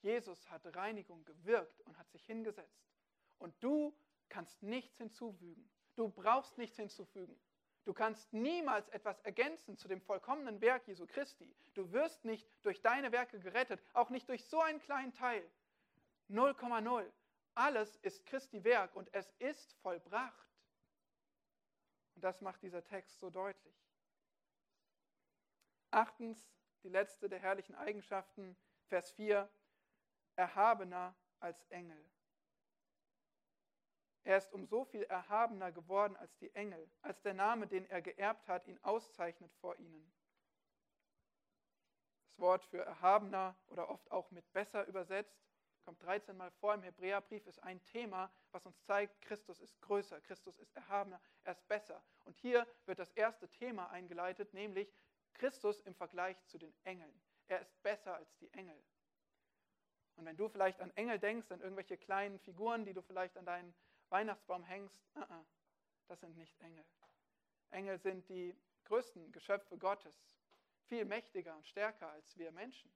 Jesus 0.00 0.48
hat 0.48 0.62
Reinigung 0.74 1.22
gewirkt 1.26 1.82
und 1.82 1.98
hat 1.98 2.10
sich 2.10 2.24
hingesetzt. 2.24 2.88
Und 3.38 3.54
du 3.62 3.94
kannst 4.30 4.62
nichts 4.62 4.96
hinzufügen. 4.96 5.70
Du 5.94 6.08
brauchst 6.08 6.56
nichts 6.56 6.76
hinzufügen. 6.76 7.38
Du 7.84 7.92
kannst 7.92 8.32
niemals 8.32 8.88
etwas 8.88 9.20
ergänzen 9.20 9.76
zu 9.76 9.86
dem 9.86 10.00
vollkommenen 10.00 10.62
Werk 10.62 10.88
Jesu 10.88 11.06
Christi. 11.06 11.54
Du 11.74 11.92
wirst 11.92 12.24
nicht 12.24 12.48
durch 12.62 12.80
deine 12.80 13.12
Werke 13.12 13.40
gerettet, 13.40 13.82
auch 13.92 14.08
nicht 14.08 14.26
durch 14.30 14.46
so 14.46 14.58
einen 14.58 14.80
kleinen 14.80 15.12
Teil. 15.12 15.46
0,0. 16.30 17.04
Alles 17.54 17.96
ist 17.96 18.24
Christi 18.24 18.64
Werk 18.64 18.96
und 18.96 19.12
es 19.12 19.30
ist 19.38 19.74
vollbracht. 19.82 20.49
Und 22.20 22.24
das 22.24 22.42
macht 22.42 22.60
dieser 22.60 22.84
Text 22.84 23.18
so 23.18 23.30
deutlich. 23.30 23.74
Achtens, 25.90 26.52
die 26.82 26.90
letzte 26.90 27.30
der 27.30 27.38
herrlichen 27.38 27.74
Eigenschaften, 27.74 28.58
Vers 28.88 29.10
4, 29.12 29.50
erhabener 30.36 31.16
als 31.38 31.64
Engel. 31.70 32.10
Er 34.24 34.36
ist 34.36 34.52
um 34.52 34.66
so 34.66 34.84
viel 34.84 35.04
erhabener 35.04 35.72
geworden 35.72 36.14
als 36.14 36.36
die 36.36 36.54
Engel, 36.54 36.90
als 37.00 37.22
der 37.22 37.32
Name, 37.32 37.66
den 37.66 37.88
er 37.88 38.02
geerbt 38.02 38.48
hat, 38.48 38.66
ihn 38.66 38.78
auszeichnet 38.82 39.54
vor 39.54 39.78
ihnen. 39.78 40.12
Das 42.26 42.38
Wort 42.38 42.64
für 42.66 42.84
erhabener 42.84 43.56
oder 43.68 43.88
oft 43.88 44.10
auch 44.10 44.30
mit 44.30 44.52
besser 44.52 44.86
übersetzt, 44.86 45.49
kommt 45.90 46.04
13 46.04 46.36
Mal 46.36 46.52
vor 46.52 46.72
im 46.74 46.84
Hebräerbrief, 46.84 47.44
ist 47.48 47.60
ein 47.64 47.82
Thema, 47.82 48.30
was 48.52 48.64
uns 48.64 48.80
zeigt, 48.84 49.20
Christus 49.22 49.58
ist 49.58 49.80
größer, 49.80 50.20
Christus 50.20 50.56
ist 50.60 50.72
erhabener, 50.76 51.20
er 51.42 51.50
ist 51.50 51.66
besser. 51.66 52.00
Und 52.24 52.36
hier 52.36 52.64
wird 52.86 53.00
das 53.00 53.10
erste 53.14 53.48
Thema 53.48 53.90
eingeleitet, 53.90 54.54
nämlich 54.54 54.94
Christus 55.34 55.80
im 55.80 55.96
Vergleich 55.96 56.40
zu 56.46 56.58
den 56.58 56.72
Engeln. 56.84 57.20
Er 57.48 57.60
ist 57.60 57.82
besser 57.82 58.14
als 58.14 58.36
die 58.36 58.52
Engel. 58.52 58.80
Und 60.14 60.26
wenn 60.26 60.36
du 60.36 60.48
vielleicht 60.48 60.80
an 60.80 60.92
Engel 60.92 61.18
denkst, 61.18 61.50
an 61.50 61.60
irgendwelche 61.60 61.98
kleinen 61.98 62.38
Figuren, 62.38 62.84
die 62.84 62.92
du 62.92 63.02
vielleicht 63.02 63.36
an 63.36 63.44
deinen 63.44 63.74
Weihnachtsbaum 64.10 64.62
hängst, 64.62 65.02
uh 65.16 65.22
-uh, 65.22 65.44
das 66.06 66.20
sind 66.20 66.36
nicht 66.36 66.56
Engel. 66.60 66.84
Engel 67.70 67.98
sind 67.98 68.28
die 68.28 68.56
größten 68.84 69.32
Geschöpfe 69.32 69.76
Gottes, 69.76 70.16
viel 70.86 71.04
mächtiger 71.04 71.56
und 71.56 71.66
stärker 71.66 72.10
als 72.10 72.38
wir 72.38 72.52
Menschen. 72.52 72.92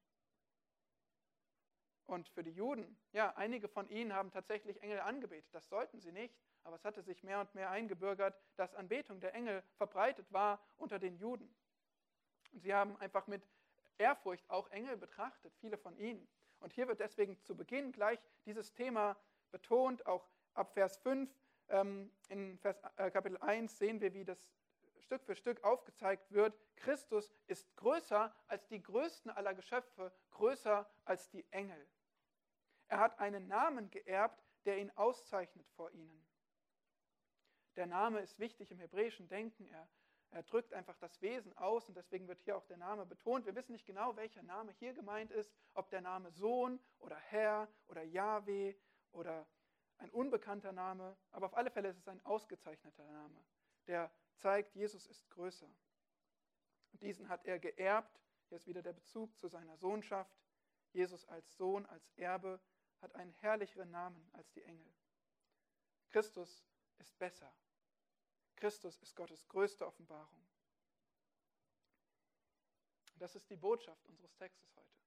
Und 2.06 2.28
für 2.28 2.42
die 2.42 2.50
Juden, 2.50 2.96
ja, 3.12 3.34
einige 3.36 3.68
von 3.68 3.88
ihnen 3.88 4.12
haben 4.12 4.30
tatsächlich 4.30 4.82
Engel 4.82 5.00
angebetet. 5.00 5.48
Das 5.52 5.68
sollten 5.68 6.00
sie 6.00 6.12
nicht, 6.12 6.34
aber 6.62 6.76
es 6.76 6.84
hatte 6.84 7.02
sich 7.02 7.22
mehr 7.22 7.40
und 7.40 7.54
mehr 7.54 7.70
eingebürgert, 7.70 8.38
dass 8.56 8.74
Anbetung 8.74 9.20
der 9.20 9.34
Engel 9.34 9.62
verbreitet 9.76 10.30
war 10.32 10.60
unter 10.76 10.98
den 10.98 11.16
Juden. 11.16 11.54
Und 12.52 12.60
sie 12.60 12.74
haben 12.74 12.96
einfach 12.98 13.26
mit 13.26 13.42
Ehrfurcht 13.98 14.48
auch 14.50 14.70
Engel 14.70 14.96
betrachtet, 14.96 15.54
viele 15.60 15.78
von 15.78 15.96
ihnen. 15.96 16.28
Und 16.60 16.72
hier 16.72 16.88
wird 16.88 17.00
deswegen 17.00 17.40
zu 17.42 17.56
Beginn 17.56 17.92
gleich 17.92 18.18
dieses 18.44 18.72
Thema 18.72 19.16
betont, 19.50 20.06
auch 20.06 20.28
ab 20.54 20.72
Vers 20.72 20.96
5. 20.98 21.30
Ähm, 21.68 22.10
in 22.28 22.58
Vers, 22.58 22.80
äh, 22.96 23.10
Kapitel 23.10 23.38
1 23.38 23.78
sehen 23.78 24.00
wir, 24.00 24.12
wie 24.12 24.24
das 24.24 24.50
Stück 25.04 25.24
für 25.24 25.36
Stück 25.36 25.62
aufgezeigt 25.64 26.30
wird, 26.32 26.58
Christus 26.76 27.32
ist 27.46 27.74
größer 27.76 28.34
als 28.46 28.66
die 28.68 28.82
größten 28.82 29.30
aller 29.30 29.54
Geschöpfe, 29.54 30.12
größer 30.30 30.90
als 31.04 31.30
die 31.30 31.44
Engel. 31.52 31.88
Er 32.88 32.98
hat 32.98 33.18
einen 33.18 33.46
Namen 33.46 33.90
geerbt, 33.90 34.42
der 34.64 34.78
ihn 34.78 34.90
auszeichnet 34.96 35.68
vor 35.70 35.90
ihnen. 35.92 36.26
Der 37.76 37.86
Name 37.86 38.20
ist 38.20 38.38
wichtig 38.38 38.70
im 38.70 38.78
hebräischen 38.78 39.28
Denken. 39.28 39.66
Er, 39.66 39.88
er 40.30 40.42
drückt 40.42 40.72
einfach 40.72 40.96
das 40.98 41.20
Wesen 41.20 41.56
aus 41.58 41.88
und 41.88 41.96
deswegen 41.96 42.28
wird 42.28 42.40
hier 42.40 42.56
auch 42.56 42.66
der 42.66 42.76
Name 42.76 43.04
betont. 43.04 43.46
Wir 43.46 43.54
wissen 43.54 43.72
nicht 43.72 43.86
genau, 43.86 44.16
welcher 44.16 44.42
Name 44.42 44.72
hier 44.72 44.94
gemeint 44.94 45.30
ist, 45.32 45.52
ob 45.74 45.90
der 45.90 46.00
Name 46.00 46.30
Sohn 46.30 46.80
oder 46.98 47.16
Herr 47.16 47.68
oder 47.88 48.02
Yahweh 48.02 48.74
oder 49.12 49.46
ein 49.98 50.10
unbekannter 50.10 50.72
Name, 50.72 51.16
aber 51.30 51.46
auf 51.46 51.56
alle 51.56 51.70
Fälle 51.70 51.88
ist 51.88 51.98
es 51.98 52.08
ein 52.08 52.24
ausgezeichneter 52.24 53.04
Name, 53.04 53.44
der 53.86 54.10
zeigt, 54.36 54.74
Jesus 54.74 55.06
ist 55.06 55.28
größer. 55.30 55.68
Und 56.92 57.02
diesen 57.02 57.28
hat 57.28 57.44
er 57.44 57.58
geerbt. 57.58 58.20
Hier 58.48 58.56
ist 58.56 58.66
wieder 58.66 58.82
der 58.82 58.92
Bezug 58.92 59.36
zu 59.38 59.48
seiner 59.48 59.76
Sohnschaft. 59.76 60.36
Jesus 60.92 61.24
als 61.26 61.56
Sohn, 61.56 61.86
als 61.86 62.08
Erbe 62.16 62.60
hat 63.00 63.14
einen 63.14 63.32
herrlicheren 63.34 63.90
Namen 63.90 64.30
als 64.32 64.50
die 64.52 64.62
Engel. 64.62 64.94
Christus 66.10 66.64
ist 66.98 67.18
besser. 67.18 67.52
Christus 68.56 68.98
ist 68.98 69.16
Gottes 69.16 69.46
größte 69.48 69.86
Offenbarung. 69.86 70.44
Das 73.16 73.34
ist 73.34 73.48
die 73.50 73.56
Botschaft 73.56 74.04
unseres 74.06 74.34
Textes 74.36 74.76
heute. 74.76 75.00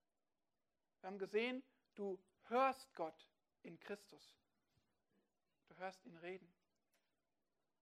Wir 0.99 1.07
haben 1.07 1.19
gesehen, 1.19 1.63
du 1.95 2.19
hörst 2.47 2.93
Gott 2.93 3.29
in 3.63 3.79
Christus. 3.79 4.37
Du 5.67 5.77
hörst 5.77 6.03
ihn 6.05 6.17
reden. 6.17 6.51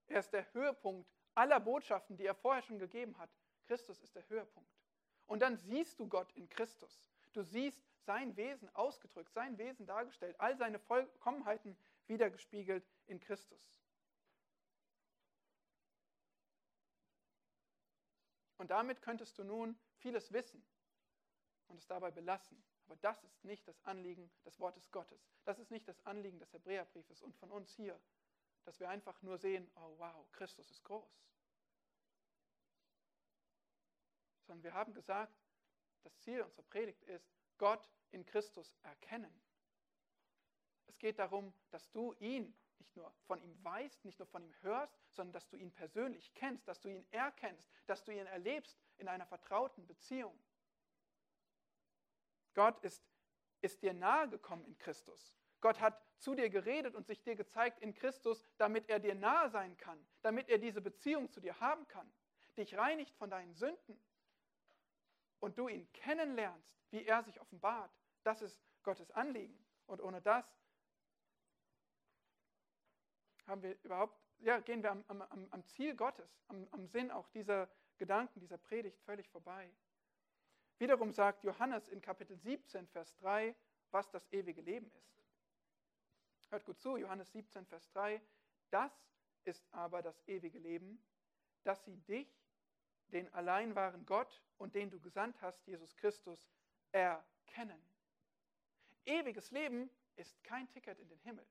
Er 0.07 0.19
ist 0.19 0.31
der 0.31 0.51
Höhepunkt 0.53 1.09
aller 1.35 1.59
Botschaften, 1.59 2.17
die 2.17 2.25
er 2.25 2.35
vorher 2.35 2.63
schon 2.63 2.79
gegeben 2.79 3.17
hat. 3.17 3.29
Christus 3.67 4.01
ist 4.01 4.15
der 4.15 4.27
Höhepunkt. 4.29 4.69
Und 5.27 5.41
dann 5.41 5.57
siehst 5.57 5.99
du 5.99 6.07
Gott 6.07 6.31
in 6.33 6.49
Christus. 6.49 7.01
Du 7.33 7.43
siehst 7.43 7.83
sein 8.05 8.35
Wesen 8.37 8.73
ausgedrückt, 8.75 9.33
sein 9.33 9.57
Wesen 9.57 9.85
dargestellt, 9.85 10.39
all 10.39 10.55
seine 10.57 10.79
Vollkommenheiten 10.79 11.77
wiedergespiegelt 12.07 12.87
in 13.07 13.19
Christus. 13.19 13.81
Und 18.57 18.71
damit 18.71 19.01
könntest 19.01 19.37
du 19.37 19.43
nun 19.43 19.77
vieles 19.97 20.31
wissen 20.31 20.65
und 21.67 21.77
es 21.77 21.87
dabei 21.87 22.11
belassen. 22.11 22.63
Aber 22.85 22.95
das 22.97 23.23
ist 23.23 23.43
nicht 23.43 23.67
das 23.67 23.83
Anliegen 23.83 24.31
des 24.45 24.59
Wortes 24.59 24.91
Gottes. 24.91 25.27
Das 25.43 25.59
ist 25.59 25.71
nicht 25.71 25.87
das 25.87 26.05
Anliegen 26.05 26.39
des 26.39 26.53
Hebräerbriefes 26.53 27.21
und 27.21 27.35
von 27.35 27.51
uns 27.51 27.73
hier, 27.73 27.99
dass 28.65 28.79
wir 28.79 28.89
einfach 28.89 29.21
nur 29.21 29.37
sehen, 29.37 29.69
oh 29.75 29.97
wow, 29.97 30.31
Christus 30.33 30.69
ist 30.71 30.83
groß. 30.83 31.23
Sondern 34.47 34.63
wir 34.63 34.73
haben 34.73 34.93
gesagt, 34.93 35.33
das 36.03 36.17
Ziel 36.19 36.41
unserer 36.41 36.63
Predigt 36.63 37.03
ist, 37.03 37.31
Gott 37.57 37.89
in 38.11 38.25
Christus 38.25 38.75
erkennen. 38.83 39.33
Es 40.87 40.99
geht 40.99 41.19
darum, 41.19 41.53
dass 41.71 41.89
du 41.91 42.13
ihn 42.19 42.55
nicht 42.79 42.95
nur 42.95 43.11
von 43.25 43.41
ihm 43.41 43.63
weißt, 43.63 44.05
nicht 44.05 44.19
nur 44.19 44.27
von 44.27 44.43
ihm 44.43 44.53
hörst, 44.61 44.97
sondern 45.11 45.33
dass 45.33 45.47
du 45.47 45.57
ihn 45.57 45.71
persönlich 45.71 46.33
kennst, 46.33 46.67
dass 46.67 46.81
du 46.81 46.89
ihn 46.89 47.05
erkennst, 47.11 47.69
dass 47.87 48.03
du 48.03 48.11
ihn 48.11 48.27
erlebst 48.27 48.77
in 48.97 49.07
einer 49.07 49.25
vertrauten 49.25 49.85
Beziehung. 49.87 50.37
Gott 52.53 52.79
ist, 52.79 53.03
ist 53.61 53.81
dir 53.81 53.93
nahegekommen 53.93 54.65
in 54.65 54.77
Christus. 54.77 55.33
Gott 55.61 55.79
hat 55.79 56.04
zu 56.17 56.35
dir 56.35 56.49
geredet 56.49 56.95
und 56.95 57.05
sich 57.07 57.21
dir 57.21 57.35
gezeigt 57.35 57.79
in 57.79 57.93
Christus, 57.93 58.43
damit 58.57 58.89
er 58.89 58.99
dir 58.99 59.15
nahe 59.15 59.49
sein 59.49 59.77
kann, 59.77 60.05
damit 60.21 60.49
er 60.49 60.57
diese 60.57 60.81
Beziehung 60.81 61.29
zu 61.29 61.39
dir 61.39 61.59
haben 61.59 61.87
kann, 61.87 62.11
dich 62.57 62.77
reinigt 62.77 63.15
von 63.15 63.29
deinen 63.29 63.53
Sünden 63.53 63.99
und 65.39 65.57
du 65.57 65.67
ihn 65.67 65.91
kennenlernst, 65.93 66.75
wie 66.91 67.05
er 67.05 67.23
sich 67.23 67.39
offenbart. 67.39 67.91
Das 68.23 68.41
ist 68.41 68.59
Gottes 68.83 69.11
Anliegen. 69.11 69.57
Und 69.87 70.01
ohne 70.01 70.21
das 70.21 70.45
haben 73.45 73.61
wir 73.61 73.77
überhaupt, 73.83 74.19
ja, 74.39 74.59
gehen 74.59 74.81
wir 74.81 74.91
am, 74.91 75.03
am, 75.07 75.47
am 75.51 75.65
Ziel 75.65 75.95
Gottes, 75.95 76.41
am, 76.47 76.67
am 76.71 76.87
Sinn 76.87 77.11
auch 77.11 77.29
dieser 77.29 77.69
Gedanken, 77.97 78.39
dieser 78.39 78.57
Predigt 78.57 78.99
völlig 79.01 79.29
vorbei. 79.29 79.71
Wiederum 80.77 81.11
sagt 81.11 81.43
Johannes 81.43 81.87
in 81.87 82.01
Kapitel 82.01 82.37
17, 82.37 82.87
Vers 82.87 83.15
3, 83.17 83.55
was 83.91 84.09
das 84.09 84.27
ewige 84.31 84.61
Leben 84.61 84.91
ist. 84.91 85.24
Hört 86.49 86.65
gut 86.65 86.79
zu, 86.79 86.97
Johannes 86.97 87.31
17, 87.31 87.65
Vers 87.65 87.89
3. 87.91 88.21
Das 88.69 88.91
ist 89.43 89.65
aber 89.73 90.01
das 90.01 90.21
ewige 90.27 90.59
Leben, 90.59 91.03
dass 91.63 91.83
sie 91.85 91.97
dich, 91.97 92.27
den 93.07 93.31
allein 93.33 93.75
wahren 93.75 94.05
Gott 94.05 94.43
und 94.57 94.75
den 94.75 94.89
du 94.89 94.99
gesandt 94.99 95.41
hast, 95.41 95.65
Jesus 95.67 95.95
Christus, 95.95 96.49
erkennen. 96.91 97.81
Ewiges 99.05 99.51
Leben 99.51 99.89
ist 100.15 100.43
kein 100.43 100.69
Ticket 100.69 100.99
in 100.99 101.07
den 101.09 101.19
Himmel. 101.19 101.45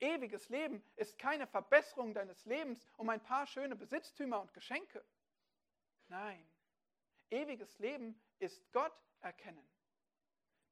Ewiges 0.00 0.48
Leben 0.48 0.82
ist 0.96 1.18
keine 1.18 1.46
Verbesserung 1.46 2.12
deines 2.14 2.44
Lebens 2.44 2.84
um 2.96 3.08
ein 3.08 3.22
paar 3.22 3.46
schöne 3.46 3.76
Besitztümer 3.76 4.40
und 4.40 4.52
Geschenke. 4.52 5.04
Nein, 6.08 6.44
ewiges 7.30 7.78
Leben 7.78 8.20
ist 8.38 8.70
Gott 8.72 8.92
erkennen. 9.20 9.66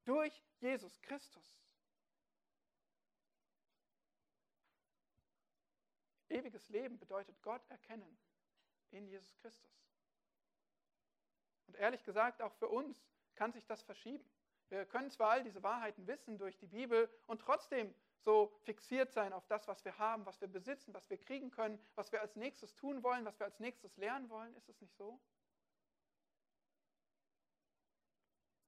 Durch 0.05 0.43
Jesus 0.59 1.01
Christus. 1.03 1.57
Ewiges 6.31 6.69
Leben 6.69 6.99
bedeutet 6.99 7.41
Gott 7.43 7.63
erkennen 7.69 8.19
in 8.91 9.07
Jesus 9.07 9.37
Christus. 9.39 9.71
Und 11.67 11.77
ehrlich 11.77 12.03
gesagt, 12.03 12.43
auch 12.43 12.55
für 12.55 12.69
uns 12.69 13.05
kann 13.35 13.53
sich 13.53 13.67
das 13.67 13.83
verschieben. 13.83 14.29
Wir 14.69 14.87
können 14.87 15.11
zwar 15.11 15.31
all 15.31 15.43
diese 15.43 15.63
Wahrheiten 15.63 16.07
wissen 16.07 16.39
durch 16.39 16.57
die 16.57 16.67
Bibel 16.67 17.09
und 17.27 17.41
trotzdem 17.41 17.95
so 18.23 18.53
fixiert 18.63 19.13
sein 19.13 19.33
auf 19.33 19.47
das, 19.47 19.67
was 19.67 19.85
wir 19.85 19.99
haben, 19.99 20.27
was 20.27 20.41
wir 20.41 20.49
besitzen, 20.49 20.93
was 20.95 21.09
wir 21.09 21.19
kriegen 21.19 21.51
können, 21.51 21.81
was 21.95 22.13
wir 22.13 22.21
als 22.21 22.37
nächstes 22.37 22.75
tun 22.77 23.03
wollen, 23.03 23.25
was 23.25 23.39
wir 23.39 23.47
als 23.47 23.59
nächstes 23.59 23.97
lernen 23.97 24.29
wollen. 24.29 24.55
Ist 24.57 24.69
es 24.69 24.81
nicht 24.81 24.95
so? 24.97 25.19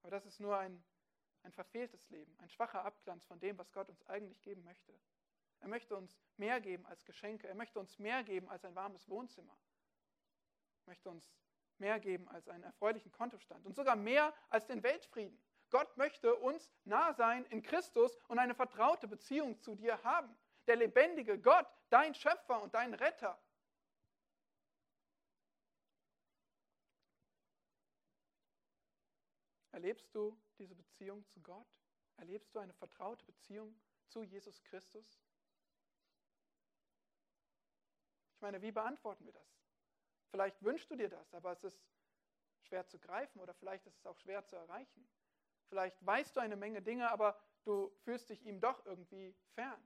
Aber 0.03 0.11
das 0.11 0.27
ist 0.27 0.41
nur 0.41 0.57
ein, 0.57 0.83
ein 1.43 1.53
verfehltes 1.53 2.09
Leben, 2.11 2.37
ein 2.39 2.49
schwacher 2.49 2.85
Abglanz 2.85 3.25
von 3.25 3.39
dem, 3.39 3.57
was 3.59 3.73
Gott 3.73 3.89
uns 3.89 4.05
eigentlich 4.07 4.41
geben 4.43 4.65
möchte. 4.65 4.93
Er 5.63 5.69
möchte 5.69 5.97
uns 5.97 6.19
mehr 6.37 6.61
geben 6.61 6.85
als 6.87 7.05
Geschenke. 7.05 7.47
Er 7.47 7.55
möchte 7.55 7.79
uns 7.79 7.99
mehr 7.99 8.25
geben 8.25 8.49
als 8.49 8.65
ein 8.65 8.75
warmes 8.75 9.09
Wohnzimmer. 9.09 9.57
Er 10.85 10.91
möchte 10.91 11.09
uns 11.09 11.33
mehr 11.79 12.01
geben 12.01 12.29
als 12.29 12.49
einen 12.49 12.65
erfreulichen 12.65 13.13
Kontostand 13.13 13.65
und 13.65 13.77
sogar 13.77 13.95
mehr 13.95 14.35
als 14.51 14.67
den 14.67 14.83
Weltfrieden. 14.83 15.41
Gott 15.71 15.97
möchte 15.97 16.35
uns 16.35 16.69
nah 16.85 17.15
sein 17.15 17.45
in 17.47 17.63
Christus 17.63 18.17
und 18.27 18.41
eine 18.41 18.55
vertraute 18.55 19.07
Beziehung 19.07 19.59
zu 19.61 19.77
dir 19.77 20.03
haben. 20.03 20.37
Der 20.67 20.77
lebendige 20.77 21.41
Gott, 21.41 21.67
dein 21.91 22.15
Schöpfer 22.15 22.61
und 22.61 22.75
dein 22.75 22.95
Retter. 22.95 23.41
Erlebst 29.71 30.13
du 30.15 30.37
diese 30.59 30.75
Beziehung 30.75 31.25
zu 31.29 31.41
Gott? 31.41 31.67
Erlebst 32.17 32.55
du 32.55 32.59
eine 32.59 32.75
vertraute 32.75 33.25
Beziehung 33.25 33.81
zu 34.09 34.23
Jesus 34.23 34.63
Christus? 34.65 35.23
Ich 38.32 38.32
meine, 38.43 38.61
wie 38.63 38.73
beantworten 38.73 39.25
wir 39.25 39.33
das? 39.33 39.63
Vielleicht 40.31 40.63
wünschst 40.63 40.91
du 40.91 40.97
dir 40.97 41.09
das, 41.09 41.35
aber 41.35 41.53
es 41.53 41.65
ist 41.65 41.85
schwer 42.63 42.87
zu 42.87 42.99
greifen 42.99 43.41
oder 43.41 43.55
vielleicht 43.55 43.87
ist 43.87 43.99
es 43.99 44.07
auch 44.07 44.17
schwer 44.17 44.45
zu 44.45 44.57
erreichen. 44.57 45.09
Vielleicht 45.69 46.05
weißt 46.05 46.37
du 46.37 46.41
eine 46.41 46.57
Menge 46.57 46.83
Dinge, 46.83 47.11
aber 47.11 47.39
du 47.65 47.91
fühlst 48.05 48.29
dich 48.31 48.45
ihm 48.45 48.61
doch 48.61 48.85
irgendwie 48.87 49.35
fern. 49.55 49.83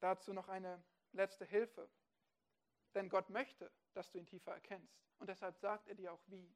Dazu 0.00 0.32
noch 0.32 0.48
eine 0.48 0.82
letzte 1.12 1.44
Hilfe. 1.44 1.90
Denn 2.94 3.08
Gott 3.08 3.28
möchte, 3.30 3.70
dass 3.92 4.10
du 4.10 4.18
ihn 4.18 4.26
tiefer 4.26 4.52
erkennst. 4.52 5.04
Und 5.18 5.28
deshalb 5.28 5.58
sagt 5.58 5.88
er 5.88 5.94
dir 5.94 6.12
auch 6.12 6.22
wie. 6.26 6.54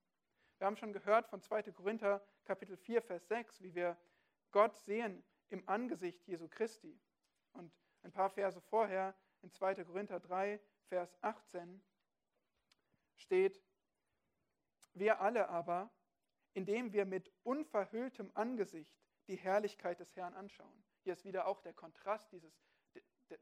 Wir 0.58 0.66
haben 0.66 0.76
schon 0.76 0.92
gehört 0.92 1.26
von 1.26 1.42
2. 1.42 1.72
Korinther 1.72 2.24
Kapitel 2.44 2.76
4, 2.76 3.02
Vers 3.02 3.26
6, 3.26 3.62
wie 3.62 3.74
wir 3.74 3.98
Gott 4.52 4.76
sehen 4.76 5.24
im 5.52 5.68
Angesicht 5.68 6.26
Jesu 6.26 6.48
Christi. 6.48 6.98
Und 7.52 7.72
ein 8.02 8.12
paar 8.12 8.30
Verse 8.30 8.60
vorher, 8.60 9.14
in 9.42 9.50
2. 9.50 9.84
Korinther 9.84 10.20
3, 10.20 10.60
Vers 10.88 11.16
18, 11.22 11.82
steht, 13.16 13.62
wir 14.94 15.20
alle 15.20 15.48
aber, 15.48 15.90
indem 16.54 16.92
wir 16.92 17.04
mit 17.04 17.32
unverhülltem 17.44 18.30
Angesicht 18.34 18.94
die 19.28 19.36
Herrlichkeit 19.36 20.00
des 20.00 20.14
Herrn 20.16 20.34
anschauen. 20.34 20.84
Hier 21.02 21.14
ist 21.14 21.24
wieder 21.24 21.46
auch 21.46 21.60
der 21.60 21.72
Kontrast 21.72 22.30
dieses, 22.32 22.52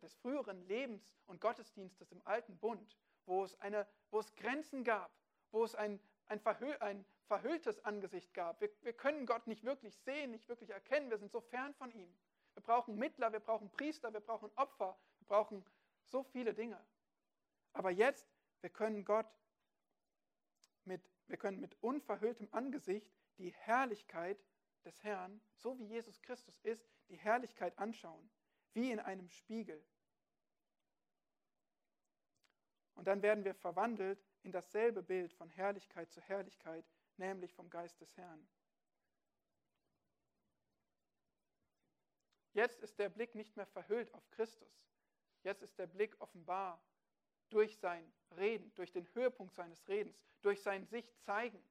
des 0.02 0.14
früheren 0.14 0.62
Lebens 0.66 1.08
und 1.26 1.40
Gottesdienstes 1.40 2.12
im 2.12 2.24
alten 2.26 2.56
Bund, 2.58 2.96
wo 3.26 3.44
es, 3.44 3.58
eine, 3.60 3.86
wo 4.10 4.20
es 4.20 4.34
Grenzen 4.34 4.84
gab, 4.84 5.12
wo 5.50 5.64
es 5.64 5.74
ein, 5.74 6.00
ein, 6.30 6.40
verhüll, 6.40 6.76
ein 6.80 7.04
verhülltes 7.26 7.84
Angesicht 7.84 8.32
gab. 8.34 8.60
Wir, 8.60 8.70
wir 8.82 8.92
können 8.92 9.26
Gott 9.26 9.46
nicht 9.46 9.64
wirklich 9.64 9.96
sehen, 9.98 10.30
nicht 10.30 10.48
wirklich 10.48 10.70
erkennen. 10.70 11.10
Wir 11.10 11.18
sind 11.18 11.30
so 11.30 11.40
fern 11.40 11.74
von 11.74 11.90
ihm. 11.92 12.12
Wir 12.54 12.62
brauchen 12.62 12.96
Mittler, 12.96 13.32
wir 13.32 13.40
brauchen 13.40 13.70
Priester, 13.70 14.12
wir 14.12 14.20
brauchen 14.20 14.50
Opfer, 14.56 14.98
wir 15.18 15.26
brauchen 15.26 15.64
so 16.04 16.22
viele 16.22 16.54
Dinge. 16.54 16.80
Aber 17.72 17.90
jetzt, 17.90 18.28
wir 18.60 18.70
können 18.70 19.04
Gott 19.04 19.26
mit 20.84 21.02
wir 21.30 21.38
können 21.38 21.60
mit 21.60 21.80
unverhülltem 21.80 22.48
Angesicht 22.50 23.08
die 23.38 23.52
Herrlichkeit 23.52 24.44
des 24.84 25.00
Herrn, 25.04 25.40
so 25.54 25.78
wie 25.78 25.84
Jesus 25.84 26.20
Christus 26.22 26.58
ist, 26.64 26.84
die 27.08 27.16
Herrlichkeit 27.16 27.78
anschauen, 27.78 28.28
wie 28.72 28.90
in 28.90 28.98
einem 28.98 29.28
Spiegel. 29.28 29.80
Und 32.94 33.06
dann 33.06 33.22
werden 33.22 33.44
wir 33.44 33.54
verwandelt 33.54 34.20
in 34.42 34.52
dasselbe 34.52 35.02
Bild 35.02 35.32
von 35.32 35.48
Herrlichkeit 35.50 36.10
zu 36.10 36.20
Herrlichkeit, 36.20 36.84
nämlich 37.16 37.52
vom 37.52 37.68
Geist 37.70 38.00
des 38.00 38.16
Herrn. 38.16 38.48
Jetzt 42.52 42.80
ist 42.80 42.98
der 42.98 43.08
Blick 43.08 43.34
nicht 43.34 43.56
mehr 43.56 43.66
verhüllt 43.66 44.12
auf 44.12 44.28
Christus. 44.30 44.84
Jetzt 45.42 45.62
ist 45.62 45.78
der 45.78 45.86
Blick 45.86 46.20
offenbar 46.20 46.82
durch 47.48 47.78
sein 47.78 48.12
Reden, 48.36 48.72
durch 48.74 48.92
den 48.92 49.06
Höhepunkt 49.14 49.54
seines 49.54 49.86
Redens, 49.88 50.20
durch 50.42 50.62
sein 50.62 50.84
sich 50.86 51.12
zeigen, 51.20 51.62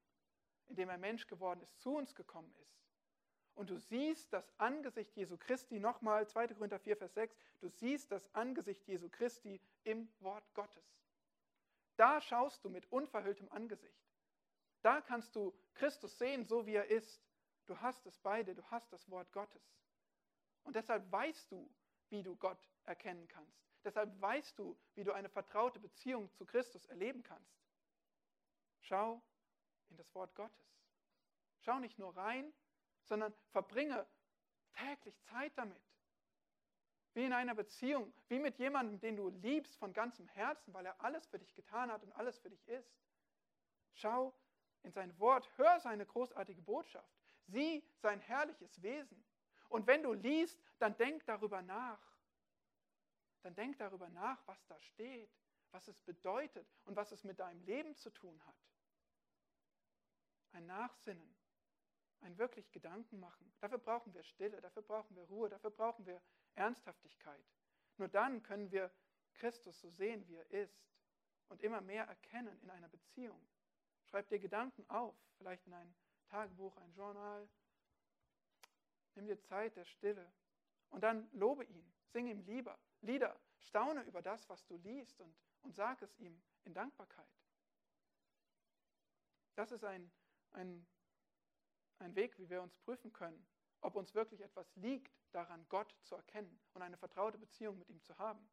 indem 0.68 0.88
er 0.88 0.98
Mensch 0.98 1.26
geworden 1.26 1.60
ist, 1.60 1.78
zu 1.80 1.94
uns 1.94 2.14
gekommen 2.14 2.54
ist. 2.62 2.80
Und 3.54 3.70
du 3.70 3.78
siehst 3.78 4.32
das 4.32 4.50
Angesicht 4.58 5.14
Jesu 5.16 5.36
Christi, 5.36 5.80
nochmal 5.80 6.26
2. 6.26 6.48
Korinther 6.48 6.78
4, 6.78 6.96
Vers 6.96 7.14
6, 7.14 7.36
du 7.60 7.68
siehst 7.68 8.10
das 8.10 8.32
Angesicht 8.34 8.86
Jesu 8.86 9.08
Christi 9.10 9.60
im 9.84 10.08
Wort 10.20 10.44
Gottes. 10.54 10.84
Da 12.00 12.18
schaust 12.22 12.64
du 12.64 12.70
mit 12.70 12.90
unverhülltem 12.90 13.52
Angesicht. 13.52 14.08
Da 14.80 15.02
kannst 15.02 15.36
du 15.36 15.54
Christus 15.74 16.16
sehen, 16.16 16.46
so 16.46 16.64
wie 16.64 16.72
er 16.72 16.86
ist. 16.86 17.22
Du 17.66 17.78
hast 17.78 18.06
es 18.06 18.16
beide, 18.20 18.54
du 18.54 18.64
hast 18.70 18.90
das 18.90 19.10
Wort 19.10 19.30
Gottes. 19.32 19.62
Und 20.62 20.76
deshalb 20.76 21.12
weißt 21.12 21.52
du, 21.52 21.70
wie 22.08 22.22
du 22.22 22.36
Gott 22.36 22.70
erkennen 22.86 23.28
kannst. 23.28 23.62
Deshalb 23.84 24.18
weißt 24.18 24.58
du, 24.58 24.80
wie 24.94 25.04
du 25.04 25.12
eine 25.12 25.28
vertraute 25.28 25.78
Beziehung 25.78 26.32
zu 26.32 26.46
Christus 26.46 26.86
erleben 26.86 27.22
kannst. 27.22 27.60
Schau 28.78 29.22
in 29.90 29.98
das 29.98 30.14
Wort 30.14 30.34
Gottes. 30.34 30.80
Schau 31.58 31.80
nicht 31.80 31.98
nur 31.98 32.16
rein, 32.16 32.50
sondern 33.02 33.34
verbringe 33.50 34.06
täglich 34.72 35.20
Zeit 35.24 35.52
damit. 35.58 35.82
Wie 37.14 37.24
in 37.24 37.32
einer 37.32 37.54
Beziehung, 37.54 38.12
wie 38.28 38.38
mit 38.38 38.58
jemandem, 38.58 39.00
den 39.00 39.16
du 39.16 39.28
liebst 39.28 39.76
von 39.76 39.92
ganzem 39.92 40.28
Herzen, 40.28 40.72
weil 40.72 40.86
er 40.86 41.00
alles 41.00 41.26
für 41.26 41.38
dich 41.38 41.54
getan 41.54 41.90
hat 41.90 42.02
und 42.02 42.12
alles 42.12 42.38
für 42.38 42.50
dich 42.50 42.66
ist. 42.68 42.94
Schau 43.94 44.32
in 44.82 44.92
sein 44.92 45.18
Wort, 45.18 45.50
hör 45.56 45.80
seine 45.80 46.06
großartige 46.06 46.62
Botschaft, 46.62 47.12
sieh 47.46 47.84
sein 47.98 48.20
herrliches 48.20 48.80
Wesen. 48.82 49.24
Und 49.68 49.86
wenn 49.86 50.02
du 50.02 50.12
liest, 50.12 50.58
dann 50.78 50.96
denk 50.96 51.24
darüber 51.26 51.62
nach 51.62 52.10
dann 53.42 53.54
denk 53.54 53.78
darüber 53.78 54.08
nach, 54.10 54.38
was 54.46 54.64
da 54.66 54.78
steht, 54.80 55.30
was 55.70 55.88
es 55.88 56.00
bedeutet 56.02 56.66
und 56.84 56.96
was 56.96 57.12
es 57.12 57.24
mit 57.24 57.38
deinem 57.38 57.62
Leben 57.62 57.96
zu 57.96 58.10
tun 58.10 58.40
hat. 58.46 58.56
Ein 60.52 60.66
Nachsinnen, 60.66 61.36
ein 62.20 62.36
wirklich 62.38 62.70
Gedanken 62.72 63.20
machen. 63.20 63.52
Dafür 63.60 63.78
brauchen 63.78 64.12
wir 64.12 64.22
Stille, 64.24 64.60
dafür 64.60 64.82
brauchen 64.82 65.16
wir 65.16 65.22
Ruhe, 65.24 65.48
dafür 65.48 65.70
brauchen 65.70 66.04
wir 66.06 66.20
Ernsthaftigkeit. 66.54 67.44
Nur 67.96 68.08
dann 68.08 68.42
können 68.42 68.70
wir 68.70 68.90
Christus 69.34 69.80
so 69.80 69.90
sehen, 69.90 70.26
wie 70.28 70.36
er 70.36 70.50
ist 70.50 70.82
und 71.48 71.62
immer 71.62 71.80
mehr 71.80 72.04
erkennen 72.04 72.58
in 72.62 72.70
einer 72.70 72.88
Beziehung. 72.88 73.40
Schreib 74.04 74.28
dir 74.28 74.38
Gedanken 74.38 74.88
auf, 74.88 75.14
vielleicht 75.38 75.66
in 75.66 75.74
ein 75.74 75.94
Tagebuch, 76.26 76.76
ein 76.76 76.92
Journal. 76.92 77.48
Nimm 79.14 79.26
dir 79.26 79.40
Zeit 79.40 79.76
der 79.76 79.84
Stille 79.84 80.32
und 80.90 81.02
dann 81.02 81.28
lobe 81.32 81.64
ihn, 81.64 81.92
sing 82.12 82.26
ihm 82.26 82.40
lieber, 82.42 82.78
Lieder. 83.02 83.38
Staune 83.60 84.02
über 84.04 84.22
das, 84.22 84.48
was 84.48 84.64
du 84.66 84.76
liest 84.78 85.20
und, 85.20 85.34
und 85.62 85.74
sag 85.74 86.02
es 86.02 86.16
ihm 86.18 86.40
in 86.64 86.74
Dankbarkeit. 86.74 87.28
Das 89.54 89.70
ist 89.72 89.84
ein, 89.84 90.10
ein, 90.52 90.86
ein 91.98 92.14
Weg, 92.14 92.38
wie 92.38 92.48
wir 92.48 92.62
uns 92.62 92.74
prüfen 92.76 93.12
können, 93.12 93.46
ob 93.80 93.96
uns 93.96 94.14
wirklich 94.14 94.40
etwas 94.40 94.74
liegt 94.76 95.12
daran, 95.32 95.66
Gott 95.68 95.94
zu 96.02 96.14
erkennen 96.14 96.60
und 96.74 96.82
eine 96.82 96.96
vertraute 96.96 97.38
Beziehung 97.38 97.78
mit 97.78 97.88
ihm 97.88 98.02
zu 98.02 98.16
haben. 98.18 98.50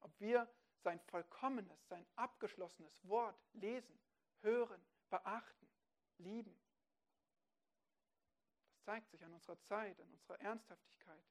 Ob 0.00 0.18
wir 0.20 0.48
sein 0.82 1.00
vollkommenes, 1.00 1.86
sein 1.88 2.06
abgeschlossenes 2.16 3.06
Wort 3.06 3.38
lesen, 3.52 4.00
hören, 4.40 4.82
beachten, 5.10 5.68
lieben. 6.18 6.58
Das 8.70 8.82
zeigt 8.82 9.10
sich 9.10 9.24
an 9.24 9.32
unserer 9.32 9.60
Zeit, 9.62 10.00
an 10.00 10.10
unserer 10.12 10.40
Ernsthaftigkeit. 10.40 11.24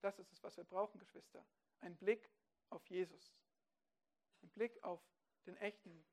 Das 0.00 0.18
ist 0.18 0.32
es, 0.32 0.42
was 0.42 0.56
wir 0.56 0.64
brauchen, 0.64 0.98
Geschwister. 0.98 1.44
Ein 1.80 1.96
Blick 1.96 2.30
auf 2.70 2.86
Jesus. 2.88 3.34
Ein 4.42 4.50
Blick 4.50 4.82
auf 4.82 5.02
den 5.46 5.56
echten 5.56 6.06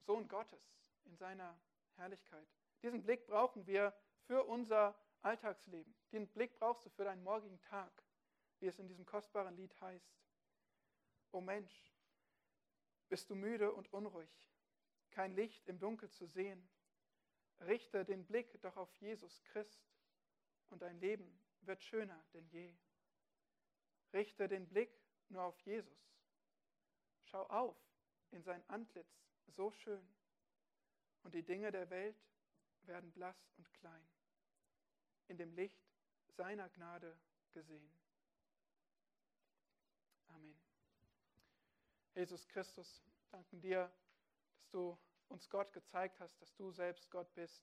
Sohn 0.00 0.26
Gottes 0.28 0.62
in 1.04 1.16
seiner 1.16 1.60
Herrlichkeit. 2.00 2.48
Diesen 2.82 3.02
Blick 3.02 3.26
brauchen 3.26 3.66
wir 3.66 3.94
für 4.26 4.44
unser 4.44 4.98
Alltagsleben. 5.22 5.94
Den 6.12 6.26
Blick 6.28 6.58
brauchst 6.58 6.84
du 6.86 6.90
für 6.90 7.04
deinen 7.04 7.22
morgigen 7.22 7.60
Tag, 7.60 7.92
wie 8.58 8.66
es 8.66 8.78
in 8.78 8.88
diesem 8.88 9.06
kostbaren 9.06 9.56
Lied 9.56 9.78
heißt. 9.80 10.18
O 11.32 11.40
Mensch, 11.40 11.94
bist 13.08 13.28
du 13.30 13.34
müde 13.34 13.72
und 13.72 13.92
unruhig, 13.92 14.50
kein 15.10 15.34
Licht 15.34 15.66
im 15.66 15.78
Dunkel 15.78 16.10
zu 16.10 16.26
sehen? 16.26 16.68
Richte 17.60 18.04
den 18.04 18.24
Blick 18.24 18.60
doch 18.62 18.76
auf 18.76 18.92
Jesus 18.96 19.42
Christ 19.44 19.84
und 20.70 20.80
dein 20.82 20.98
Leben 21.00 21.38
wird 21.60 21.82
schöner 21.82 22.24
denn 22.32 22.46
je. 22.48 22.74
Richte 24.12 24.48
den 24.48 24.66
Blick 24.66 24.90
nur 25.28 25.42
auf 25.42 25.58
Jesus. 25.60 26.16
Schau 27.24 27.46
auf 27.46 27.76
in 28.30 28.42
sein 28.42 28.62
Antlitz, 28.68 29.22
so 29.48 29.70
schön. 29.70 30.08
Und 31.22 31.34
die 31.34 31.42
Dinge 31.42 31.70
der 31.70 31.90
Welt 31.90 32.16
werden 32.82 33.12
blass 33.12 33.50
und 33.56 33.72
klein, 33.74 34.08
in 35.28 35.36
dem 35.36 35.52
Licht 35.52 35.80
seiner 36.28 36.68
Gnade 36.70 37.16
gesehen. 37.52 37.92
Amen. 40.28 40.60
Jesus 42.14 42.46
Christus, 42.48 43.02
danken 43.30 43.60
dir, 43.60 43.92
dass 44.54 44.70
du 44.70 44.98
uns 45.28 45.48
Gott 45.48 45.72
gezeigt 45.72 46.18
hast, 46.20 46.40
dass 46.40 46.54
du 46.54 46.70
selbst 46.72 47.10
Gott 47.10 47.32
bist. 47.34 47.62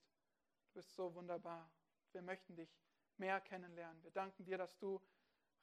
Du 0.68 0.74
bist 0.74 0.94
so 0.96 1.14
wunderbar. 1.14 1.70
Wir 2.12 2.22
möchten 2.22 2.56
dich 2.56 2.80
mehr 3.18 3.42
kennenlernen. 3.42 4.02
Wir 4.04 4.12
danken 4.12 4.46
dir, 4.46 4.58
dass 4.58 4.78
du 4.78 5.02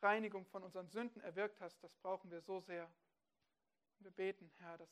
Reinigung 0.02 0.44
von 0.46 0.62
unseren 0.62 0.88
Sünden 0.88 1.22
erwirkt 1.22 1.60
hast. 1.60 1.82
Das 1.82 1.94
brauchen 1.94 2.30
wir 2.30 2.40
so 2.42 2.60
sehr. 2.60 2.90
Wir 4.00 4.10
beten, 4.10 4.50
Herr, 4.58 4.76
dass 4.76 4.90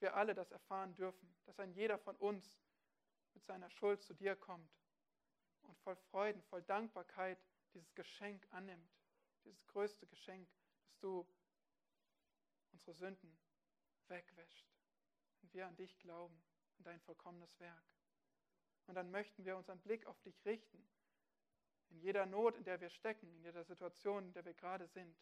wir 0.00 0.14
alle 0.14 0.34
das 0.34 0.50
erfahren 0.50 0.94
dürfen, 0.94 1.34
dass 1.44 1.58
ein 1.58 1.72
jeder 1.72 1.98
von 1.98 2.16
uns 2.16 2.58
mit 3.34 3.44
seiner 3.44 3.70
Schuld 3.70 4.02
zu 4.02 4.14
dir 4.14 4.36
kommt 4.36 4.70
und 5.62 5.78
voll 5.78 5.96
Freuden, 5.96 6.42
voll 6.42 6.62
Dankbarkeit 6.62 7.38
dieses 7.74 7.94
Geschenk 7.94 8.46
annimmt, 8.50 8.90
dieses 9.44 9.66
größte 9.66 10.06
Geschenk, 10.06 10.48
dass 10.84 10.98
du 10.98 11.26
unsere 12.72 12.94
Sünden 12.94 13.38
wegwäscht, 14.08 14.66
wenn 15.40 15.52
wir 15.52 15.66
an 15.66 15.76
dich 15.76 15.98
glauben, 15.98 16.42
an 16.78 16.84
dein 16.84 17.00
vollkommenes 17.00 17.58
Werk. 17.60 17.84
Und 18.86 18.94
dann 18.94 19.10
möchten 19.10 19.44
wir 19.44 19.56
unseren 19.56 19.80
Blick 19.80 20.06
auf 20.06 20.20
dich 20.20 20.44
richten, 20.44 20.86
in 21.88 21.98
jeder 21.98 22.26
Not, 22.26 22.56
in 22.56 22.64
der 22.64 22.80
wir 22.80 22.90
stecken, 22.90 23.28
in 23.30 23.42
jeder 23.42 23.64
Situation, 23.64 24.26
in 24.26 24.32
der 24.32 24.44
wir 24.44 24.54
gerade 24.54 24.86
sind, 24.86 25.16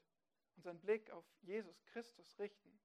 unseren 0.56 0.78
Blick 0.80 1.10
auf 1.10 1.24
Jesus 1.42 1.84
Christus 1.86 2.38
richten. 2.38 2.80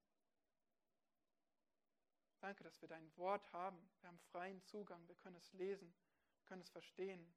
Danke, 2.40 2.64
dass 2.64 2.80
wir 2.80 2.88
dein 2.88 3.14
Wort 3.18 3.52
haben. 3.52 3.78
Wir 4.00 4.08
haben 4.08 4.18
freien 4.18 4.62
Zugang, 4.62 5.06
wir 5.06 5.14
können 5.16 5.36
es 5.36 5.52
lesen, 5.52 5.94
wir 6.36 6.44
können 6.46 6.62
es 6.62 6.70
verstehen. 6.70 7.34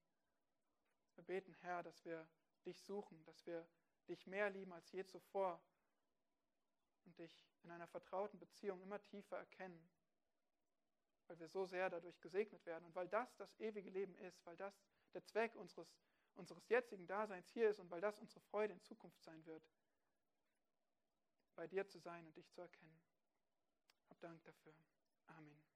Wir 1.15 1.25
beten, 1.25 1.53
Herr, 1.59 1.83
dass 1.83 2.03
wir 2.05 2.25
dich 2.65 2.81
suchen, 2.81 3.23
dass 3.25 3.45
wir 3.45 3.67
dich 4.07 4.25
mehr 4.27 4.49
lieben 4.49 4.71
als 4.71 4.89
je 4.91 5.05
zuvor 5.05 5.61
und 7.03 7.17
dich 7.19 7.45
in 7.63 7.71
einer 7.71 7.87
vertrauten 7.87 8.39
Beziehung 8.39 8.81
immer 8.81 9.01
tiefer 9.01 9.37
erkennen, 9.37 9.89
weil 11.27 11.37
wir 11.39 11.49
so 11.49 11.65
sehr 11.65 11.89
dadurch 11.89 12.19
gesegnet 12.21 12.65
werden 12.65 12.85
und 12.85 12.95
weil 12.95 13.09
das 13.09 13.35
das 13.35 13.53
ewige 13.59 13.89
Leben 13.89 14.15
ist, 14.15 14.45
weil 14.45 14.55
das 14.55 14.81
der 15.13 15.25
Zweck 15.25 15.53
unseres, 15.55 15.93
unseres 16.35 16.67
jetzigen 16.69 17.07
Daseins 17.07 17.49
hier 17.49 17.69
ist 17.69 17.79
und 17.79 17.91
weil 17.91 18.01
das 18.01 18.19
unsere 18.19 18.39
Freude 18.39 18.73
in 18.73 18.81
Zukunft 18.81 19.21
sein 19.21 19.45
wird, 19.45 19.69
bei 21.55 21.67
dir 21.67 21.87
zu 21.87 21.99
sein 21.99 22.25
und 22.25 22.35
dich 22.37 22.49
zu 22.49 22.61
erkennen. 22.61 23.01
Dank 24.23 24.41
dafür. 24.45 24.73
Amen. 25.27 25.72